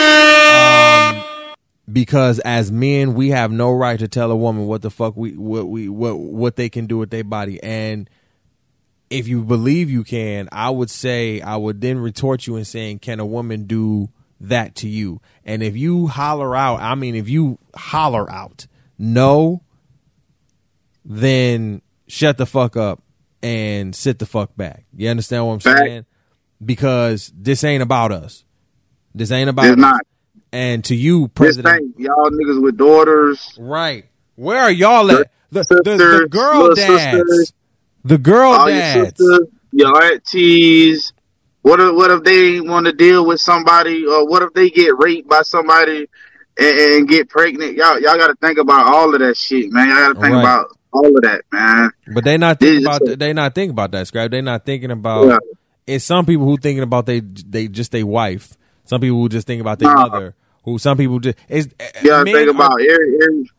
because 1.91 2.39
as 2.39 2.71
men, 2.71 3.13
we 3.13 3.29
have 3.29 3.51
no 3.51 3.71
right 3.71 3.99
to 3.99 4.07
tell 4.07 4.31
a 4.31 4.35
woman 4.35 4.67
what 4.67 4.81
the 4.81 4.91
fuck 4.91 5.15
we 5.15 5.38
what 5.38 5.67
we 5.67 5.88
what 5.88 6.17
what 6.17 6.55
they 6.55 6.69
can 6.69 6.85
do 6.85 6.97
with 6.97 7.09
their 7.09 7.23
body. 7.23 7.61
And 7.63 8.09
if 9.09 9.27
you 9.27 9.43
believe 9.43 9.89
you 9.89 10.03
can, 10.03 10.49
I 10.51 10.69
would 10.69 10.89
say 10.89 11.39
I 11.41 11.55
would 11.55 11.81
then 11.81 11.99
retort 11.99 12.45
you 12.45 12.57
in 12.57 12.65
saying, 12.65 12.99
can 12.99 13.19
a 13.19 13.25
woman 13.25 13.63
do 13.63 14.09
that 14.41 14.75
to 14.75 14.89
you. 14.89 15.21
And 15.45 15.63
if 15.63 15.75
you 15.77 16.07
holler 16.07 16.55
out, 16.55 16.81
I 16.81 16.95
mean, 16.95 17.15
if 17.15 17.29
you 17.29 17.57
holler 17.75 18.29
out 18.29 18.67
no, 18.97 19.61
then 21.05 21.81
shut 22.07 22.38
the 22.38 22.45
fuck 22.45 22.75
up 22.75 23.01
and 23.41 23.95
sit 23.95 24.19
the 24.19 24.25
fuck 24.25 24.55
back. 24.57 24.85
You 24.95 25.09
understand 25.09 25.47
what 25.47 25.53
I'm 25.53 25.61
saying? 25.61 26.05
Because 26.63 27.31
this 27.35 27.63
ain't 27.63 27.83
about 27.83 28.11
us. 28.11 28.43
This 29.15 29.31
ain't 29.31 29.49
about 29.49 29.65
it's 29.65 29.73
us. 29.73 29.79
Not. 29.79 30.01
And 30.57 30.83
to 30.85 30.95
you, 30.95 31.27
President, 31.27 31.99
y'all 31.99 32.31
niggas 32.31 32.59
with 32.59 32.77
daughters, 32.77 33.55
right? 33.59 34.05
Where 34.33 34.59
are 34.59 34.71
y'all 34.71 35.11
at? 35.11 35.29
The, 35.51 35.63
sisters, 35.63 35.83
the, 35.83 36.19
the 36.23 36.27
girl 36.27 36.73
dads, 36.73 37.03
sisters, 37.03 37.53
the 38.03 38.17
girl 38.17 38.65
dads, 38.65 38.95
your, 38.95 39.05
sisters, 39.05 39.47
your 39.71 40.03
aunties, 40.03 41.13
what 41.61 41.79
if 41.79 41.93
what 41.93 42.09
if 42.09 42.23
they 42.23 42.59
want 42.59 42.87
to 42.87 42.91
deal 42.91 43.23
with 43.23 43.39
somebody, 43.39 44.07
or 44.07 44.27
what 44.27 44.41
if 44.41 44.51
they 44.55 44.71
get 44.71 44.97
raped 44.97 45.29
by 45.29 45.43
somebody 45.43 46.07
and, 46.57 46.79
and 46.79 47.07
get 47.07 47.29
pregnant? 47.29 47.77
Y'all 47.77 47.99
y'all 47.99 48.17
got 48.17 48.29
to 48.29 48.35
think 48.41 48.57
about 48.57 48.87
all 48.87 49.13
of 49.13 49.19
that 49.19 49.37
shit, 49.37 49.71
man. 49.71 49.89
Y'all 49.89 49.95
got 49.95 50.13
to 50.15 50.21
think 50.21 50.33
right. 50.33 50.39
about 50.39 50.75
all 50.91 51.15
of 51.15 51.21
that, 51.21 51.43
man. 51.51 51.91
But 52.15 52.23
they 52.23 52.35
not 52.35 52.59
thinking 52.59 52.83
about 52.83 53.07
a, 53.07 53.15
they 53.15 53.31
not 53.31 53.53
thinking 53.53 53.73
about 53.73 53.91
that, 53.91 54.07
scrap. 54.07 54.31
They 54.31 54.41
not 54.41 54.65
thinking 54.65 54.89
about. 54.89 55.27
Yeah. 55.27 55.37
It's 55.85 56.03
some 56.03 56.25
people 56.25 56.47
who 56.47 56.57
thinking 56.57 56.81
about 56.81 57.05
they 57.05 57.19
they 57.19 57.67
just 57.67 57.91
their 57.91 58.07
wife. 58.07 58.57
Some 58.85 59.01
people 59.01 59.17
who 59.17 59.29
just 59.29 59.45
think 59.45 59.61
about 59.61 59.77
their 59.77 59.93
nah. 59.93 60.07
mother. 60.07 60.35
Who 60.68 60.78
some 60.78 60.97
people 60.97 61.20
just 61.20 61.38
it's 61.47 61.70
yeah. 62.03 62.26
Think 62.26 62.49
about 62.49 62.82
every 62.82 63.49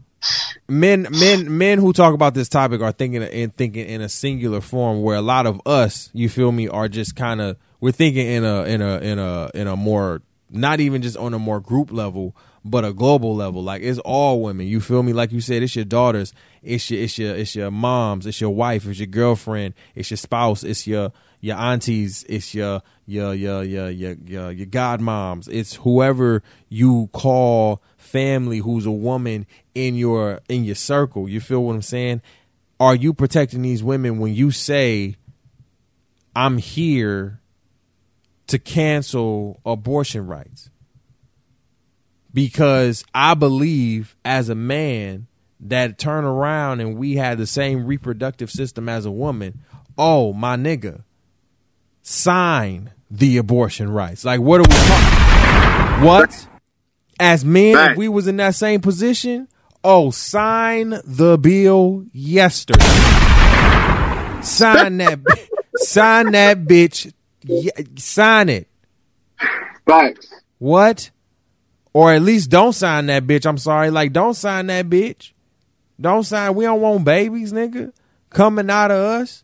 men 0.69 1.07
men 1.11 1.57
men 1.57 1.79
who 1.79 1.95
talk 1.95 2.13
about 2.13 2.35
this 2.35 2.51
topic 2.51 2.83
are 2.83 2.93
thinking 2.93 3.23
and 3.23 3.57
thinking 3.57 3.89
in 3.89 4.03
a 4.03 4.11
singular 4.11 4.61
form 4.61 5.01
where 5.01 5.17
a 5.17 5.23
lot 5.23 5.47
of 5.47 5.59
us 5.65 6.11
you 6.13 6.29
feel 6.29 6.53
me 6.53 6.69
are 6.69 6.87
just 6.87 7.17
kind 7.17 7.41
of 7.41 7.57
we're 7.81 7.93
thinking 7.93 8.27
in 8.27 8.45
a 8.45 8.65
in 8.65 8.83
a 8.83 8.99
in 8.99 9.19
a 9.19 9.51
in 9.55 9.67
a 9.69 9.75
more 9.75 10.21
not 10.51 10.81
even 10.81 11.01
just 11.01 11.17
on 11.17 11.33
a 11.33 11.39
more 11.39 11.61
group 11.61 11.91
level, 11.91 12.37
but 12.63 12.85
a 12.85 12.93
global 12.93 13.35
level. 13.35 13.63
Like 13.63 13.81
it's 13.81 13.99
all 14.01 14.43
women. 14.43 14.67
You 14.67 14.83
feel 14.83 15.03
me? 15.03 15.15
Like 15.15 15.33
you 15.33 15.41
said, 15.41 15.63
it's 15.63 15.77
your 15.77 15.87
daughters, 15.87 16.35
it's 16.63 16.91
your 16.91 17.03
it's 17.03 17.17
your 17.17 17.35
it's 17.35 17.55
your 17.55 17.71
moms, 17.71 18.27
it's 18.27 18.39
your 18.39 18.51
wife, 18.55 18.87
it's 18.87 18.99
your 18.99 19.07
girlfriend, 19.07 19.73
it's 19.95 20.11
your 20.11 20.19
spouse, 20.19 20.63
it's 20.63 20.87
your 20.87 21.11
your 21.41 21.57
aunties, 21.57 22.25
it's 22.29 22.55
your 22.55 22.83
your 23.07 23.35
your 23.35 23.63
your 23.63 23.91
your 23.91 24.13
your, 24.25 24.53
your 24.53 24.67
godmoms, 24.67 25.49
it's 25.51 25.77
whoever 25.77 26.43
you 26.69 27.09
call 27.13 27.83
family 27.97 28.59
who's 28.59 28.87
a 28.87 28.91
woman 28.91 29.47
in 29.75 29.95
your 29.95 30.41
in 30.49 30.65
your 30.65 30.75
circle. 30.75 31.29
You 31.29 31.41
feel 31.41 31.65
what 31.65 31.75
I'm 31.75 31.83
saying? 31.83 32.23
Are 32.81 32.95
you 32.95 33.13
protecting 33.13 33.63
these 33.63 33.83
women 33.83 34.19
when 34.19 34.35
you 34.35 34.51
say 34.51 35.17
I'm 36.35 36.59
here 36.59 37.41
to 38.49 38.59
cancel 38.59 39.61
abortion 39.65 40.27
rights? 40.27 40.71
Because 42.33 43.05
I 43.15 43.35
believe 43.35 44.17
as 44.25 44.49
a 44.49 44.55
man 44.55 45.27
that 45.61 45.99
turn 45.99 46.25
around 46.25 46.81
and 46.81 46.97
we 46.97 47.17
had 47.17 47.39
the 47.39 47.47
same 47.47 47.87
reproductive 47.87 48.51
system 48.51 48.89
as 48.89 49.05
a 49.05 49.11
woman, 49.11 49.61
oh 49.97 50.33
my 50.33 50.57
nigga, 50.57 51.03
sign 52.09 52.91
the 53.11 53.37
abortion 53.37 53.91
rights. 53.91 54.25
Like 54.25 54.41
what 54.41 54.61
are 54.61 54.65
we 54.65 54.75
talking? 54.75 56.07
What? 56.07 56.49
As 57.21 57.45
men, 57.45 57.91
if 57.93 57.99
we 57.99 58.09
was 58.09 58.27
in 58.29 58.37
that 58.37 58.55
same 58.55 58.81
position, 58.81 59.49
oh, 59.85 60.11
sign 60.11 61.01
the 61.05 61.37
bill 61.37 62.07
yesterday. 62.13 62.85
sign 64.43 64.99
that, 64.99 65.19
sign 65.77 66.33
that 66.33 66.65
bitch. 66.65 67.13
sign 67.99 68.49
it. 68.49 68.69
Facts. 69.87 70.33
What? 70.59 71.11
Or 71.93 72.13
at 72.13 72.23
least 72.23 72.51
don't 72.51 72.73
sign 72.73 73.07
that 73.07 73.27
bitch. 73.27 73.45
I'm 73.45 73.59
sorry. 73.59 73.91
Like, 73.91 74.13
don't 74.13 74.35
sign 74.35 74.69
that 74.69 74.89
bitch. 74.89 75.33
Don't 76.01 76.23
sign. 76.23 76.55
We 76.55 76.65
don't 76.65 76.81
want 76.81 77.05
babies, 77.05 77.53
nigga, 77.53 77.93
coming 78.31 78.71
out 78.71 78.93
of 78.93 78.99
us. 78.99 79.43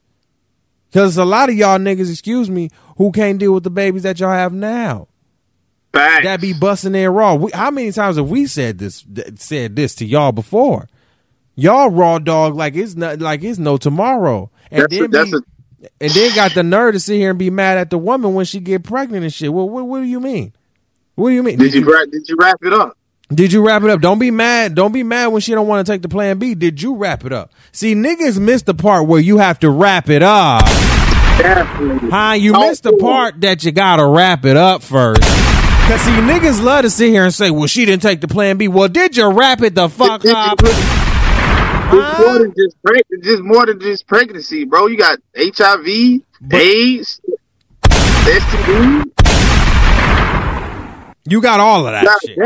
Because 0.95 1.17
a 1.17 1.25
lot 1.25 1.49
of 1.49 1.57
y'all 1.57 1.77
niggas, 1.81 2.09
excuse 2.09 2.49
me, 2.49 2.71
who 2.99 3.11
can't 3.11 3.41
deal 3.41 3.53
with 3.53 3.65
the 3.65 3.71
babies 3.71 4.05
that 4.05 4.21
y'all 4.21 4.31
have 4.31 4.53
now. 4.53 5.09
Facts. 5.93 6.23
That 6.23 6.41
be 6.41 6.53
busting 6.53 6.93
their 6.93 7.11
raw. 7.11 7.35
We, 7.35 7.51
how 7.51 7.73
many 7.73 7.91
times 7.91 8.17
have 8.17 8.31
we 8.31 8.47
said 8.47 8.79
this? 8.79 9.05
Said 9.35 9.75
this 9.75 9.97
to 9.97 10.05
y'all 10.05 10.31
before? 10.31 10.87
Y'all 11.57 11.91
raw 11.91 12.21
dog 12.21 12.55
like 12.55 12.77
it's 12.77 12.95
not 12.95 13.19
like 13.19 13.43
it's 13.43 13.59
no 13.59 13.77
tomorrow, 13.77 14.53
and 14.71 14.83
that's 14.83 14.95
then 14.95 15.05
a, 15.07 15.09
be, 15.09 15.33
a, 15.33 15.89
and 16.01 16.13
then 16.13 16.35
got 16.37 16.55
the 16.55 16.63
nerve 16.63 16.95
to 16.95 17.01
sit 17.01 17.17
here 17.17 17.31
and 17.31 17.39
be 17.41 17.51
mad 17.51 17.77
at 17.77 17.91
the 17.91 17.99
woman 17.99 18.35
when 18.35 18.45
she 18.45 18.61
get 18.61 18.85
pregnant 18.85 19.25
and 19.25 19.35
shit. 19.35 19.53
Well, 19.53 19.69
what, 19.69 19.87
what 19.89 19.99
do 19.99 20.05
you 20.05 20.21
mean? 20.21 20.53
What 21.17 21.31
do 21.31 21.35
you 21.35 21.43
mean? 21.43 21.59
Did, 21.59 21.73
did 21.73 21.75
you, 21.75 21.91
you 21.91 22.07
did 22.07 22.29
you 22.29 22.37
wrap 22.39 22.59
it 22.63 22.73
up? 22.73 22.97
Did 23.31 23.53
you 23.53 23.67
wrap 23.67 23.83
it 23.83 23.91
up? 23.91 24.01
Don't 24.01 24.19
be 24.19 24.31
mad. 24.31 24.75
Don't 24.75 24.93
be 24.93 25.03
mad 25.03 25.29
when 25.29 25.41
she 25.41 25.53
don't 25.53 25.67
want 25.67 25.85
to 25.85 25.93
take 25.93 26.03
the 26.03 26.09
plan 26.09 26.39
B. 26.39 26.55
Did 26.55 26.83
you 26.83 26.95
wrap 26.95 27.25
it 27.25 27.33
up? 27.33 27.53
See, 27.73 27.95
niggas 27.95 28.39
missed 28.39 28.67
the 28.67 28.75
part 28.75 29.09
where 29.09 29.21
you 29.21 29.39
have 29.39 29.59
to 29.61 29.71
wrap 29.71 30.11
it 30.11 30.23
up. 30.23 30.63
Definitely. 31.39 32.11
Huh? 32.11 32.33
You 32.33 32.55
oh, 32.55 32.69
missed 32.69 32.83
the 32.85 32.97
part 32.97 33.41
that 33.41 33.65
you 33.65 33.73
gotta 33.73 34.07
wrap 34.07 34.45
it 34.45 34.57
up 34.57 34.83
first. 34.83 35.23
Cause 35.23 36.01
see, 36.01 36.13
niggas 36.13 36.63
love 36.63 36.83
to 36.83 36.91
sit 36.91 37.11
here 37.11 37.25
and 37.25 37.35
say, 37.35 37.51
"Well, 37.51 37.67
she 37.67 37.85
didn't 37.85 38.03
take 38.03 38.21
the 38.21 38.29
plan 38.29 38.57
B." 38.57 38.69
Well, 38.69 38.89
did 38.89 39.17
you 39.17 39.31
wrap 39.31 39.61
it 39.63 39.75
the 39.75 39.89
fuck 39.89 40.25
up? 40.25 40.59
It's 41.93 42.19
more 42.19 42.39
than 42.39 42.55
just 42.57 42.77
just 43.23 43.43
more 43.43 43.67
than 43.67 43.81
just 43.81 44.07
pregnancy, 44.07 44.65
bro. 44.65 44.87
You 44.87 44.97
got 44.97 45.19
HIV, 45.37 46.23
but, 46.41 46.61
AIDS, 46.61 47.21
STD. 47.85 49.11
You 51.27 51.41
got 51.41 51.61
all 51.61 51.87
of 51.87 51.93
that 51.93 52.19
shit. 52.25 52.39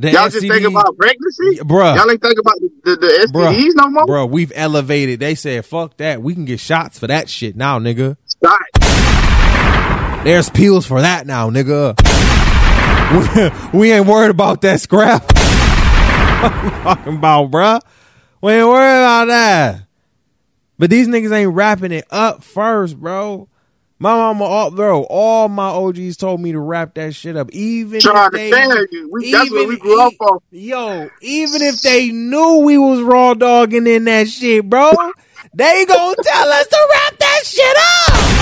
The 0.00 0.12
y'all 0.12 0.28
STD, 0.28 0.32
just 0.32 0.48
think 0.48 0.66
about 0.66 0.96
pregnancy, 0.96 1.62
bro. 1.62 1.94
Y'all 1.94 2.10
ain't 2.10 2.22
think 2.22 2.38
about 2.38 2.54
the, 2.84 2.96
the, 2.96 3.28
STDs 3.28 3.32
bruh, 3.32 3.74
no 3.74 3.90
more, 3.90 4.06
bro. 4.06 4.24
We've 4.24 4.50
elevated. 4.54 5.20
They 5.20 5.34
said, 5.34 5.66
"Fuck 5.66 5.98
that." 5.98 6.22
We 6.22 6.32
can 6.32 6.46
get 6.46 6.58
shots 6.58 6.98
for 6.98 7.06
that 7.08 7.28
shit 7.28 7.54
now, 7.54 7.78
nigga. 7.78 8.16
Stop. 8.24 8.60
There's 10.24 10.48
pills 10.48 10.86
for 10.86 11.02
that 11.02 11.26
now, 11.26 11.50
nigga. 11.50 11.98
We, 13.74 13.78
we 13.78 13.92
ain't 13.92 14.06
worried 14.06 14.30
about 14.30 14.62
that 14.62 14.80
scrap. 14.80 15.22
what 16.42 16.64
you 16.64 16.70
talking 16.70 17.16
about, 17.16 17.50
bruh? 17.50 17.82
We 18.40 18.52
ain't 18.52 18.68
worried 18.68 19.00
about 19.02 19.26
that. 19.26 19.82
But 20.78 20.88
these 20.88 21.08
niggas 21.08 21.30
ain't 21.30 21.52
wrapping 21.52 21.92
it 21.92 22.06
up 22.08 22.42
first, 22.42 22.98
bro. 22.98 23.50
My 24.02 24.14
mama, 24.14 24.44
all, 24.44 24.70
bro, 24.70 25.02
all 25.02 25.50
my 25.50 25.68
OGs 25.68 26.16
told 26.16 26.40
me 26.40 26.52
to 26.52 26.58
wrap 26.58 26.94
that 26.94 27.14
shit 27.14 27.36
up. 27.36 27.50
Even 27.52 28.00
Trying 28.00 28.30
if 28.32 28.32
they, 28.32 28.50
to 28.50 28.88
you. 28.90 29.10
We, 29.12 29.30
that's 29.30 29.50
what 29.50 29.68
we 29.68 29.76
grew 29.76 30.00
up 30.00 30.14
on. 30.20 30.38
Yo, 30.50 31.10
even 31.20 31.60
if 31.60 31.82
they 31.82 32.08
knew 32.08 32.60
we 32.64 32.78
was 32.78 33.02
raw 33.02 33.34
dogging 33.34 33.86
in 33.86 34.04
that 34.04 34.28
shit, 34.28 34.64
bro, 34.70 34.92
they 35.52 35.84
gonna 35.84 36.16
tell 36.22 36.48
us 36.48 36.66
to 36.66 36.88
wrap 36.90 37.18
that 37.18 37.42
shit 37.44 37.76
up. 37.76 38.40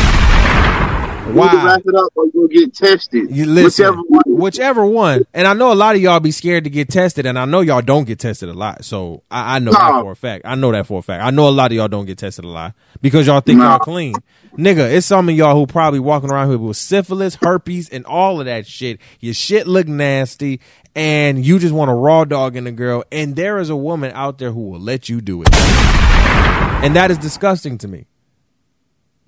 Why? 1.34 1.52
wrap 1.64 1.82
it 1.84 1.94
up 1.94 2.12
or 2.14 2.26
you'll 2.32 2.48
get 2.48 2.74
tested. 2.74 3.34
You 3.34 3.44
listen, 3.46 3.84
whichever 3.84 4.02
one. 4.02 4.22
whichever 4.26 4.86
one. 4.86 5.26
And 5.34 5.46
I 5.46 5.52
know 5.54 5.72
a 5.72 5.74
lot 5.74 5.94
of 5.94 6.00
y'all 6.00 6.20
be 6.20 6.30
scared 6.30 6.64
to 6.64 6.70
get 6.70 6.88
tested, 6.88 7.26
and 7.26 7.38
I 7.38 7.44
know 7.44 7.61
y'all 7.61 7.82
don't 7.82 8.04
get 8.04 8.18
tested 8.18 8.48
a 8.48 8.54
lot. 8.54 8.84
So 8.84 9.24
I, 9.30 9.56
I 9.56 9.59
know 9.59 9.72
no. 9.72 9.78
that 9.78 10.00
for 10.02 10.12
a 10.12 10.16
fact. 10.16 10.46
I 10.46 10.54
know 10.54 10.72
that 10.72 10.86
for 10.86 11.00
a 11.00 11.02
fact. 11.02 11.24
I 11.24 11.30
know 11.30 11.48
a 11.48 11.50
lot 11.50 11.72
of 11.72 11.76
y'all 11.76 11.88
don't 11.88 12.06
get 12.06 12.18
tested 12.18 12.44
a 12.44 12.48
lot 12.48 12.74
because 13.02 13.26
y'all 13.26 13.40
think 13.40 13.59
no. 13.59 13.64
y'all 13.64 13.78
clean. 13.78 14.14
Nigga, 14.57 14.90
it's 14.92 15.07
some 15.07 15.28
of 15.28 15.34
y'all 15.34 15.55
who 15.55 15.66
probably 15.66 16.01
walking 16.01 16.30
around 16.30 16.49
here 16.49 16.59
with 16.59 16.76
syphilis, 16.76 17.36
herpes, 17.36 17.88
and 17.88 18.05
all 18.07 18.40
of 18.40 18.46
that 18.46 18.66
shit. 18.66 19.01
Your 19.20 19.34
shit 19.34 19.66
look 19.66 19.86
nasty, 19.86 20.61
and 20.94 21.44
you 21.44 21.59
just 21.59 21.74
want 21.74 21.90
a 21.90 21.94
raw 21.94 22.24
dog 22.24 22.57
in 22.57 22.66
a 22.66 22.72
girl, 22.72 23.05
and 23.12 23.36
there 23.36 23.59
is 23.59 23.70
a 23.70 23.76
woman 23.76 24.11
out 24.14 24.38
there 24.38 24.51
who 24.51 24.70
will 24.70 24.80
let 24.80 25.09
you 25.09 25.20
do 25.20 25.42
it. 25.42 25.49
And 25.55 26.96
that 26.96 27.11
is 27.11 27.18
disgusting 27.18 27.78
to 27.78 27.88
me. 27.88 28.07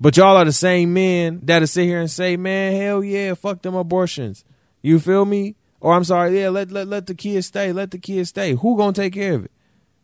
But 0.00 0.16
y'all 0.16 0.36
are 0.36 0.44
the 0.44 0.52
same 0.52 0.94
men 0.94 1.40
that'll 1.42 1.68
sit 1.68 1.84
here 1.84 2.00
and 2.00 2.10
say, 2.10 2.36
man, 2.36 2.80
hell 2.80 3.04
yeah, 3.04 3.34
fuck 3.34 3.60
them 3.60 3.74
abortions. 3.74 4.44
You 4.80 4.98
feel 4.98 5.24
me? 5.26 5.56
Or 5.80 5.94
I'm 5.94 6.04
sorry, 6.04 6.40
yeah, 6.40 6.48
let 6.48 6.70
let 6.70 6.88
let 6.88 7.06
the 7.06 7.14
kids 7.14 7.46
stay, 7.46 7.72
let 7.72 7.90
the 7.90 7.98
kids 7.98 8.30
stay. 8.30 8.52
Who 8.54 8.76
gonna 8.76 8.92
take 8.92 9.14
care 9.14 9.34
of 9.34 9.44
it? 9.46 9.50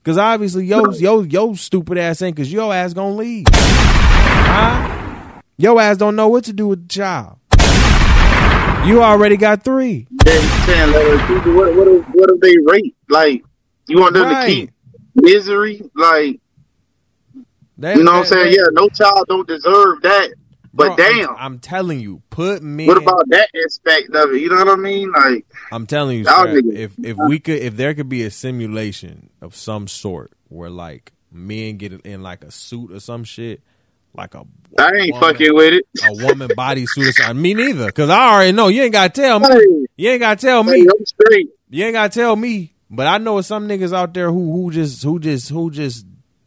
Cause 0.05 0.19
obviously 0.19 0.67
yo 0.67 0.91
yo 0.93 1.23
yo 1.23 1.55
stupid 1.55 1.99
ass 1.99 2.23
ain't 2.23 2.37
cause 2.37 2.51
your 2.51 2.73
ass 2.73 2.95
gonna 2.95 3.17
leave. 3.17 3.47
Huh? 3.49 4.96
Your 5.59 5.81
ass 5.81 5.97
don't 5.97 6.17
know 6.17 6.29
what 6.29 6.45
to 6.45 6.53
do 6.53 6.69
with 6.69 6.83
the 6.83 6.89
child. 6.89 7.39
You 8.87 9.03
already 9.03 9.37
got 9.37 9.65
three. 9.65 10.07
Saying, 10.25 10.93
what, 10.93 11.75
what, 11.75 12.09
what 12.15 12.29
do 12.29 12.39
they 12.41 12.57
rate? 12.65 12.95
Like, 13.09 13.43
you 13.89 13.99
want 13.99 14.15
them 14.15 14.25
right. 14.25 14.47
to 14.47 14.55
keep 14.55 14.71
misery? 15.15 15.83
Like, 15.95 16.41
that, 17.79 17.97
you 17.97 18.05
know 18.05 18.13
that, 18.13 18.19
what 18.19 18.19
I'm 18.19 18.25
saying? 18.27 18.51
That, 18.53 18.57
yeah, 18.57 18.65
no 18.73 18.89
child 18.91 19.27
don't 19.29 19.49
deserve 19.49 20.03
that. 20.03 20.35
But 20.73 20.89
bro, 20.89 20.97
damn, 20.97 21.31
I'm, 21.31 21.37
I'm, 21.39 21.59
telling 21.59 22.01
you, 22.01 22.23
put 22.29 22.63
me. 22.63 22.87
What 22.87 22.99
about 22.99 23.23
that 23.29 23.49
aspect 23.65 24.15
of 24.15 24.33
it? 24.33 24.43
You 24.43 24.51
know 24.51 24.57
what 24.57 24.69
I 24.69 24.77
mean? 24.77 25.11
Like, 25.11 25.47
I'm 25.73 25.87
telling 25.87 26.19
you, 26.19 26.25
Scrap, 26.25 26.49
if 26.49 26.93
if 27.03 27.17
we 27.17 27.39
could, 27.39 27.61
if 27.61 27.79
there 27.79 27.95
could 27.95 28.11
be 28.11 28.25
a 28.25 28.31
simulation 28.31 29.31
of 29.41 29.57
some 29.57 29.89
sort 29.89 30.33
where 30.49 30.69
like 30.69 31.15
men 31.33 31.79
get 31.79 31.93
in 31.93 32.23
like 32.23 32.45
a 32.45 32.51
suit 32.51 32.93
or 32.93 33.01
some 33.01 33.25
shit, 33.25 33.63
like 34.17 34.35
a 34.35 34.45
I 34.79 34.91
ain't 34.95 35.14
woman, 35.14 35.21
fucking 35.21 35.55
with 35.55 35.75
it. 35.75 35.85
a 36.05 36.27
woman 36.27 36.49
bodysuit 36.49 37.09
or 37.09 37.12
something. 37.12 37.41
Me 37.41 37.55
neither, 37.55 37.87
because 37.87 38.11
I 38.11 38.35
already 38.35 38.53
know 38.53 38.69
you 38.69 38.83
ain't 38.83 38.93
gotta 38.93 39.12
tell 39.12 39.41
me. 39.41 39.49
Hey, 39.49 39.87
you 39.97 40.11
ain't 40.11 40.21
gotta 40.21 40.41
tell 40.41 40.62
me. 40.64 40.81
Hey, 40.81 40.87
I'm 40.87 41.07
straight. 41.07 41.49
You 41.71 41.85
ain't 41.85 41.95
gotta 41.95 42.12
tell 42.12 42.37
me. 42.37 42.75
But 42.91 43.07
I 43.07 43.19
know 43.19 43.41
some 43.41 43.69
niggas 43.69 43.97
out 43.97 44.14
there 44.14 44.31
who 44.31 44.53
who 44.53 44.71
just 44.71 45.03
who 45.03 45.19
just 45.19 45.49
who 45.49 45.71
just 45.71 46.07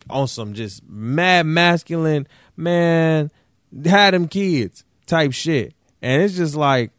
on 0.09 0.27
some 0.27 0.53
just 0.53 0.87
mad 0.87 1.45
masculine 1.45 2.27
man 2.55 3.31
had 3.85 4.13
them 4.13 4.27
kids 4.27 4.83
type 5.05 5.33
shit. 5.33 5.73
And 6.01 6.21
it's 6.21 6.35
just 6.35 6.55
like 6.55 6.91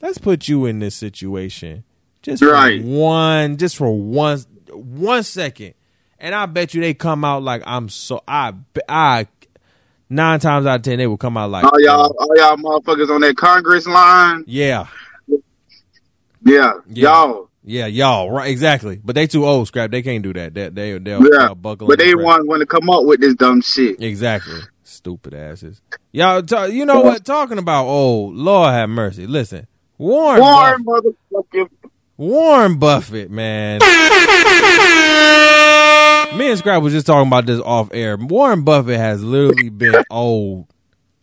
let's 0.00 0.18
put 0.18 0.48
you 0.48 0.66
in 0.66 0.78
this 0.78 0.94
situation. 0.94 1.84
Just 2.22 2.42
right. 2.42 2.80
for 2.80 2.86
one 2.86 3.56
just 3.56 3.76
for 3.76 3.90
one 3.90 4.38
one 4.72 5.22
second. 5.22 5.74
And 6.20 6.34
I 6.34 6.46
bet 6.46 6.74
you 6.74 6.80
they 6.82 6.94
come 6.94 7.24
out 7.24 7.42
like 7.42 7.62
I'm 7.66 7.88
so 7.88 8.22
I 8.28 8.52
I 8.88 9.26
nine 10.08 10.38
times 10.40 10.66
out 10.66 10.76
of 10.76 10.82
ten 10.82 10.98
they 10.98 11.06
will 11.06 11.16
come 11.16 11.36
out 11.36 11.50
like 11.50 11.64
all 11.64 11.80
y'all 11.80 12.14
all 12.18 12.36
y'all 12.36 12.56
motherfuckers 12.56 13.08
on 13.08 13.22
that 13.22 13.36
Congress 13.36 13.86
line. 13.86 14.44
Yeah. 14.46 14.86
Yeah. 15.28 15.38
yeah. 16.42 16.72
Y'all 16.88 17.50
yeah, 17.62 17.86
y'all 17.86 18.30
right, 18.30 18.50
exactly. 18.50 19.00
But 19.02 19.14
they 19.14 19.26
too 19.26 19.46
old, 19.46 19.68
scrap. 19.68 19.90
They 19.90 20.02
can't 20.02 20.22
do 20.22 20.32
that. 20.32 20.54
They 20.54 20.68
they 20.70 20.98
they'll, 20.98 21.22
yeah. 21.22 21.46
they'll 21.46 21.54
buckle. 21.54 21.88
But 21.88 21.98
they 21.98 22.14
want 22.14 22.46
want 22.46 22.60
to 22.60 22.66
come 22.66 22.88
up 22.88 23.04
with 23.04 23.20
this 23.20 23.34
dumb 23.34 23.60
shit. 23.60 24.00
Exactly. 24.02 24.60
Stupid 24.82 25.34
asses. 25.34 25.80
Y'all, 26.10 26.42
t- 26.42 26.68
you 26.68 26.84
know 26.84 27.00
what? 27.00 27.24
Talking 27.24 27.58
about 27.58 27.86
old, 27.86 28.34
Lord 28.34 28.72
have 28.72 28.88
mercy. 28.88 29.26
Listen, 29.26 29.66
Warren, 29.98 30.40
Warren 30.40 30.82
Buffett. 30.82 31.70
Warren 32.16 32.78
Buffett, 32.78 33.30
man. 33.30 33.80
Me 36.36 36.48
and 36.48 36.58
Scrap 36.58 36.80
was 36.80 36.92
just 36.92 37.06
talking 37.06 37.26
about 37.26 37.46
this 37.46 37.60
off 37.60 37.90
air. 37.92 38.16
Warren 38.16 38.62
Buffett 38.62 38.98
has 38.98 39.22
literally 39.22 39.68
been 39.68 39.96
old 40.10 40.66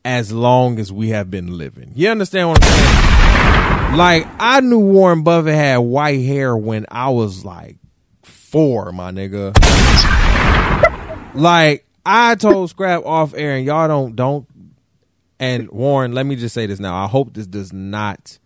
as 0.03 0.33
long 0.33 0.79
as 0.79 0.91
we 0.91 1.09
have 1.09 1.31
been 1.31 1.57
living. 1.57 1.93
You 1.95 2.09
understand 2.09 2.49
what 2.49 2.59
I'm 2.61 2.69
saying? 2.69 3.97
Like 3.97 4.27
I 4.37 4.59
knew 4.59 4.79
Warren 4.79 5.23
Buffett 5.23 5.55
had 5.55 5.77
white 5.77 6.25
hair 6.25 6.57
when 6.57 6.85
I 6.91 7.09
was 7.09 7.45
like 7.45 7.77
four, 8.23 8.91
my 8.91 9.11
nigga. 9.11 9.55
like 11.33 11.85
I 12.05 12.35
told 12.35 12.69
Scrap 12.69 13.05
off 13.05 13.33
air, 13.33 13.55
and 13.55 13.65
y'all 13.65 13.87
don't 13.87 14.13
don't. 14.15 14.45
And 15.39 15.69
Warren, 15.69 16.13
let 16.13 16.25
me 16.25 16.35
just 16.35 16.53
say 16.53 16.65
this 16.65 16.79
now. 16.79 17.01
I 17.01 17.07
hope 17.07 17.33
this 17.33 17.47
does 17.47 17.71
not 17.71 18.39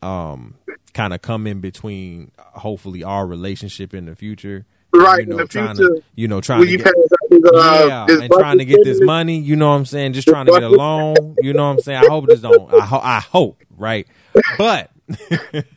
um 0.00 0.54
kind 0.94 1.12
of 1.12 1.20
come 1.20 1.46
in 1.46 1.60
between. 1.60 2.30
Hopefully, 2.38 3.04
our 3.04 3.26
relationship 3.26 3.92
in 3.92 4.06
the 4.06 4.16
future 4.16 4.64
right 4.94 5.20
you 5.20 5.26
know, 5.26 5.36
in 5.36 5.42
the 5.42 5.46
trying 5.46 5.76
future. 5.76 5.94
to, 5.96 6.02
you 6.14 6.28
know, 6.28 6.40
trying 6.40 6.66
to 6.66 6.76
get, 6.76 6.86
his, 6.86 7.42
uh, 7.54 7.84
yeah, 7.88 8.06
his 8.06 8.20
and 8.20 8.32
trying 8.32 8.58
to 8.58 8.64
get 8.64 8.84
this 8.84 9.00
money. 9.00 9.38
You 9.38 9.56
know 9.56 9.68
what 9.68 9.76
I'm 9.76 9.86
saying? 9.86 10.12
Just 10.14 10.28
trying 10.28 10.46
to 10.46 10.52
get 10.52 10.62
a 10.62 10.68
loan. 10.68 11.36
You 11.40 11.52
know 11.52 11.64
what 11.64 11.76
I'm 11.76 11.80
saying? 11.80 12.04
I 12.04 12.06
hope 12.08 12.26
this 12.26 12.40
don't. 12.40 12.72
I, 12.74 12.84
ho- 12.84 13.00
I 13.02 13.20
hope 13.20 13.62
right, 13.76 14.06
but 14.58 14.90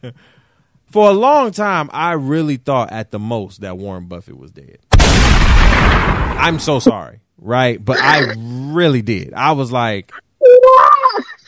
for 0.91 1.09
a 1.09 1.14
long 1.14 1.51
time, 1.51 1.89
I 1.93 2.14
really 2.14 2.57
thought 2.57 2.91
at 2.91 3.11
the 3.11 3.20
most 3.20 3.61
that 3.61 3.78
Warren 3.78 4.05
Buffett 4.07 4.38
was 4.38 4.51
dead. 4.51 4.80
I'm 4.91 6.59
so 6.59 6.80
sorry, 6.80 7.22
right? 7.38 7.84
But 7.84 7.99
I 7.99 8.34
really 8.38 9.01
did. 9.01 9.34
I 9.34 9.53
was 9.53 9.72
like, 9.72 10.11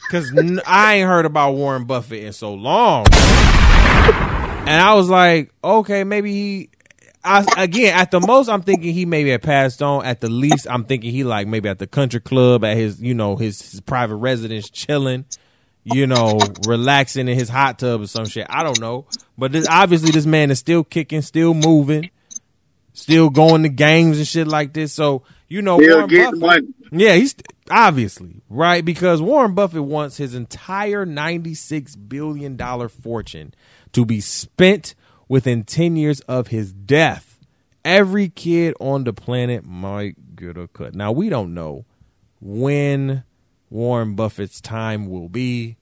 because 0.08 0.32
I 0.66 0.96
ain't 0.96 1.08
heard 1.08 1.26
about 1.26 1.54
Warren 1.54 1.86
Buffett 1.86 2.24
in 2.24 2.34
so 2.34 2.54
long. 2.54 3.06
And 4.68 4.82
I 4.82 4.94
was 4.96 5.10
like, 5.10 5.52
okay, 5.64 6.04
maybe 6.04 6.32
he. 6.32 6.70
I, 7.26 7.46
again, 7.58 7.98
at 7.98 8.12
the 8.12 8.20
most, 8.20 8.50
I'm 8.50 8.62
thinking 8.62 8.94
he 8.94 9.06
maybe 9.06 9.32
had 9.32 9.42
passed 9.42 9.82
on. 9.82 10.06
At 10.06 10.22
the 10.22 10.30
least, 10.30 10.68
I'm 10.70 10.86
thinking 10.86 11.12
he 11.12 11.24
like 11.24 11.48
maybe 11.48 11.68
at 11.68 11.80
the 11.80 11.88
country 11.88 12.20
club 12.20 12.64
at 12.64 12.78
his, 12.78 13.02
you 13.02 13.14
know, 13.14 13.36
his, 13.36 13.72
his 13.72 13.82
private 13.82 14.16
residence, 14.16 14.70
chilling, 14.70 15.26
you 15.84 16.08
know, 16.08 16.40
relaxing 16.68 17.28
in 17.28 17.38
his 17.38 17.50
hot 17.50 17.80
tub 17.80 18.02
or 18.02 18.08
some 18.08 18.26
shit. 18.26 18.46
I 18.50 18.64
don't 18.64 18.80
know, 18.80 19.08
but 19.38 19.52
this, 19.52 19.68
obviously, 19.68 20.12
this 20.12 20.26
man 20.26 20.52
is 20.52 20.60
still 20.60 20.84
kicking, 20.84 21.22
still 21.22 21.54
moving, 21.54 22.12
still 22.94 23.30
going 23.30 23.64
to 23.64 23.70
games 23.70 24.18
and 24.18 24.28
shit 24.28 24.48
like 24.48 24.74
this. 24.74 24.94
So 24.94 25.24
you 25.48 25.62
know, 25.62 25.78
Warren 25.78 26.08
Buffett, 26.08 26.40
money. 26.40 26.68
yeah, 26.92 27.14
he's 27.16 27.36
obviously 27.70 28.42
right 28.50 28.84
because 28.84 29.22
Warren 29.22 29.54
Buffett 29.54 29.84
wants 29.84 30.18
his 30.18 30.34
entire 30.34 31.06
ninety-six 31.06 31.96
billion 31.96 32.56
dollar 32.56 32.90
fortune 32.90 33.54
to 33.94 34.06
be 34.06 34.22
spent 34.22 34.96
within 35.28 35.64
ten 35.64 35.96
years 35.96 36.20
of 36.22 36.48
his 36.48 36.74
death. 36.74 37.40
Every 37.84 38.30
kid 38.30 38.74
on 38.80 39.04
the 39.04 39.14
planet 39.14 39.64
might 39.64 40.36
get 40.36 40.58
a 40.58 40.68
cut. 40.68 40.96
Now 40.96 41.12
we 41.12 41.30
don't 41.30 41.54
know 41.54 41.86
when 42.42 43.24
Warren 43.70 44.16
Buffett's 44.16 44.60
time 44.62 45.08
will 45.08 45.30
be. 45.30 45.78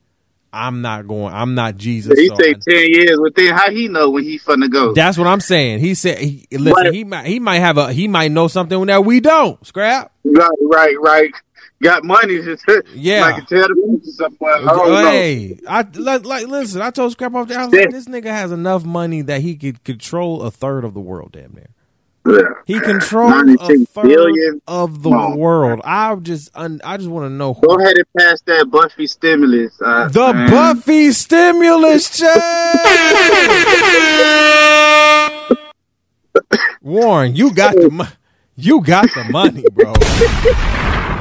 I'm 0.51 0.81
not 0.81 1.07
going. 1.07 1.33
I'm 1.33 1.55
not 1.55 1.77
Jesus. 1.77 2.19
He 2.19 2.27
say 2.27 2.53
ten 2.53 2.85
years. 2.91 3.17
within. 3.19 3.53
how 3.55 3.71
he 3.71 3.87
know 3.87 4.11
when 4.11 4.23
he 4.23 4.37
finna 4.37 4.71
go? 4.71 4.93
that's 4.93 5.17
what 5.17 5.25
I'm 5.25 5.39
saying. 5.39 5.79
He 5.79 5.95
said, 5.95 6.19
he, 6.19 6.45
"Listen, 6.51 6.73
Right. 6.73 6.93
he 6.93 7.03
might, 7.03 7.25
he 7.25 7.39
might 7.39 7.59
have 7.59 7.77
a, 7.79 7.91
he 7.91 8.07
might 8.07 8.31
know 8.31 8.47
something 8.47 8.85
that 8.85 9.03
we 9.03 9.19
don't." 9.19 9.65
Scrap. 9.65 10.11
Right, 10.23 10.49
right, 10.61 10.95
right. 11.01 11.33
Got 11.83 12.03
money. 12.05 12.39
Yeah. 12.93 13.21
Like 13.21 13.45
tell 13.47 13.67
the 13.67 13.99
somewhere. 14.03 14.55
I 14.55 14.61
don't 14.61 14.89
know. 14.89 15.11
Hey, 15.11 15.59
I 15.67 15.85
like, 15.95 16.25
like 16.25 16.47
listen. 16.47 16.81
I 16.81 16.91
told 16.91 17.11
Scrap 17.11 17.33
off 17.35 17.49
there. 17.49 17.59
I 17.59 17.65
was 17.65 17.73
like, 17.73 17.89
this 17.91 18.05
nigga 18.07 18.27
has 18.27 18.51
enough 18.53 18.85
money 18.85 19.21
that 19.23 19.41
he 19.41 19.55
could 19.55 19.83
control 19.83 20.43
a 20.43 20.51
third 20.51 20.85
of 20.85 20.93
the 20.93 21.01
world. 21.01 21.33
Damn 21.33 21.53
near. 21.53 21.67
Yeah. 22.25 22.39
He 22.65 22.79
controls 22.79 23.33
a 23.59 23.85
third 23.85 24.03
billion. 24.07 24.61
of 24.65 25.03
the 25.03 25.09
Oh. 25.09 25.35
world. 25.35 25.81
I 25.83 26.15
just, 26.15 26.51
I 26.55 26.69
just 26.95 27.09
want 27.09 27.25
to 27.25 27.29
know 27.29 27.53
Go 27.53 27.75
ahead 27.77 27.97
and 27.97 28.05
pass 28.17 28.39
that 28.45 28.71
Buffy 28.71 29.07
stimulus. 29.07 29.73
Uh, 29.83 30.07
The 30.07 30.33
man. 30.33 30.49
Buffy 30.49 31.11
stimulus 31.11 32.17
check. 32.17 32.37
Warren, 36.81 37.35
you 37.35 37.53
got 37.53 37.75
the 37.75 37.89
mo- 37.89 38.07
you 38.55 38.81
got 38.81 39.09
the 39.13 39.25
money, 39.29 39.65
bro. 39.73 39.91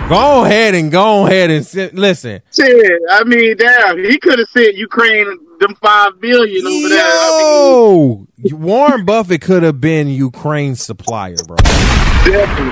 go 0.08 0.44
ahead 0.44 0.74
and 0.74 0.90
go 0.90 1.26
ahead 1.26 1.50
and 1.50 1.64
sit, 1.64 1.94
listen. 1.94 2.42
Shit, 2.54 3.00
I 3.10 3.24
mean, 3.24 3.56
damn, 3.56 3.98
he 3.98 4.18
could 4.18 4.38
have 4.38 4.48
sent 4.48 4.74
Ukraine 4.76 5.26
them 5.60 5.74
five 5.76 6.20
billion 6.20 6.66
over 6.66 6.88
there. 6.88 7.02
I 7.02 8.26
Yo, 8.38 8.56
Warren 8.56 9.04
Buffett 9.04 9.40
could 9.42 9.62
have 9.62 9.80
been 9.80 10.08
Ukraine's 10.08 10.82
supplier, 10.82 11.36
bro. 11.46 11.56
definitely, 11.56 12.70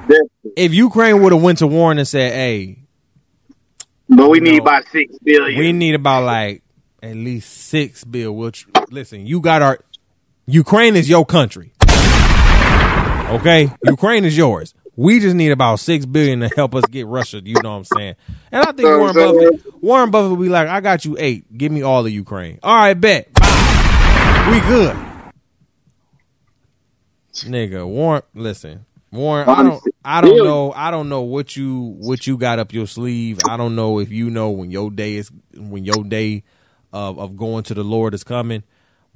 definitely. 0.00 0.52
If 0.56 0.72
Ukraine 0.74 1.22
would 1.22 1.32
have 1.32 1.42
went 1.42 1.58
to 1.58 1.66
Warren 1.66 1.98
and 1.98 2.08
said, 2.08 2.32
"Hey, 2.32 2.78
But 4.08 4.28
we 4.30 4.40
need 4.40 4.60
about 4.60 4.84
six 4.90 5.16
billion. 5.22 5.58
we 5.58 5.72
need 5.72 5.94
about 5.94 6.24
like 6.24 6.62
at 7.02 7.14
least 7.16 7.50
six 7.68 8.04
bill," 8.04 8.34
which 8.34 8.66
listen, 8.90 9.26
you 9.26 9.40
got 9.40 9.62
our 9.62 9.78
Ukraine 10.46 10.96
is 10.96 11.08
your 11.08 11.24
country. 11.26 11.72
Okay, 13.30 13.70
Ukraine 13.84 14.24
is 14.24 14.36
yours. 14.36 14.74
We 14.96 15.18
just 15.20 15.34
need 15.34 15.50
about 15.50 15.80
six 15.80 16.06
billion 16.06 16.40
to 16.40 16.48
help 16.54 16.74
us 16.74 16.84
get 16.86 17.06
Russia. 17.06 17.40
You 17.44 17.54
know 17.62 17.70
what 17.70 17.76
I'm 17.76 17.84
saying? 17.84 18.14
And 18.52 18.62
I 18.62 18.72
think 18.72 18.82
So- 18.82 18.98
Warren 18.98 19.14
Buffett, 19.14 19.82
Warren 19.82 20.10
Buffett 20.10 20.30
would 20.38 20.44
be 20.44 20.48
like, 20.48 20.68
"I 20.68 20.80
got 20.80 21.04
you 21.04 21.16
eight. 21.18 21.56
Give 21.56 21.72
me 21.72 21.82
all 21.82 22.06
of 22.06 22.12
Ukraine. 22.12 22.58
All 22.62 22.74
right, 22.76 22.94
bet. 22.94 23.32
Bye. 23.34 24.48
We 24.52 24.60
good." 24.68 24.96
Nigga, 27.34 27.86
Warren, 27.86 28.22
listen, 28.34 28.86
Warren, 29.10 29.48
I 29.48 29.62
don't, 29.64 29.82
I 30.04 30.20
don't 30.20 30.36
know, 30.44 30.72
I 30.72 30.92
don't 30.92 31.08
know 31.08 31.22
what 31.22 31.56
you, 31.56 31.96
what 31.98 32.26
you 32.28 32.36
got 32.36 32.60
up 32.60 32.72
your 32.72 32.86
sleeve. 32.86 33.40
I 33.48 33.56
don't 33.56 33.74
know 33.74 33.98
if 33.98 34.12
you 34.12 34.30
know 34.30 34.50
when 34.50 34.70
your 34.70 34.90
day 34.90 35.16
is, 35.16 35.30
when 35.56 35.84
your 35.84 36.04
day 36.04 36.44
of 36.92 37.18
of 37.18 37.36
going 37.36 37.64
to 37.64 37.74
the 37.74 37.82
Lord 37.82 38.14
is 38.14 38.22
coming. 38.22 38.62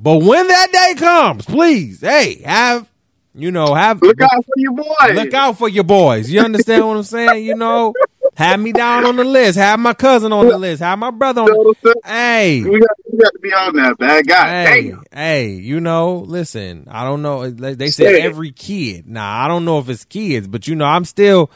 But 0.00 0.18
when 0.24 0.48
that 0.48 0.68
day 0.72 0.94
comes, 0.98 1.44
please, 1.44 2.00
hey, 2.00 2.42
have 2.44 2.90
you 3.39 3.51
know, 3.51 3.74
have 3.74 4.03
Look 4.03 4.20
out 4.20 4.45
for 4.45 4.53
your 4.57 4.72
boy. 4.72 5.14
look 5.14 5.32
out 5.34 5.59
for 5.59 5.68
your 5.68 5.84
boys. 5.84 6.30
You 6.30 6.41
understand 6.41 6.86
what 6.86 6.97
I'm 6.97 7.03
saying? 7.05 7.45
You 7.45 7.55
know, 7.55 7.95
have 8.36 8.59
me 8.61 8.72
down 8.72 9.07
on 9.07 9.16
the 9.16 9.24
list. 9.24 9.59
Have 9.59 9.78
my 9.80 9.95
cousin 9.95 10.32
on 10.32 10.49
the 10.49 10.59
list. 10.59 10.80
Have 10.82 10.99
my 10.99 11.11
brother 11.11 11.43
on. 11.43 11.74
The, 11.82 11.95
hey, 12.05 12.62
We 12.62 12.80
got, 12.80 12.89
we 13.12 13.18
got 13.18 13.32
to 13.32 13.39
be 13.41 13.53
on 13.53 13.76
that, 13.76 13.99
bad 13.99 14.26
guy. 14.26 14.64
Hey, 14.64 14.91
damn. 14.91 15.05
hey, 15.12 15.51
you 15.51 15.80
know, 15.80 16.18
listen, 16.18 16.86
I 16.91 17.05
don't 17.05 17.22
know. 17.22 17.49
They 17.51 17.91
said 17.91 18.14
every 18.16 18.53
kid. 18.53 19.09
Nah, 19.09 19.45
I 19.45 19.49
don't 19.49 19.64
know 19.64 19.78
if 19.78 19.89
it's 19.89 20.05
kids, 20.05 20.47
but 20.49 20.66
you 20.68 20.74
know, 20.74 20.84
I'm 20.84 21.05
still, 21.05 21.51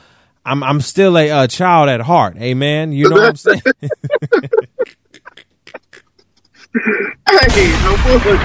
I'm 0.45 0.63
I'm 0.63 0.81
still 0.81 1.17
a, 1.19 1.31
uh 1.31 1.47
child 1.47 1.89
at 1.89 2.01
heart. 2.01 2.37
Amen. 2.39 2.93
You 2.93 3.09
know 3.09 3.17
what 3.17 3.29
I'm 3.29 3.37
saying? 3.37 3.63
Hey, 6.75 7.71
no 7.83 7.97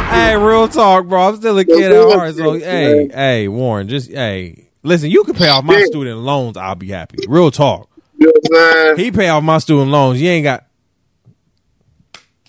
hey, 0.09 0.35
real 0.35 0.67
talk, 0.67 1.07
bro. 1.07 1.29
I'm 1.29 1.37
still 1.37 1.57
a 1.57 1.63
kid 1.63 1.91
at 1.91 2.03
heart. 2.03 2.35
So, 2.35 2.53
hey, 2.53 3.07
hey, 3.07 3.47
Warren, 3.47 3.87
just 3.87 4.11
hey, 4.11 4.69
listen. 4.83 5.09
You 5.09 5.23
can 5.23 5.33
pay 5.33 5.47
off 5.47 5.63
my 5.63 5.81
student 5.83 6.19
loans. 6.19 6.57
I'll 6.57 6.75
be 6.75 6.89
happy. 6.89 7.19
Real 7.27 7.51
talk. 7.51 7.89
You 8.17 8.27
know 8.27 8.33
what 8.41 8.59
I'm 8.59 8.95
saying? 8.97 9.05
He 9.05 9.11
pay 9.11 9.29
off 9.29 9.43
my 9.43 9.59
student 9.59 9.91
loans. 9.91 10.21
You 10.21 10.29
ain't 10.29 10.43
got. 10.43 10.65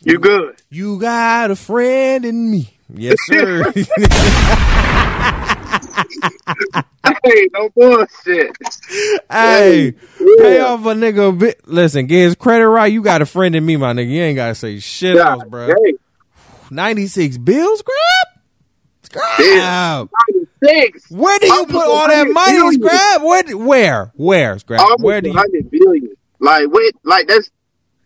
You 0.03 0.19
good. 0.19 0.61
You 0.69 0.99
got 0.99 1.51
a 1.51 1.57
friend 1.57 2.25
in 2.25 2.51
me. 2.51 2.77
Yes, 2.93 3.17
sir. 3.27 3.73
Hey, 7.35 7.49
no 7.53 7.69
bullshit. 7.77 8.51
Hey, 9.31 9.95
Yeah. 10.21 10.27
pay 10.39 10.61
off 10.61 10.81
a 10.81 10.95
nigga 10.95 11.29
a 11.29 11.33
bit. 11.33 11.61
Listen, 11.67 12.07
get 12.07 12.23
his 12.23 12.35
credit 12.35 12.69
right. 12.69 12.93
You 12.93 13.03
got 13.03 13.23
a 13.23 13.27
friend 13.27 13.55
in 13.55 13.65
me, 13.65 13.77
my 13.77 13.93
nigga. 13.93 14.11
You 14.11 14.23
ain't 14.23 14.37
gotta 14.37 14.55
say 14.55 14.79
shit 14.79 15.17
else, 15.17 15.43
God, 15.43 15.51
bro. 15.51 15.67
Hey, 15.69 15.95
Ninety 16.71 17.07
six 17.07 17.39
bills, 17.39 17.79
scrap, 17.81 18.43
scrap. 19.03 19.39
Yeah. 19.41 20.05
six. 20.63 21.11
Where 21.11 21.39
do 21.39 21.47
you 21.47 21.67
put 21.67 21.87
all 21.87 22.09
that 22.09 22.29
money, 22.29 22.53
billion. 22.53 22.73
scrap? 22.83 23.23
Where, 23.23 23.57
where, 23.57 24.13
where, 24.17 24.59
scrap? 24.59 24.81
Almost 24.81 25.03
Where 25.03 25.21
do 25.21 25.29
you? 25.31 25.35
100 25.35 25.71
billion. 25.71 26.11
Like, 26.41 26.67
wait, 26.71 26.95
like 27.05 27.27
that's 27.27 27.51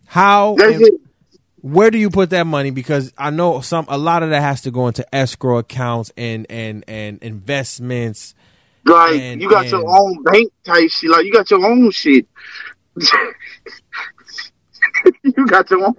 How? 0.06 0.54
that's 0.58 0.76
and. 0.76 0.98
Where 1.60 1.90
do 1.92 1.98
you 1.98 2.10
put 2.10 2.30
that 2.30 2.44
money? 2.46 2.70
Because 2.72 3.12
I 3.16 3.30
know 3.30 3.60
some. 3.60 3.86
A 3.88 3.96
lot 3.96 4.22
of 4.24 4.30
that 4.30 4.40
has 4.42 4.62
to 4.62 4.72
go 4.72 4.88
into 4.88 5.06
escrow 5.14 5.58
accounts 5.58 6.10
and 6.16 6.44
and 6.50 6.84
and 6.88 7.22
investments. 7.22 8.34
Like 8.84 9.20
And- 9.20 9.40
you 9.40 9.48
got 9.48 9.62
and- 9.62 9.70
your 9.70 9.84
own 9.88 10.22
bank 10.24 10.52
type 10.64 10.90
shit. 10.90 11.10
Like 11.10 11.24
you 11.24 11.32
got 11.32 11.50
your 11.50 11.64
own 11.64 11.90
shit. 11.92 12.26
you 15.22 15.46
got 15.46 15.70
your 15.70 15.84
own 15.86 15.94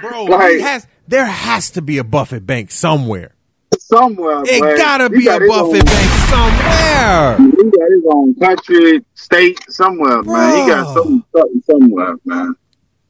Bro, 0.00 0.24
Like- 0.24 0.60
has. 0.60 0.86
There 1.08 1.24
has 1.24 1.70
to 1.70 1.80
be 1.82 1.96
a 1.98 2.04
Buffett 2.04 2.44
Bank 2.46 2.70
somewhere. 2.70 3.34
somewhere. 3.78 4.42
It 4.44 4.62
man. 4.62 4.76
gotta 4.76 5.08
be 5.08 5.22
a 5.26 5.30
got 5.38 5.40
his 5.40 5.48
Buffett 5.48 5.80
own- 5.80 5.84
Bank 5.86 6.10
somewhere. 6.28 7.36
He 7.38 7.70
got 7.70 7.90
his 7.90 8.04
own 8.12 8.34
country, 8.34 9.04
state, 9.14 9.58
somewhere, 9.70 10.22
man. 10.22 10.58
He 10.58 10.66
got 10.70 10.92
Bro. 10.94 11.02
some 11.02 11.24
something 11.34 11.62
somewhere, 11.70 12.14
man. 12.26 12.54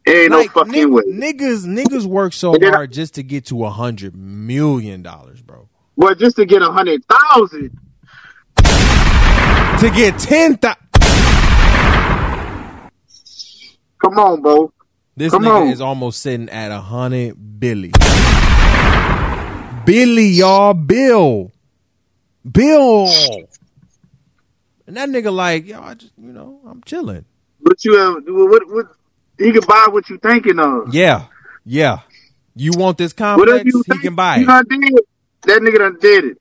Ain't 0.07 0.31
Like, 0.31 0.47
no 0.55 0.63
fucking 0.63 0.73
nig- 0.73 0.89
way. 0.93 1.03
niggas, 1.11 1.67
niggas 1.67 2.07
work 2.07 2.33
so 2.33 2.53
then 2.53 2.73
I- 2.73 2.77
hard 2.77 2.93
just 2.93 3.15
to 3.17 3.23
get 3.25 3.47
to 3.47 3.65
a 3.65 3.71
hundred 3.71 4.15
million 4.17 5.03
dollars, 5.03 5.43
bro. 5.43 5.69
Well, 5.97 6.15
just 6.15 6.37
to 6.37 6.47
get 6.47 6.63
a 6.63 6.71
hundred 6.71 7.03
thousand, 7.07 7.77
To 9.81 9.91
get 9.91 10.19
ten 10.19 10.57
thousand. 10.57 10.77
Come 14.03 14.19
on, 14.19 14.41
bro. 14.43 14.73
This 15.17 15.33
Come 15.33 15.43
nigga 15.45 15.63
on. 15.63 15.69
is 15.69 15.81
almost 15.81 16.21
sitting 16.21 16.49
at 16.49 16.71
a 16.73 16.81
hundred 16.81 17.37
Billy. 17.61 17.93
Billy, 19.85 20.27
y'all, 20.29 20.75
Bill, 20.75 21.51
Bill, 22.51 23.07
and 24.87 24.97
that 24.97 25.09
nigga 25.09 25.33
like, 25.33 25.67
yo, 25.67 25.81
I 25.81 25.95
just, 25.95 26.13
you 26.19 26.33
know, 26.33 26.61
I'm 26.69 26.83
chilling. 26.85 27.25
But 27.63 27.85
you 27.85 27.97
have 27.97 28.17
what? 28.27 28.63
What? 28.69 28.87
He 29.39 29.53
can 29.53 29.63
buy 29.67 29.87
what 29.91 30.11
you 30.11 30.19
thinking 30.19 30.59
of. 30.59 30.93
Yeah, 30.93 31.27
yeah. 31.65 32.01
You 32.57 32.73
want 32.77 32.99
this 32.99 33.13
complex? 33.13 33.65
you 33.65 33.83
He 33.87 33.93
think 33.93 34.03
can 34.03 34.15
buy 34.17 34.39
it. 34.41 34.47
that 34.47 35.61
nigga 35.63 35.79
done 35.79 35.99
did 36.01 36.25
it. 36.25 36.39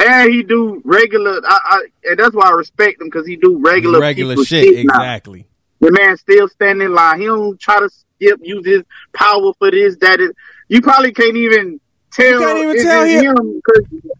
And 0.00 0.32
he 0.32 0.42
do 0.44 0.80
regular, 0.84 1.40
I, 1.44 1.58
I, 1.64 1.84
and 2.10 2.18
that's 2.18 2.34
why 2.34 2.48
I 2.48 2.52
respect 2.52 3.00
him 3.00 3.08
because 3.08 3.26
he 3.26 3.36
do 3.36 3.58
regular, 3.58 3.98
Regular 3.98 4.34
people 4.34 4.44
shit, 4.44 4.78
exactly. 4.78 5.46
The 5.80 5.90
man 5.92 6.16
still 6.16 6.48
standing 6.48 6.86
in 6.86 6.94
line. 6.94 7.20
He 7.20 7.26
don't 7.26 7.58
try 7.60 7.78
to 7.80 7.88
skip, 7.90 8.38
use 8.42 8.64
his 8.64 8.82
power 9.12 9.52
for 9.58 9.70
this, 9.70 9.96
that. 10.00 10.20
Is, 10.20 10.32
you 10.68 10.80
probably 10.82 11.12
can't 11.12 11.36
even 11.36 11.80
tell. 12.12 12.32
You 12.32 12.38
can't 12.46 12.58
even 12.58 12.70
it's- 12.70 12.84
tell 12.84 13.04
it's 13.04 13.22
him. 13.22 13.60
'cause 13.62 14.12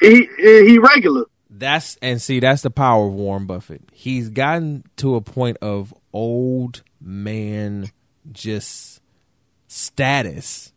he 0.00 0.28
he 0.38 0.78
regular. 0.78 1.24
That's 1.50 1.96
and 2.00 2.22
see 2.22 2.40
that's 2.40 2.62
the 2.62 2.70
power 2.70 3.06
of 3.06 3.12
Warren 3.12 3.46
Buffett. 3.46 3.82
He's 3.92 4.30
gotten 4.30 4.84
to 4.96 5.14
a 5.16 5.20
point 5.20 5.58
of 5.60 5.92
old 6.12 6.82
man 7.00 7.90
just 8.32 9.00
status 9.66 10.72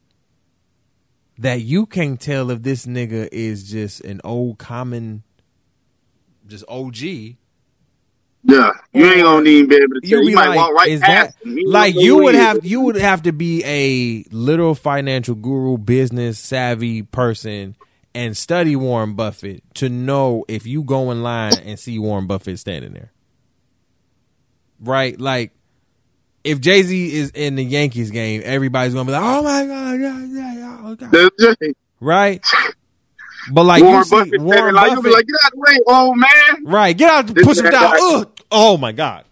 that 1.40 1.62
you 1.62 1.86
can't 1.86 2.20
tell 2.20 2.52
if 2.52 2.62
this 2.62 2.86
nigga 2.86 3.28
is 3.32 3.70
just 3.70 4.02
an 4.02 4.22
old 4.24 4.58
common 4.60 5.24
just 6.48 6.66
OG. 6.68 6.98
Yeah, 8.46 8.72
you 8.92 9.06
ain't 9.06 9.22
gonna 9.22 9.50
even 9.50 9.70
be 9.70 9.76
able 9.76 10.02
to 10.02 10.02
tell. 10.02 10.22
You 10.22 10.30
You, 10.30 10.36
might 10.36 10.50
like, 10.50 10.58
walk 10.58 10.74
right 10.74 11.00
past 11.00 11.38
that. 11.42 11.50
You 11.50 11.70
like 11.70 11.96
you 11.96 12.18
would 12.18 12.36
have 12.36 12.66
you 12.66 12.82
would 12.82 12.98
have 12.98 13.24
to 13.24 13.32
be 13.32 13.64
a 13.64 14.26
literal 14.36 14.76
financial 14.76 15.36
guru, 15.36 15.78
business 15.78 16.40
savvy 16.40 17.04
person 17.04 17.76
and 18.14 18.36
study 18.36 18.76
Warren 18.76 19.14
Buffett 19.14 19.64
to 19.76 19.90
know 19.90 20.44
if 20.48 20.66
you 20.68 20.84
go 20.84 21.10
in 21.12 21.24
line 21.24 21.58
and 21.64 21.80
see 21.80 21.98
Warren 21.98 22.28
Buffett 22.28 22.60
standing 22.60 22.94
there. 22.94 23.12
Right? 24.82 25.20
Like 25.20 25.52
if 26.44 26.60
Jay 26.60 26.84
Z 26.84 27.14
is 27.14 27.30
in 27.32 27.56
the 27.56 27.64
Yankees 27.64 28.12
game, 28.12 28.42
everybody's 28.44 28.94
gonna 28.94 29.06
be 29.06 29.14
like, 29.14 29.24
"Oh 29.24 29.42
my 29.42 29.66
god, 29.66 30.00
yeah, 30.02 30.26
yeah, 30.26 30.53
oh 31.02 31.30
god." 31.38 31.74
Right?" 32.00 32.46
But 33.52 33.64
like 33.66 33.84
Warren 33.84 33.98
you 34.00 34.04
see, 34.06 34.16
Buffett 34.16 34.42
Warren 34.42 34.76
like, 34.76 34.96
Buffett, 34.96 35.12
like, 35.12 35.28
get 35.28 35.36
out 35.44 35.52
of 35.52 35.60
the 35.60 35.60
way, 35.60 35.80
old 35.88 36.18
man. 36.18 36.66
right? 36.66 36.98
Get 36.98 37.12
out, 37.12 37.28
This 37.28 37.46
push 37.46 37.58
him 37.60 37.72
down. 37.72 37.94
Ugh. 38.00 38.32
Oh 38.52 38.78
my 38.78 38.92
god! 38.94 39.26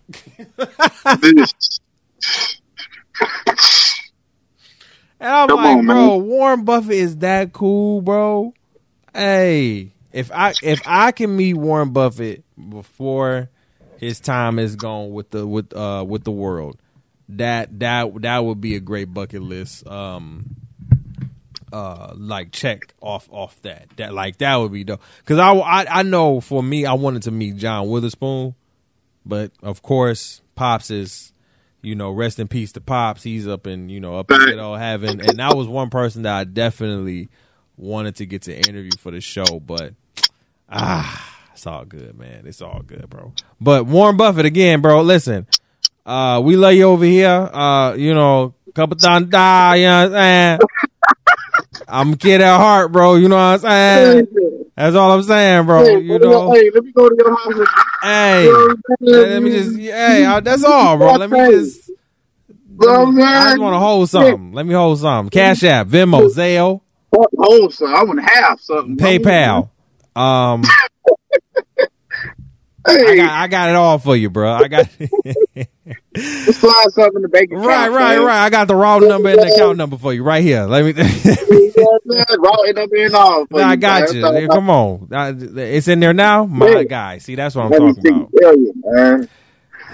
And 5.22 5.30
I'm 5.30 5.48
Come 5.50 5.58
like, 5.58 5.78
on, 5.78 5.86
bro, 5.86 6.18
Warren 6.18 6.66
Buffett 6.66 6.94
is 6.94 7.18
that 7.18 7.54
cool, 7.54 8.02
bro. 8.02 8.56
Hey, 9.14 9.92
if 10.12 10.32
I 10.32 10.54
if 10.64 10.82
I 10.84 11.12
can 11.12 11.36
meet 11.36 11.54
Warren 11.54 11.92
Buffett 11.92 12.44
before 12.70 13.52
his 13.98 14.20
time 14.20 14.58
is 14.58 14.76
gone 14.76 15.12
with 15.12 15.30
the 15.30 15.46
with 15.46 15.76
uh 15.76 16.04
with 16.08 16.24
the 16.24 16.32
world, 16.32 16.80
that 17.30 17.80
that 17.82 18.20
that 18.24 18.40
would 18.40 18.60
be 18.62 18.76
a 18.76 18.80
great 18.80 19.14
bucket 19.14 19.44
list. 19.44 19.86
Um, 19.86 20.56
uh, 21.72 22.14
like 22.16 22.52
check 22.52 22.94
off 23.02 23.28
off 23.32 23.62
that 23.62 23.88
that 23.98 24.14
like 24.14 24.38
that 24.38 24.56
would 24.58 24.72
be 24.72 24.84
dope. 24.84 25.02
Because 25.20 25.40
I, 25.40 25.52
I 25.54 26.00
I 26.00 26.04
know 26.04 26.42
for 26.42 26.62
me, 26.62 26.86
I 26.86 26.94
wanted 26.94 27.24
to 27.24 27.32
meet 27.32 27.58
John 27.58 27.90
Witherspoon, 27.90 28.56
but 29.26 29.52
of 29.62 29.82
course, 29.82 30.42
Pops 30.56 30.92
is 30.92 31.32
you 31.82 31.96
know, 31.96 32.12
rest 32.12 32.40
in 32.40 32.48
peace 32.48 32.72
to 32.74 32.82
Pops. 32.82 33.24
He's 33.24 33.48
up 33.48 33.66
in, 33.68 33.90
you 33.90 34.00
know, 34.00 34.16
up 34.16 34.30
in 34.32 34.38
good 34.38 34.60
old 34.60 34.80
heaven. 34.80 35.20
And 35.20 35.40
that 35.40 35.56
was 35.56 35.68
one 35.68 35.90
person 35.90 36.24
that 36.24 36.36
I 36.36 36.44
definitely 36.44 37.30
wanted 37.78 38.16
to 38.18 38.26
get 38.26 38.44
to 38.44 38.56
interview 38.56 38.92
for 39.00 39.12
the 39.12 39.22
show, 39.22 39.60
but 39.60 39.94
ah, 40.70 41.40
it's 41.54 41.66
all 41.66 41.86
good, 41.86 42.18
man. 42.18 42.44
It's 42.46 42.62
all 42.62 42.82
good, 42.86 43.10
bro. 43.10 43.34
But 43.60 43.86
Warren 43.86 44.18
Buffett 44.18 44.46
again, 44.46 44.82
bro, 44.82 45.02
listen. 45.02 45.48
Uh 46.06 46.42
we 46.44 46.56
love 46.56 46.74
you 46.74 46.84
over 46.84 47.06
here. 47.06 47.30
Uh, 47.30 47.94
you 47.94 48.14
know, 48.14 48.56
couple 48.74 48.98
times 48.98 49.28
die, 49.28 49.76
you 49.76 49.86
know 49.86 50.10
what 50.10 50.18
I'm 50.18 50.60
saying? 50.60 50.90
I'm 51.92 52.14
a 52.14 52.18
kid 52.18 52.42
at 52.42 52.58
heart, 52.58 52.92
bro. 52.92 53.16
You 53.16 53.28
know 53.28 53.36
what 53.36 53.64
I'm 53.66 54.06
saying? 54.06 54.28
That's 54.76 54.96
all 54.96 55.12
I'm 55.12 55.24
saying, 55.24 55.66
bro. 55.66 55.84
Hey, 55.84 56.00
You 56.00 56.14
let 56.14 56.22
me 56.22 56.28
go- 56.28 56.32
know, 56.48 56.54
hey, 56.54 56.72
let 56.74 56.84
me 56.84 56.92
go 56.94 57.10
to 57.10 57.16
your 57.18 57.36
house. 57.36 57.68
hey. 58.02 58.46
You 58.46 58.54
know 58.54 58.60
what 58.60 58.72
I'm 59.02 59.08
saying? 59.08 59.32
Let 59.34 59.44
me 59.44 59.50
just, 59.52 59.78
hey, 59.78 60.26
uh, 60.26 60.40
that's 60.40 60.64
all, 60.64 60.98
bro. 60.98 61.12
Let 61.14 61.30
me 61.30 61.38
just, 61.52 61.92
Bro, 62.66 63.08
man. 63.08 63.26
I'm 63.26 63.48
just 63.50 63.60
want 63.62 63.74
to 63.76 63.80
hold 63.80 64.10
something. 64.10 64.54
Let 64.54 64.66
me 64.66 64.74
hold 64.74 65.00
something. 65.00 65.30
Cash 65.30 65.64
App, 65.64 65.88
Venmo, 65.88 66.28
Zelle, 66.34 66.82
Hold 67.14 67.74
some. 67.74 67.94
I 67.94 68.04
want 68.04 68.20
to 68.20 68.26
have 68.26 68.60
something. 68.62 68.98
PayPal. 68.98 69.70
Um, 70.16 70.64
I 72.86 73.16
got, 73.16 73.30
I 73.32 73.48
got 73.48 73.70
it 73.70 73.76
all 73.76 73.98
for 74.00 74.16
you, 74.16 74.30
bro. 74.30 74.52
I 74.52 74.68
got, 74.68 74.90
just 76.16 76.60
slide 76.60 76.88
something 76.92 77.18
in 77.18 77.22
the 77.22 77.30
bank 77.30 77.52
account. 77.52 77.66
right, 77.66 77.90
right, 77.90 78.18
man. 78.18 78.26
right. 78.26 78.46
I 78.46 78.50
got 78.50 78.68
the 78.68 78.76
raw 78.76 79.00
number 79.00 79.30
and 79.30 79.42
the 79.42 79.48
account 79.48 79.78
number 79.78 79.98
for 79.98 80.14
you 80.14 80.24
right 80.24 80.44
here. 80.44 80.64
Let 80.64 80.84
me. 80.86 80.92
You 81.52 81.74
know 81.76 82.00
what 82.06 82.30
I'm? 82.30 82.42
Raw 82.42 82.88
being 82.88 83.14
all. 83.16 83.46
Nah, 83.52 83.68
I 83.70 83.76
got 83.76 84.14
you. 84.14 84.22
Yeah, 84.22 84.48
Come 84.48 84.70
on, 84.70 85.08
it's 85.12 85.88
in 85.88 86.00
there 86.00 86.14
now, 86.14 86.46
my 86.46 86.80
Yeah. 86.80 86.84
guy. 86.84 87.18
See, 87.20 87.36
that's 87.36 87.56
what 87.56 87.66
I'm 87.66 87.72
talking 87.72 88.08
about. 88.08 88.30
Man. 88.84 89.30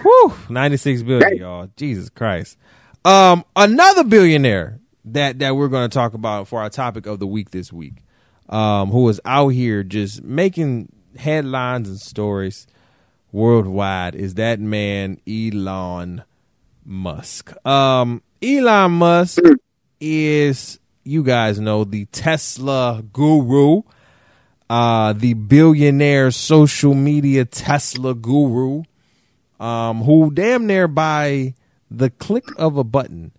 Whew, 0.03 0.33
96 0.49 1.01
billion, 1.03 1.33
Hey. 1.33 1.39
y'all. 1.39 1.69
Jesus 1.75 2.09
Christ. 2.09 2.57
Um, 3.03 3.43
another 3.55 4.03
billionaire 4.03 4.79
that, 5.05 5.39
that 5.39 5.55
we're 5.55 5.69
going 5.69 5.89
to 5.89 5.93
talk 5.93 6.13
about 6.13 6.47
for 6.47 6.61
our 6.61 6.69
topic 6.69 7.05
of 7.07 7.19
the 7.19 7.25
week 7.27 7.51
this 7.51 7.71
week, 7.73 8.03
um, 8.49 8.89
who 8.91 9.07
is 9.09 9.19
out 9.25 9.49
here 9.49 9.83
just 9.83 10.23
making 10.23 10.91
headlines 11.17 11.87
and 11.89 11.99
stories 11.99 12.67
worldwide 13.37 14.15
is 14.15 14.33
that 14.33 14.59
man, 14.59 15.21
Elon 15.27 16.23
Musk. 16.83 17.53
Um, 17.65 18.23
Elon 18.41 18.93
Musk 18.93 19.39
is, 20.01 20.79
you 21.03 21.23
guys 21.23 21.59
know, 21.59 21.83
the 21.83 22.05
Tesla 22.05 23.03
guru, 23.13 23.83
uh, 24.69 25.13
the 25.13 25.35
billionaire 25.35 26.31
social 26.31 26.95
media 26.95 27.45
Tesla 27.45 28.15
guru 28.15 28.81
um, 29.59 30.01
who 30.01 30.31
damn 30.31 30.65
near 30.65 30.87
by 30.87 31.53
the 31.91 32.09
click 32.09 32.45
of 32.57 32.75
a 32.75 32.83
button 32.83 33.31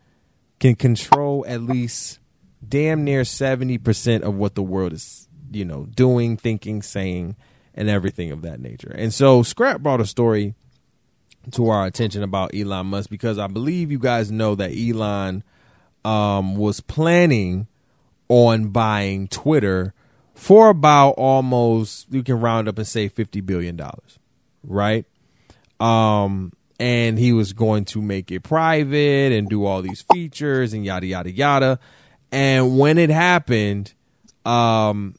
can 0.60 0.76
control 0.76 1.44
at 1.48 1.60
least 1.60 2.20
damn 2.66 3.02
near 3.02 3.22
70% 3.22 4.22
of 4.22 4.34
what 4.36 4.54
the 4.54 4.62
world 4.62 4.92
is, 4.92 5.28
you 5.50 5.64
know, 5.64 5.86
doing, 5.86 6.36
thinking, 6.36 6.82
saying, 6.82 7.34
and 7.78 7.88
everything 7.88 8.30
of 8.30 8.42
that 8.42 8.60
nature. 8.60 8.94
And 8.94 9.14
so 9.14 9.42
Scrap 9.42 9.80
brought 9.80 10.02
a 10.02 10.06
story 10.06 10.54
to 11.52 11.70
our 11.70 11.86
attention 11.86 12.22
about 12.22 12.54
Elon 12.54 12.88
Musk 12.88 13.08
because 13.08 13.38
I 13.38 13.46
believe 13.46 13.90
you 13.90 13.98
guys 13.98 14.30
know 14.30 14.54
that 14.56 14.72
Elon 14.72 15.42
um, 16.04 16.56
was 16.56 16.80
planning 16.80 17.68
on 18.28 18.68
buying 18.68 19.28
Twitter 19.28 19.94
for 20.34 20.68
about 20.68 21.12
almost, 21.12 22.06
you 22.10 22.22
can 22.22 22.40
round 22.40 22.68
up 22.68 22.76
and 22.76 22.86
say 22.86 23.08
$50 23.08 23.46
billion, 23.46 23.80
right? 24.62 25.06
um 25.80 26.52
and 26.80 27.18
he 27.18 27.32
was 27.32 27.52
going 27.52 27.84
to 27.84 28.00
make 28.00 28.30
it 28.30 28.42
private 28.42 29.32
and 29.32 29.48
do 29.48 29.64
all 29.64 29.82
these 29.82 30.02
features 30.12 30.72
and 30.72 30.84
yada 30.84 31.06
yada 31.06 31.30
yada 31.30 31.78
and 32.32 32.78
when 32.78 32.98
it 32.98 33.10
happened 33.10 33.94
um 34.44 35.14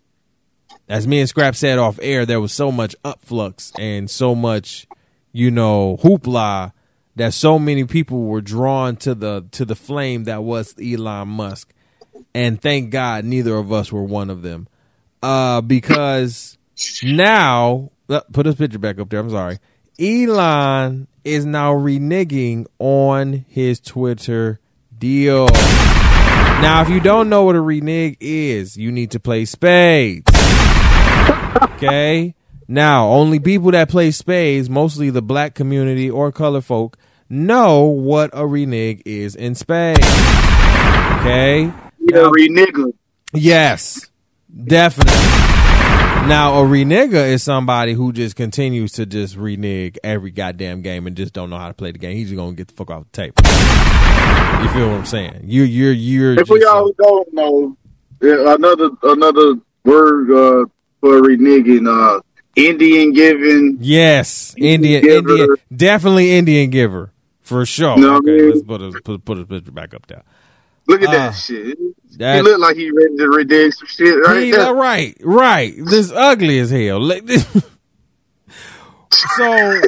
as 0.90 1.08
me 1.08 1.20
and 1.20 1.30
scrap 1.30 1.56
said 1.56 1.78
off 1.78 2.00
air 2.02 2.26
there 2.26 2.42
was 2.42 2.52
so 2.52 2.72
much 2.72 2.96
upflux 3.06 3.72
and 3.80 4.10
so 4.10 4.36
much 4.36 4.88
you 5.32 5.52
know 5.52 5.98
hoopla 6.04 6.74
that 7.16 7.34
so 7.34 7.60
many 7.60 7.86
people 7.86 8.26
were 8.26 8.42
drawn 8.42 8.96
to 8.96 9.14
the 9.14 9.46
to 9.52 9.64
the 9.64 9.76
flame 9.76 10.26
that 10.26 10.44
was 10.44 10.76
Elon 10.82 11.30
Musk 11.30 11.74
and 12.34 12.62
thank 12.62 12.90
God 12.90 13.24
neither 13.24 13.56
of 13.56 13.72
us 13.72 13.92
were 13.92 14.04
one 14.04 14.30
of 14.30 14.42
them 14.42 14.68
uh 15.22 15.62
because 15.62 16.58
now 17.04 17.92
uh, 18.10 18.22
put 18.34 18.44
this 18.44 18.56
picture 18.56 18.80
back 18.80 19.00
up 19.00 19.10
there 19.10 19.20
I'm 19.20 19.30
sorry 19.30 19.60
Elon 20.00 21.08
is 21.26 21.46
now 21.46 21.74
reneging 21.74 22.66
on 22.80 23.46
his 23.50 23.82
Twitter 23.82 24.60
deal. 24.98 25.48
Now, 26.62 26.82
if 26.82 26.90
you 26.90 27.00
don't 27.02 27.30
know 27.30 27.44
what 27.44 27.56
a 27.56 27.62
renege 27.62 28.18
is, 28.20 28.78
you 28.78 28.92
need 28.92 29.12
to 29.12 29.20
play 29.20 29.44
spades. 29.46 30.39
Okay? 31.62 32.36
Now, 32.68 33.08
only 33.08 33.40
people 33.40 33.72
that 33.72 33.90
play 33.90 34.12
spades, 34.12 34.70
mostly 34.70 35.10
the 35.10 35.22
black 35.22 35.56
community 35.56 36.10
or 36.10 36.32
color 36.32 36.62
folk, 36.62 36.98
know 37.30 37.84
what 37.86 38.30
a 38.34 38.46
renege 38.46 39.02
is 39.06 39.36
in 39.36 39.56
spades. 39.56 40.00
Okay? 41.20 41.72
You 42.00 42.14
know, 42.14 42.30
re 42.30 42.50
nigga. 42.50 42.94
Yes, 43.34 44.10
definitely. 44.66 45.14
Now 46.28 46.62
a 46.62 46.64
renegger 46.64 47.28
is 47.28 47.42
somebody 47.42 47.94
who 47.94 48.12
just 48.14 48.36
continues 48.36 48.92
to 48.94 49.06
just 49.06 49.36
renege 49.36 49.98
every 50.04 50.30
goddamn 50.30 50.82
game 50.82 51.08
and 51.08 51.16
just 51.16 51.34
don't 51.34 51.50
know 51.50 51.58
how 51.58 51.70
to 51.70 51.74
play 51.74 51.92
the 51.92 51.98
game. 51.98 52.16
He's 52.16 52.30
just 52.30 52.38
gonna 52.38 52.54
get 52.54 52.68
the 52.68 52.74
fuck 52.76 52.92
off 52.92 53.06
the 53.06 53.10
tape. 53.12 53.34
You 53.40 54.70
feel 54.70 54.90
what 54.90 55.00
I'm 55.00 55.06
saying? 55.06 55.42
You're 55.46 55.66
you're 55.66 55.94
you're. 55.94 56.40
If 56.40 56.50
we 56.50 56.64
all 56.66 56.92
don't 56.92 57.34
know, 57.34 57.78
yeah, 58.22 58.54
another 58.54 58.90
another 59.04 59.56
word 59.86 60.32
uh, 60.32 60.66
for 61.00 61.22
reneging, 61.22 61.88
uh, 61.88 62.22
Indian 62.56 63.14
giving. 63.14 63.78
Yes, 63.80 64.54
Indian 64.58 65.04
Indian, 65.06 65.30
Indian 65.30 65.56
definitely 65.76 66.32
Indian 66.32 66.70
giver 66.70 67.12
for 67.42 67.66
sure. 67.66 67.94
Okay, 67.94 68.06
I 68.06 68.20
mean? 68.20 68.50
let's 68.50 68.64
put 68.64 68.82
a 68.82 68.92
put, 69.04 69.26
put 69.26 69.40
a 69.40 69.46
picture 69.46 69.72
back 69.72 69.94
up 69.94 70.08
there. 70.08 70.24
Look 70.88 71.02
at 71.04 71.10
uh, 71.10 71.12
that 71.12 71.32
shit. 71.32 71.78
That, 72.18 72.38
he 72.38 72.42
looked 72.42 72.60
like 72.60 72.76
he 72.76 72.92
ready 72.92 73.16
to 73.18 73.30
renege 73.30 73.76
some 73.76 73.88
shit. 73.88 74.16
Right, 74.16 74.44
he, 74.44 74.54
right, 74.56 75.16
right. 75.22 75.74
This 75.86 76.12
ugly 76.12 76.60
as 76.60 76.72
hell. 76.72 77.08
so, 79.12 79.82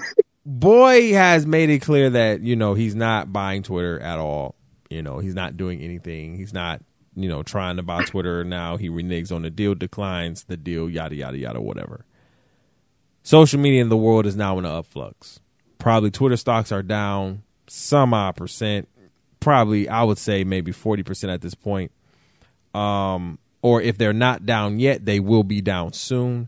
boy 0.46 1.14
has 1.14 1.48
made 1.48 1.72
it 1.72 1.80
clear 1.80 2.12
that 2.12 2.42
you 2.42 2.56
know 2.56 2.76
he's 2.76 2.96
not 2.96 3.34
buying 3.34 3.64
Twitter 3.64 4.00
at 4.00 4.20
all. 4.20 4.56
You 4.90 5.02
know, 5.02 5.20
he's 5.20 5.36
not 5.36 5.58
doing 5.58 5.82
anything. 5.82 6.36
He's 6.36 6.54
not 6.54 6.82
you 7.16 7.30
know 7.30 7.44
trying 7.44 7.78
to 7.78 7.84
buy 7.84 8.04
Twitter 8.04 8.44
now. 8.44 8.78
He 8.78 8.90
reneges 8.90 9.34
on 9.34 9.42
the 9.42 9.50
deal, 9.50 9.76
declines 9.76 10.46
the 10.46 10.58
deal, 10.58 10.90
yada 10.90 11.16
yada 11.16 11.38
yada, 11.38 11.62
whatever. 11.62 12.06
Social 13.24 13.60
media 13.60 13.82
in 13.82 13.90
the 13.90 13.98
world 13.98 14.26
is 14.26 14.36
now 14.36 14.58
in 14.58 14.66
an 14.66 14.72
upflux. 14.72 15.40
Probably 15.78 16.12
Twitter 16.12 16.38
stocks 16.38 16.72
are 16.72 16.84
down 16.84 17.44
some 17.68 18.14
odd 18.14 18.36
percent 18.36 18.88
probably 19.42 19.90
I 19.90 20.04
would 20.04 20.18
say 20.18 20.46
maybe 20.46 20.72
40% 20.72 21.34
at 21.34 21.42
this 21.42 21.54
point. 21.54 21.92
Um, 22.74 23.38
or 23.62 23.82
if 23.82 23.98
they're 23.98 24.14
not 24.14 24.46
down 24.46 24.80
yet, 24.80 25.04
they 25.06 25.20
will 25.20 25.44
be 25.44 25.60
down 25.60 25.92
soon. 25.92 26.48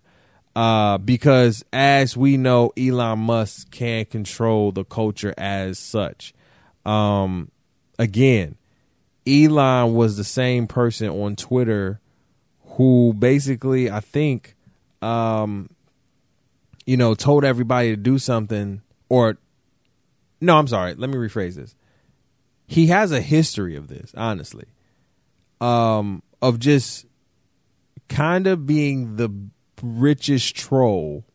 Uh, 0.56 0.98
because 1.00 1.66
as 1.74 2.16
we 2.16 2.38
know, 2.38 2.72
Elon 2.78 3.20
Musk 3.20 3.72
can 3.72 4.06
control 4.06 4.72
the 4.72 4.86
culture 4.86 5.34
as 5.38 5.78
such. 5.78 6.34
Um, 6.86 7.52
again, 8.00 8.56
Elon 9.28 9.94
was 9.94 10.18
the 10.18 10.24
same 10.24 10.68
person 10.68 11.10
on 11.10 11.36
Twitter 11.36 12.00
who 12.66 13.14
basically, 13.14 13.90
I 13.90 14.00
think, 14.00 14.56
um, 15.02 15.70
you 16.86 16.98
know, 16.98 17.16
told 17.16 17.46
everybody 17.46 17.92
to 17.92 17.98
do 17.98 18.20
something 18.20 18.82
or 19.10 19.38
no, 20.42 20.58
I'm 20.58 20.68
sorry. 20.68 20.96
Let 20.96 21.10
me 21.10 21.16
rephrase 21.16 21.56
this 21.56 21.76
he 22.74 22.88
has 22.88 23.12
a 23.12 23.22
history 23.22 23.76
of 23.76 23.88
this, 23.88 24.14
honestly, 24.16 24.66
um, 25.62 26.24
of 26.42 26.60
just 26.60 27.06
kind 28.10 28.48
of 28.48 28.66
being 28.66 29.16
the 29.18 29.30
richest 29.82 30.56
troll 30.56 31.26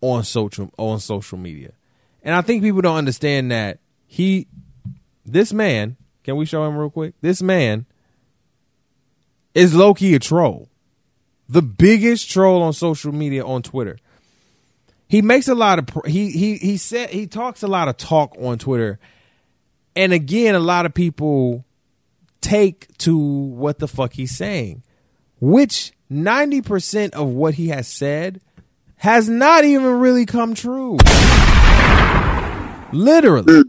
on 0.00 0.24
social 0.24 0.70
on 0.76 1.00
social 1.00 1.38
media, 1.38 1.72
and 2.22 2.34
I 2.34 2.42
think 2.42 2.62
people 2.62 2.82
don't 2.82 2.96
understand 2.96 3.50
that 3.50 3.78
he, 4.06 4.46
this 5.24 5.52
man, 5.52 5.96
can 6.24 6.36
we 6.36 6.46
show 6.46 6.64
him 6.64 6.76
real 6.76 6.90
quick? 6.90 7.14
This 7.20 7.42
man 7.42 7.86
is 9.54 9.74
Loki 9.74 10.14
a 10.14 10.18
troll, 10.18 10.68
the 11.48 11.62
biggest 11.62 12.30
troll 12.30 12.62
on 12.62 12.72
social 12.72 13.12
media 13.12 13.44
on 13.44 13.62
Twitter. 13.62 13.98
He 15.08 15.20
makes 15.20 15.48
a 15.48 15.54
lot 15.54 15.78
of 15.78 16.04
he 16.06 16.30
he 16.30 16.56
he 16.56 16.76
said 16.76 17.10
he 17.10 17.26
talks 17.26 17.62
a 17.62 17.68
lot 17.68 17.88
of 17.88 17.96
talk 17.96 18.34
on 18.40 18.58
Twitter 18.58 18.98
and 19.94 20.12
again, 20.12 20.54
a 20.54 20.60
lot 20.60 20.86
of 20.86 20.94
people 20.94 21.64
take 22.40 22.96
to 22.98 23.16
what 23.16 23.78
the 23.78 23.88
fuck 23.88 24.14
he's 24.14 24.36
saying, 24.36 24.82
which 25.40 25.92
90% 26.10 27.12
of 27.12 27.28
what 27.28 27.54
he 27.54 27.68
has 27.68 27.86
said 27.88 28.40
has 28.96 29.28
not 29.28 29.64
even 29.64 29.98
really 29.98 30.26
come 30.26 30.54
true. 30.54 30.96
Literally. 32.92 33.54
Hmm. 33.54 33.68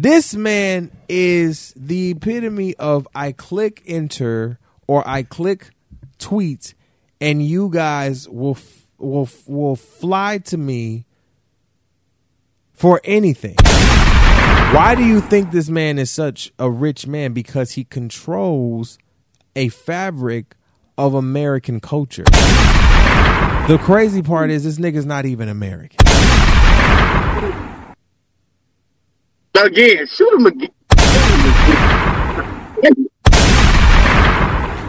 This 0.00 0.32
man 0.32 0.92
is 1.08 1.74
the 1.74 2.12
epitome 2.12 2.76
of 2.76 3.08
I 3.16 3.32
click 3.32 3.82
enter 3.84 4.60
or 4.86 5.02
I 5.04 5.24
click 5.24 5.70
tweet 6.18 6.74
and 7.20 7.44
you 7.44 7.68
guys 7.68 8.28
will 8.28 8.56
will 8.96 9.28
will 9.48 9.74
fly 9.74 10.38
to 10.38 10.56
me 10.56 11.04
for 12.74 13.00
anything. 13.02 13.56
Why 14.72 14.94
do 14.96 15.04
you 15.04 15.20
think 15.20 15.50
this 15.50 15.68
man 15.68 15.98
is 15.98 16.12
such 16.12 16.52
a 16.60 16.70
rich 16.70 17.08
man? 17.08 17.32
Because 17.32 17.72
he 17.72 17.82
controls 17.82 19.00
a 19.56 19.68
fabric 19.68 20.54
of 20.96 21.14
American 21.14 21.80
culture. 21.80 22.22
The 22.22 23.80
crazy 23.82 24.22
part 24.22 24.50
is 24.50 24.62
this 24.62 24.78
nigga's 24.78 25.06
not 25.06 25.26
even 25.26 25.48
American. 25.48 25.98
Again, 29.64 30.06
shoot 30.06 30.32
him 30.34 30.46
again. 30.46 30.70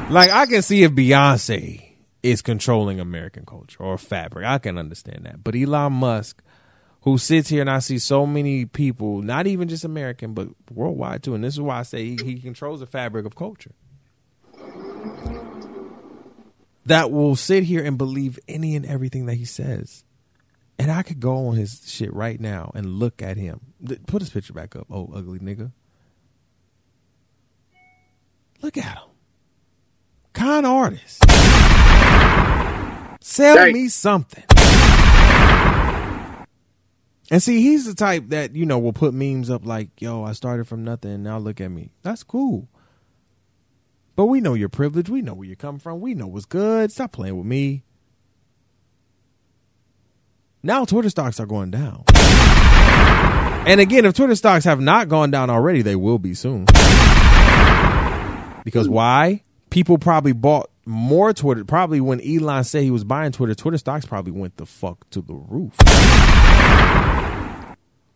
like 0.09 0.31
I 0.31 0.45
can 0.47 0.61
see 0.61 0.83
if 0.83 0.91
Beyonce 0.91 1.93
is 2.21 2.41
controlling 2.41 2.99
American 2.99 3.45
culture 3.45 3.81
or 3.81 3.97
fabric. 3.97 4.45
I 4.45 4.57
can 4.57 4.77
understand 4.77 5.25
that. 5.25 5.43
But 5.43 5.55
Elon 5.55 5.93
Musk 5.93 6.43
who 7.01 7.17
sits 7.17 7.49
here 7.49 7.61
and 7.61 7.69
I 7.69 7.79
see 7.79 7.97
so 7.97 8.25
many 8.25 8.65
people, 8.65 9.21
not 9.21 9.47
even 9.47 9.67
just 9.67 9.85
American, 9.85 10.33
but 10.33 10.49
worldwide 10.71 11.23
too. 11.23 11.33
And 11.33 11.43
this 11.43 11.53
is 11.53 11.61
why 11.61 11.79
I 11.79 11.83
say 11.83 12.03
he, 12.03 12.17
he 12.23 12.39
controls 12.39 12.81
the 12.81 12.85
fabric 12.85 13.25
of 13.25 13.35
culture. 13.35 13.71
That 16.85 17.11
will 17.11 17.35
sit 17.35 17.63
here 17.63 17.83
and 17.83 17.97
believe 17.97 18.39
any 18.47 18.75
and 18.75 18.85
everything 18.85 19.27
that 19.27 19.35
he 19.35 19.45
says. 19.45 20.03
And 20.79 20.89
I 20.89 21.03
could 21.03 21.19
go 21.19 21.47
on 21.47 21.57
his 21.57 21.83
shit 21.85 22.13
right 22.13 22.39
now 22.39 22.71
and 22.73 22.85
look 22.85 23.21
at 23.21 23.35
him. 23.35 23.59
Put 24.07 24.21
his 24.21 24.29
picture 24.29 24.53
back 24.53 24.77
up, 24.77 24.87
oh 24.89 25.11
ugly 25.13 25.39
nigga. 25.39 25.73
Look 28.61 28.77
at 28.77 28.85
him. 28.97 29.03
Con 30.33 30.63
artist. 30.63 31.23
Sell 33.21 33.71
me 33.71 33.89
something. 33.89 34.45
And 37.31 37.43
see, 37.43 37.61
he's 37.61 37.85
the 37.85 37.93
type 37.93 38.29
that, 38.29 38.55
you 38.55 38.65
know, 38.65 38.79
will 38.79 38.93
put 38.93 39.13
memes 39.13 39.49
up 39.49 39.65
like, 39.65 39.89
yo, 40.01 40.23
I 40.23 40.31
started 40.31 40.67
from 40.67 40.83
nothing 40.83 41.11
and 41.11 41.23
now 41.23 41.37
look 41.37 41.59
at 41.61 41.69
me. 41.69 41.91
That's 42.03 42.23
cool. 42.23 42.69
But 44.15 44.25
we 44.25 44.41
know 44.41 44.53
your 44.53 44.69
privilege. 44.69 45.09
We 45.09 45.21
know 45.21 45.33
where 45.33 45.47
you 45.47 45.55
come 45.55 45.77
from. 45.77 45.99
We 45.99 46.13
know 46.13 46.27
what's 46.27 46.45
good. 46.45 46.91
Stop 46.91 47.11
playing 47.11 47.37
with 47.37 47.45
me. 47.45 47.83
Now 50.61 50.83
Twitter 50.83 51.09
stocks 51.09 51.39
are 51.39 51.45
going 51.45 51.71
down. 51.71 52.03
And 53.65 53.79
again, 53.79 54.05
if 54.05 54.13
Twitter 54.15 54.35
stocks 54.35 54.65
have 54.65 54.81
not 54.81 55.07
gone 55.07 55.31
down 55.31 55.49
already, 55.49 55.81
they 55.81 55.95
will 55.95 56.19
be 56.19 56.33
soon. 56.33 56.65
Because 58.65 58.89
why? 58.89 59.43
People 59.69 59.97
probably 59.97 60.33
bought 60.33 60.69
more 60.85 61.31
Twitter. 61.33 61.63
Probably 61.63 62.01
when 62.01 62.19
Elon 62.21 62.63
said 62.65 62.83
he 62.83 62.91
was 62.91 63.05
buying 63.05 63.31
Twitter, 63.31 63.55
Twitter 63.55 63.77
stocks 63.77 64.05
probably 64.05 64.33
went 64.33 64.57
the 64.57 64.65
fuck 64.65 65.09
to 65.11 65.21
the 65.21 65.33
roof. 65.33 65.75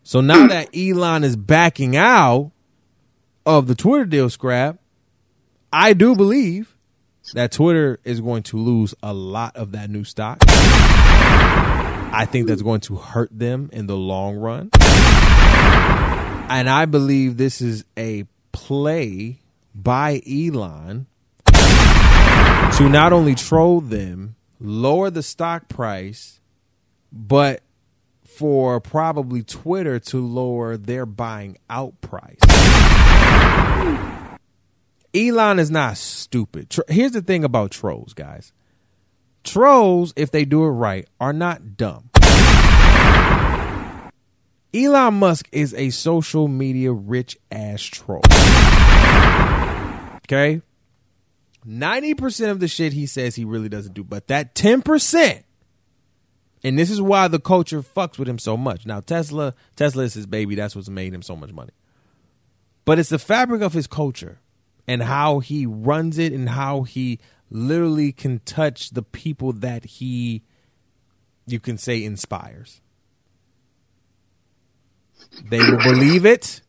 So 0.02 0.20
now 0.20 0.46
mm. 0.46 0.48
that 0.50 0.68
Elon 0.76 1.24
is 1.24 1.36
backing 1.36 1.96
out 1.96 2.52
of 3.46 3.68
the 3.68 3.74
Twitter 3.74 4.04
deal 4.04 4.28
scrap, 4.28 4.78
I 5.72 5.94
do 5.94 6.14
believe 6.14 6.76
that 7.32 7.52
Twitter 7.52 8.00
is 8.04 8.20
going 8.20 8.42
to 8.44 8.58
lose 8.58 8.94
a 9.02 9.14
lot 9.14 9.56
of 9.56 9.72
that 9.72 9.88
new 9.88 10.04
stock. 10.04 10.42
I 12.16 12.26
think 12.26 12.46
that's 12.46 12.62
going 12.62 12.80
to 12.82 12.94
hurt 12.94 13.36
them 13.36 13.70
in 13.72 13.88
the 13.88 13.96
long 13.96 14.36
run. 14.36 14.70
And 16.48 16.70
I 16.70 16.84
believe 16.84 17.36
this 17.36 17.60
is 17.60 17.84
a 17.96 18.26
play 18.52 19.40
by 19.74 20.22
Elon 20.24 21.06
to 21.46 22.88
not 22.88 23.12
only 23.12 23.34
troll 23.34 23.80
them, 23.80 24.36
lower 24.60 25.10
the 25.10 25.24
stock 25.24 25.68
price, 25.68 26.38
but 27.12 27.62
for 28.24 28.80
probably 28.80 29.42
Twitter 29.42 29.98
to 29.98 30.24
lower 30.24 30.76
their 30.76 31.06
buying 31.06 31.58
out 31.68 32.00
price. 32.00 32.38
Elon 35.12 35.58
is 35.58 35.70
not 35.70 35.96
stupid. 35.96 36.72
Here's 36.88 37.12
the 37.12 37.22
thing 37.22 37.42
about 37.42 37.72
trolls, 37.72 38.14
guys. 38.14 38.52
Trolls, 39.44 40.12
if 40.16 40.30
they 40.30 40.44
do 40.44 40.64
it 40.64 40.70
right, 40.70 41.06
are 41.20 41.32
not 41.32 41.76
dumb. 41.76 42.10
Elon 44.74 45.14
Musk 45.14 45.48
is 45.52 45.72
a 45.74 45.90
social 45.90 46.48
media 46.48 46.92
rich 46.92 47.38
ass 47.52 47.82
troll. 47.82 48.22
Okay? 50.24 50.62
90% 51.64 52.50
of 52.50 52.60
the 52.60 52.66
shit 52.68 52.92
he 52.92 53.06
says 53.06 53.36
he 53.36 53.44
really 53.44 53.68
doesn't 53.68 53.94
do, 53.94 54.02
but 54.02 54.26
that 54.26 54.54
10% 54.54 55.44
and 56.64 56.78
this 56.78 56.90
is 56.90 57.00
why 57.00 57.28
the 57.28 57.38
culture 57.38 57.82
fucks 57.82 58.18
with 58.18 58.26
him 58.26 58.38
so 58.38 58.56
much. 58.56 58.86
Now 58.86 59.00
Tesla, 59.00 59.54
Tesla 59.76 60.04
is 60.04 60.14
his 60.14 60.26
baby. 60.26 60.54
That's 60.54 60.74
what's 60.74 60.88
made 60.88 61.12
him 61.12 61.20
so 61.20 61.36
much 61.36 61.52
money. 61.52 61.72
But 62.86 62.98
it's 62.98 63.10
the 63.10 63.18
fabric 63.18 63.60
of 63.60 63.74
his 63.74 63.86
culture 63.86 64.40
and 64.88 65.02
how 65.02 65.40
he 65.40 65.66
runs 65.66 66.16
it 66.16 66.32
and 66.32 66.48
how 66.48 66.82
he 66.82 67.20
literally 67.54 68.10
can 68.10 68.40
touch 68.40 68.90
the 68.90 69.02
people 69.02 69.52
that 69.52 69.84
he, 69.84 70.42
you 71.46 71.60
can 71.60 71.78
say, 71.78 72.02
inspires. 72.04 72.80
They 75.48 75.58
will 75.58 75.82
believe 75.82 76.26
it. 76.26 76.60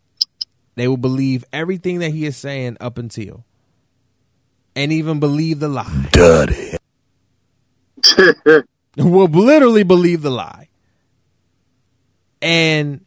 They 0.76 0.88
will 0.88 0.98
believe 0.98 1.44
everything 1.52 2.00
that 2.00 2.12
he 2.12 2.26
is 2.26 2.38
saying 2.38 2.78
up 2.80 2.98
until, 2.98 3.46
and 4.76 4.94
even 4.94 5.20
believe 5.20 5.60
the 5.60 5.68
lie. 5.70 6.10
Dirty. 6.12 6.78
will 8.98 9.28
literally 9.28 9.84
believe 9.84 10.22
the 10.22 10.30
lie. 10.30 10.70
And 12.42 13.04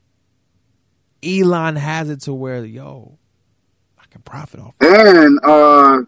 Elon 1.23 1.77
has 1.77 2.11
it 2.11 2.23
to 2.23 2.35
where, 2.35 2.65
yo, 2.65 3.19
I 3.99 4.05
can 4.11 4.23
profit 4.23 4.61
off. 4.61 4.75
And 4.81 5.39
uh, 5.45 6.03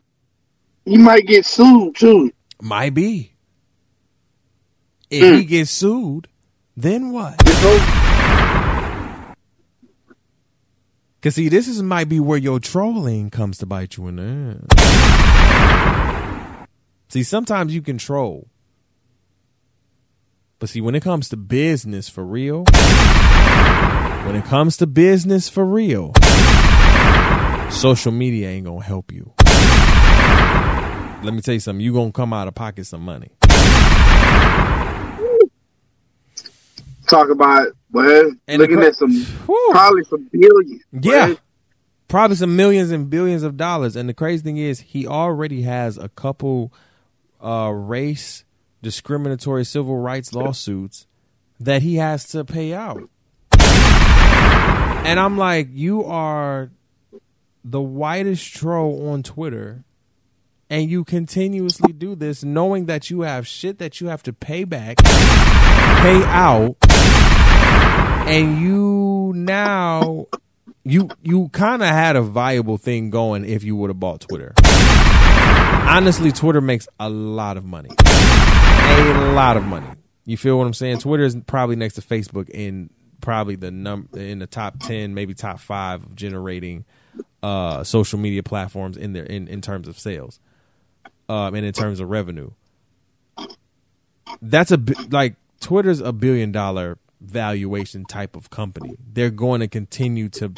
he 0.85 0.97
might 0.97 1.27
get 1.27 1.45
sued 1.45 1.97
too. 1.97 2.33
Might 2.61 2.95
be. 2.95 3.35
If 5.11 5.23
mm. 5.23 5.39
he 5.39 5.45
gets 5.45 5.71
sued, 5.71 6.29
then 6.77 7.11
what? 7.11 7.39
Cause 11.23 11.35
see, 11.35 11.49
this 11.51 11.69
is 11.69 11.83
might 11.83 12.09
be 12.09 12.19
where 12.19 12.39
your 12.39 12.59
trolling 12.61 13.29
comes 13.29 13.59
to 13.59 13.67
bite 13.67 13.97
you 13.99 14.09
in 14.09 14.17
the 14.17 14.59
ass. 14.73 16.67
See, 17.09 17.23
sometimes 17.23 17.75
you 17.75 17.83
can 17.83 17.99
troll. 17.99 18.49
But 20.61 20.69
see, 20.69 20.81
when 20.81 20.95
it 20.95 21.03
comes 21.03 21.29
to 21.31 21.37
business 21.37 22.09
for 22.09 22.25
real, 22.25 22.65
when 24.25 24.37
it 24.37 24.45
comes 24.45 24.77
to 24.79 24.87
business 24.87 25.49
for 25.49 25.65
real, 25.65 26.13
social 27.71 28.13
media 28.13 28.49
ain't 28.49 28.67
gonna 28.67 28.83
help 28.83 29.11
you. 29.11 29.33
Let 31.23 31.35
me 31.35 31.43
tell 31.43 31.53
you 31.53 31.61
something, 31.61 31.85
you 31.85 31.93
gonna 31.93 32.13
come 32.13 32.33
out 32.33 32.49
of 32.49 32.55
pocket 32.55 32.87
some 32.87 33.03
money. 33.03 33.31
Talk 37.09 37.29
about 37.29 37.69
well, 37.93 38.33
and 38.49 38.61
looking 38.61 38.81
at 38.83 38.95
some 38.95 39.13
whew. 39.13 39.69
probably 39.73 40.05
some 40.05 40.31
billions. 40.33 40.83
Yeah. 40.93 41.27
Right? 41.27 41.41
Probably 42.09 42.37
some 42.37 42.57
millions 42.57 42.91
and 42.91 43.11
billions 43.11 43.43
of 43.43 43.57
dollars. 43.57 43.97
And 43.97 44.09
the 44.09 44.15
crazy 44.15 44.43
thing 44.43 44.57
is 44.57 44.81
he 44.81 45.07
already 45.07 45.63
has 45.63 45.99
a 45.99 46.09
couple 46.09 46.73
uh, 47.45 47.71
race 47.71 48.45
discriminatory 48.83 49.65
civil 49.65 49.99
rights 49.99 50.33
lawsuits 50.33 51.07
that 51.59 51.83
he 51.83 51.97
has 51.97 52.27
to 52.29 52.45
pay 52.45 52.73
out. 52.73 53.11
And 53.61 55.21
I'm 55.21 55.37
like, 55.37 55.69
you 55.71 56.05
are 56.05 56.71
the 57.63 57.81
whitest 57.81 58.55
troll 58.55 59.11
on 59.11 59.23
Twitter 59.23 59.85
and 60.71 60.89
you 60.89 61.03
continuously 61.05 61.93
do 61.93 62.15
this 62.15 62.45
knowing 62.45 62.87
that 62.87 63.11
you 63.11 63.23
have 63.23 63.47
shit 63.47 63.79
that 63.79 64.01
you 64.01 64.07
have 64.07 64.23
to 64.23 64.33
pay 64.33 64.63
back, 64.63 64.99
pay 64.99 66.23
out, 66.27 66.77
and 68.29 68.61
you 68.61 69.33
now 69.35 70.27
you 70.85 71.11
you 71.23 71.49
kind 71.49 71.83
of 71.83 71.89
had 71.89 72.15
a 72.15 72.23
viable 72.23 72.79
thing 72.79 73.11
going 73.11 73.45
if 73.45 73.65
you 73.65 73.75
would 73.75 73.91
have 73.91 73.99
bought 73.99 74.21
Twitter. 74.21 74.55
Honestly, 75.89 76.31
Twitter 76.31 76.61
makes 76.61 76.87
a 77.01 77.11
lot 77.11 77.57
of 77.57 77.65
money. 77.65 77.91
A 77.99 79.33
lot 79.35 79.57
of 79.57 79.65
money. 79.65 79.89
You 80.25 80.37
feel 80.37 80.57
what 80.57 80.67
I'm 80.67 80.75
saying? 80.75 80.99
Twitter 80.99 81.25
is 81.25 81.37
probably 81.47 81.75
next 81.75 81.95
to 81.95 82.01
Facebook 82.01 82.49
in 82.49 82.91
probably 83.21 83.57
the 83.57 83.73
num 83.73 84.09
in 84.15 84.39
the 84.39 84.47
top 84.47 84.79
10, 84.81 85.15
maybe 85.15 85.35
top 85.35 85.59
5 85.59 86.05
of 86.05 86.15
generating 86.15 86.85
uh, 87.43 87.83
social 87.83 88.21
media 88.21 88.45
platforms 88.45 88.97
in 88.97 89.13
there 89.13 89.25
in, 89.25 89.49
in 89.49 89.61
terms 89.61 89.89
of 89.89 89.99
sales. 89.99 90.39
Um, 91.31 91.55
and 91.55 91.65
in 91.65 91.73
terms 91.73 92.01
of 92.01 92.11
revenue. 92.11 92.51
That's 94.43 94.73
a 94.73 94.83
like 95.11 95.37
Twitter's 95.61 96.01
a 96.01 96.13
billion 96.13 96.51
dollar 96.51 96.99
valuation 97.21 98.05
type 98.05 98.35
of 98.35 98.51
company. 98.51 98.97
They're 99.13 99.31
going 99.31 99.61
to 99.61 99.69
continue 99.69 100.29
to 100.31 100.53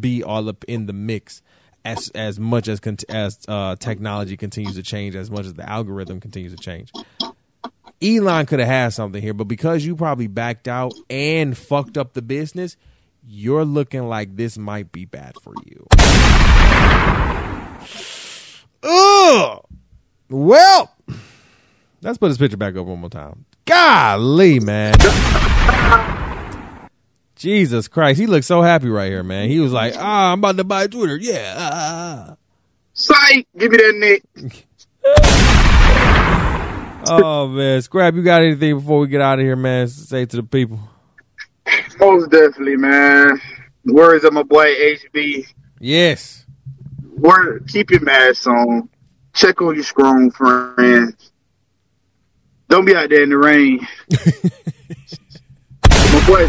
be 0.00 0.24
all 0.24 0.48
up 0.48 0.64
in 0.64 0.86
the 0.86 0.92
mix 0.92 1.42
as 1.84 2.10
as 2.16 2.40
much 2.40 2.66
as 2.66 2.80
as 3.08 3.38
uh, 3.46 3.76
technology 3.76 4.36
continues 4.36 4.74
to 4.74 4.82
change, 4.82 5.14
as 5.14 5.30
much 5.30 5.46
as 5.46 5.54
the 5.54 5.68
algorithm 5.68 6.18
continues 6.18 6.52
to 6.52 6.58
change. 6.58 6.90
Elon 8.02 8.46
could 8.46 8.58
have 8.58 8.68
had 8.68 8.88
something 8.88 9.22
here, 9.22 9.32
but 9.32 9.44
because 9.44 9.84
you 9.84 9.94
probably 9.94 10.26
backed 10.26 10.66
out 10.66 10.92
and 11.08 11.56
fucked 11.56 11.96
up 11.96 12.14
the 12.14 12.22
business, 12.22 12.76
you're 13.24 13.64
looking 13.64 14.08
like 14.08 14.34
this 14.34 14.58
might 14.58 14.90
be 14.90 15.04
bad 15.04 15.36
for 15.40 15.54
you. 15.64 15.86
Ugh. 18.82 19.62
Well, 20.28 20.92
let's 22.02 22.18
put 22.18 22.28
this 22.28 22.38
picture 22.38 22.56
back 22.56 22.76
up 22.76 22.86
one 22.86 22.98
more 22.98 23.10
time. 23.10 23.44
Golly, 23.64 24.60
man. 24.60 24.94
Jesus 27.36 27.86
Christ, 27.86 28.18
he 28.18 28.26
looks 28.26 28.46
so 28.46 28.62
happy 28.62 28.88
right 28.88 29.08
here, 29.08 29.22
man. 29.22 29.48
He 29.48 29.60
was 29.60 29.72
like, 29.72 29.94
"Ah, 29.96 30.32
I'm 30.32 30.38
about 30.38 30.56
to 30.56 30.64
buy 30.64 30.86
Twitter." 30.86 31.16
Yeah. 31.16 31.54
Ah, 31.56 31.70
ah, 31.72 32.26
ah. 32.30 32.36
Psych, 32.94 33.46
give 33.56 33.70
me 33.70 33.76
that 33.76 34.22
Nick. 34.34 34.66
oh 37.08 37.46
man, 37.48 37.82
Scrap, 37.82 38.14
you 38.14 38.22
got 38.22 38.42
anything 38.42 38.78
before 38.78 39.00
we 39.00 39.08
get 39.08 39.20
out 39.20 39.38
of 39.38 39.44
here, 39.44 39.54
man? 39.54 39.86
Say 39.88 40.24
to 40.24 40.36
the 40.36 40.42
people. 40.42 40.80
Most 42.00 42.30
definitely, 42.30 42.76
man. 42.76 43.40
Words 43.84 44.24
of 44.24 44.32
my 44.32 44.42
boy 44.42 44.74
HD. 44.74 45.46
Yes. 45.78 46.46
Word, 47.16 47.68
keep 47.68 47.90
your 47.90 48.00
mask 48.00 48.46
on. 48.46 48.88
Check 49.36 49.60
on 49.60 49.74
your 49.74 49.84
strong 49.84 50.30
friends. 50.30 51.30
Don't 52.70 52.86
be 52.86 52.96
out 52.96 53.10
there 53.10 53.22
in 53.22 53.28
the 53.28 53.36
rain. 53.36 53.86
My 55.90 56.24
boy, 56.26 56.48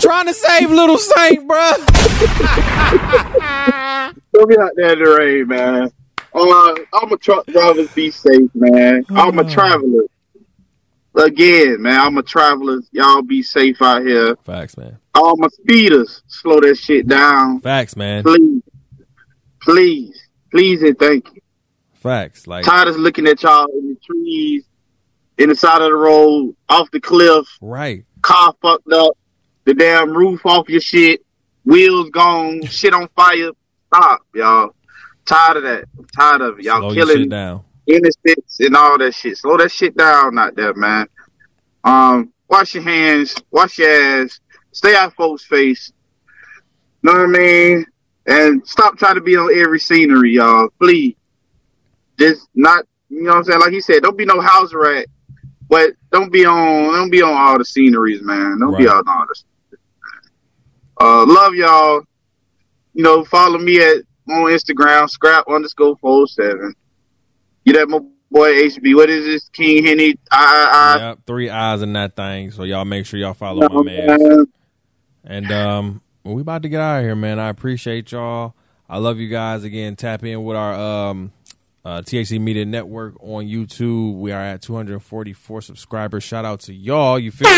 Trying 0.00 0.26
to 0.26 0.34
save 0.34 0.72
little 0.72 0.98
Saint, 0.98 1.46
bro. 1.46 1.70
Don't 4.34 4.48
be 4.48 4.58
out 4.58 4.72
there 4.74 4.92
in 4.94 4.98
the 4.98 5.16
rain, 5.18 5.46
man. 5.46 5.92
Uh, 6.34 6.74
I'm 6.94 7.12
a 7.12 7.16
truck 7.16 7.46
driver. 7.46 7.86
Be 7.94 8.10
safe, 8.10 8.50
man. 8.56 9.06
I'm 9.10 9.38
a 9.38 9.44
oh. 9.44 9.48
traveler. 9.48 10.02
Again, 11.14 11.82
man, 11.82 12.00
I'm 12.00 12.18
a 12.18 12.24
traveler. 12.24 12.80
Y'all 12.90 13.22
be 13.22 13.40
safe 13.42 13.80
out 13.80 14.02
here. 14.02 14.34
Facts, 14.44 14.76
man. 14.76 14.98
All 15.14 15.36
my 15.36 15.48
speeders, 15.48 16.22
slow 16.26 16.58
that 16.60 16.76
shit 16.76 17.06
down. 17.06 17.60
Facts, 17.60 17.96
man. 17.96 18.24
Please, 18.24 18.62
please, 19.62 20.28
please, 20.50 20.82
and 20.82 20.98
thank 20.98 21.32
you. 21.34 21.37
Facts, 22.08 22.46
like 22.46 22.64
tired 22.64 22.88
of 22.88 22.96
looking 22.96 23.26
at 23.26 23.42
y'all 23.42 23.66
in 23.66 23.88
the 23.90 23.96
trees, 24.04 24.64
in 25.36 25.50
the 25.50 25.54
side 25.54 25.82
of 25.82 25.90
the 25.90 25.94
road, 25.94 26.56
off 26.68 26.90
the 26.90 27.00
cliff. 27.00 27.46
Right. 27.60 28.04
Car 28.22 28.54
fucked 28.62 28.90
up. 28.92 29.12
The 29.64 29.74
damn 29.74 30.16
roof 30.16 30.44
off 30.46 30.68
your 30.68 30.80
shit. 30.80 31.24
Wheels 31.64 32.08
gone. 32.10 32.62
shit 32.66 32.94
on 32.94 33.08
fire. 33.14 33.50
Stop, 33.88 34.22
y'all. 34.34 34.74
Tired 35.26 35.58
of 35.58 35.62
that. 35.64 35.84
I'm 35.98 36.04
tired 36.06 36.40
of 36.40 36.58
it. 36.58 36.64
Y'all 36.64 36.80
Slow 36.80 36.94
killing 36.94 37.28
down. 37.28 37.64
innocents 37.86 38.60
and 38.60 38.74
all 38.74 38.96
that 38.98 39.14
shit. 39.14 39.36
Slow 39.36 39.58
that 39.58 39.70
shit 39.70 39.94
down 39.96 40.38
out 40.38 40.56
there, 40.56 40.72
man. 40.72 41.06
Um, 41.84 42.32
wash 42.48 42.74
your 42.74 42.84
hands, 42.84 43.34
wash 43.50 43.78
your 43.78 43.90
ass, 44.22 44.40
stay 44.72 44.96
out 44.96 45.14
folks' 45.14 45.44
face. 45.44 45.92
Know 47.02 47.12
what 47.12 47.20
I 47.20 47.26
mean? 47.26 47.86
And 48.26 48.66
stop 48.66 48.96
trying 48.98 49.14
to 49.16 49.20
be 49.20 49.36
on 49.36 49.54
every 49.58 49.78
scenery, 49.78 50.32
y'all. 50.32 50.68
Please. 50.80 51.14
Just 52.18 52.48
not 52.54 52.84
you 53.08 53.22
know 53.22 53.30
what 53.30 53.36
I'm 53.38 53.44
saying? 53.44 53.60
Like 53.60 53.72
he 53.72 53.80
said, 53.80 54.02
don't 54.02 54.18
be 54.18 54.26
no 54.26 54.40
house 54.40 54.72
rat. 54.72 55.06
But 55.68 55.90
don't 56.10 56.32
be 56.32 56.46
on 56.46 56.94
don't 56.94 57.10
be 57.10 57.22
on 57.22 57.34
all 57.34 57.58
the 57.58 57.64
sceneries, 57.64 58.22
man. 58.22 58.58
Don't 58.58 58.72
right. 58.72 58.78
be 58.78 58.88
on 58.88 59.06
all 59.06 59.26
this. 59.28 59.44
Uh, 61.00 61.26
love 61.26 61.54
y'all. 61.54 62.02
You 62.94 63.04
know, 63.04 63.24
follow 63.24 63.58
me 63.58 63.78
at 63.78 63.96
on 64.28 64.50
Instagram, 64.50 65.08
scrap 65.08 65.46
underscore 65.48 65.96
four 65.98 66.26
seven. 66.26 66.74
Get 67.66 67.76
at 67.76 67.88
my 67.88 68.00
boy 68.30 68.52
HD. 68.62 68.94
What 68.94 69.10
is 69.10 69.24
this? 69.24 69.48
King 69.50 69.84
Henny. 69.84 70.18
I, 70.30 70.96
I, 71.00 71.08
yep, 71.08 71.18
three 71.26 71.50
eyes 71.50 71.82
in 71.82 71.92
that 71.92 72.16
thing. 72.16 72.50
So 72.50 72.62
y'all 72.64 72.84
make 72.84 73.04
sure 73.04 73.20
y'all 73.20 73.34
follow 73.34 73.68
my 73.68 73.82
man. 73.82 74.06
man. 74.06 74.46
And 75.24 75.52
um, 75.52 76.02
we 76.24 76.40
about 76.40 76.62
to 76.62 76.68
get 76.68 76.80
out 76.80 77.00
of 77.00 77.04
here, 77.04 77.14
man. 77.14 77.38
I 77.38 77.50
appreciate 77.50 78.10
y'all. 78.12 78.54
I 78.88 78.98
love 78.98 79.18
you 79.18 79.28
guys 79.28 79.64
again. 79.64 79.96
Tap 79.96 80.24
in 80.24 80.42
with 80.44 80.56
our 80.56 80.74
um 80.74 81.32
uh, 81.88 82.02
THC 82.02 82.38
Media 82.38 82.66
Network 82.66 83.14
on 83.22 83.46
YouTube. 83.46 84.18
We 84.18 84.30
are 84.30 84.40
at 84.40 84.60
244 84.60 85.62
subscribers. 85.62 86.22
Shout 86.22 86.44
out 86.44 86.60
to 86.60 86.74
y'all. 86.74 87.18
You 87.18 87.30
feel 87.30 87.48
me? 87.48 87.54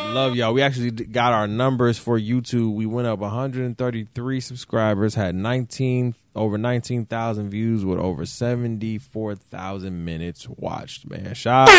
Um, 0.00 0.14
love 0.14 0.36
y'all. 0.36 0.54
We 0.54 0.62
actually 0.62 0.92
got 0.92 1.32
our 1.32 1.48
numbers 1.48 1.98
for 1.98 2.16
YouTube. 2.16 2.74
We 2.74 2.86
went 2.86 3.08
up 3.08 3.18
133 3.18 4.40
subscribers, 4.40 5.16
had 5.16 5.34
19 5.34 6.14
over 6.36 6.56
19,000 6.56 7.50
views 7.50 7.84
with 7.84 7.98
over 7.98 8.24
74,000 8.24 10.04
minutes 10.04 10.48
watched. 10.48 11.10
Man, 11.10 11.34
shout 11.34 11.68
out 11.68 11.74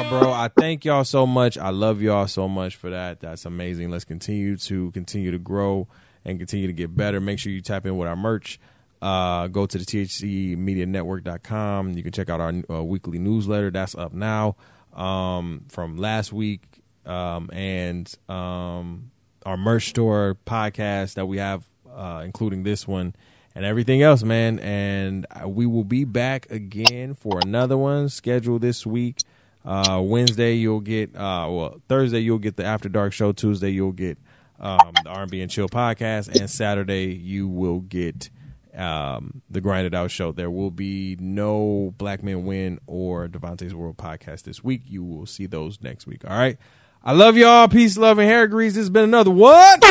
to 0.00 0.10
y'all, 0.10 0.20
bro. 0.20 0.32
I 0.32 0.48
thank 0.48 0.84
y'all 0.84 1.04
so 1.04 1.28
much. 1.28 1.56
I 1.56 1.70
love 1.70 2.02
y'all 2.02 2.26
so 2.26 2.48
much 2.48 2.74
for 2.74 2.90
that. 2.90 3.20
That's 3.20 3.44
amazing. 3.44 3.92
Let's 3.92 4.04
continue 4.04 4.56
to 4.56 4.90
continue 4.90 5.30
to 5.30 5.38
grow 5.38 5.86
and 6.24 6.38
continue 6.38 6.66
to 6.66 6.72
get 6.72 6.96
better. 6.96 7.20
Make 7.20 7.38
sure 7.38 7.52
you 7.52 7.60
tap 7.60 7.86
in 7.86 7.96
with 7.96 8.08
our 8.08 8.16
merch. 8.16 8.58
uh, 9.00 9.46
go 9.46 9.66
to 9.66 9.78
the 9.78 9.84
thc 9.84 10.56
thcmedianetwork.com. 10.56 11.92
You 11.96 12.02
can 12.02 12.12
check 12.12 12.28
out 12.28 12.40
our 12.40 12.52
uh, 12.70 12.82
weekly 12.82 13.18
newsletter. 13.18 13.70
That's 13.70 13.94
up 13.94 14.12
now 14.12 14.56
um, 14.94 15.64
from 15.68 15.96
last 15.96 16.32
week. 16.32 16.62
Um, 17.06 17.48
and 17.52 18.12
um, 18.28 19.10
our 19.46 19.56
merch 19.56 19.88
store 19.88 20.36
podcast 20.46 21.14
that 21.14 21.26
we 21.26 21.38
have, 21.38 21.64
uh, 21.90 22.22
including 22.24 22.64
this 22.64 22.86
one 22.86 23.14
and 23.54 23.64
everything 23.64 24.02
else, 24.02 24.22
man. 24.22 24.58
And 24.58 25.26
we 25.46 25.64
will 25.64 25.84
be 25.84 26.04
back 26.04 26.50
again 26.50 27.14
for 27.14 27.40
another 27.44 27.78
one 27.78 28.08
scheduled 28.08 28.60
this 28.62 28.84
week. 28.84 29.20
Uh, 29.64 30.02
Wednesday 30.04 30.54
you'll 30.54 30.80
get, 30.80 31.14
uh, 31.14 31.46
well, 31.48 31.80
Thursday 31.88 32.20
you'll 32.20 32.38
get 32.38 32.56
the 32.56 32.64
After 32.64 32.88
Dark 32.88 33.12
show. 33.12 33.32
Tuesday 33.32 33.70
you'll 33.70 33.92
get 33.92 34.18
um, 34.58 34.92
the 35.02 35.10
R&B 35.10 35.40
and 35.40 35.50
Chill 35.50 35.68
podcast, 35.68 36.28
and 36.28 36.48
Saturday 36.50 37.14
you 37.14 37.48
will 37.48 37.80
get 37.80 38.30
um, 38.74 39.42
the 39.50 39.60
Grinded 39.60 39.94
Out 39.94 40.10
show. 40.10 40.32
There 40.32 40.50
will 40.50 40.70
be 40.70 41.16
no 41.20 41.94
Black 41.98 42.22
Men 42.22 42.44
Win 42.44 42.78
or 42.86 43.28
Devontae's 43.28 43.74
World 43.74 43.96
podcast 43.96 44.42
this 44.42 44.62
week. 44.62 44.82
You 44.86 45.02
will 45.02 45.26
see 45.26 45.46
those 45.46 45.80
next 45.82 46.06
week. 46.06 46.24
All 46.28 46.36
right. 46.36 46.56
I 47.02 47.12
love 47.12 47.36
y'all. 47.36 47.68
Peace, 47.68 47.96
love, 47.96 48.18
and 48.18 48.28
hair 48.28 48.46
grease. 48.48 48.74
This 48.74 48.82
has 48.82 48.90
been 48.90 49.04
another 49.04 49.30
what? 49.30 49.82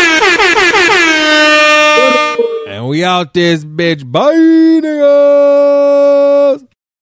and 2.68 2.88
we 2.88 3.04
out 3.04 3.34
this 3.34 3.64
bitch. 3.64 4.10
Bye, 4.10 4.34
nigga. 4.34 6.07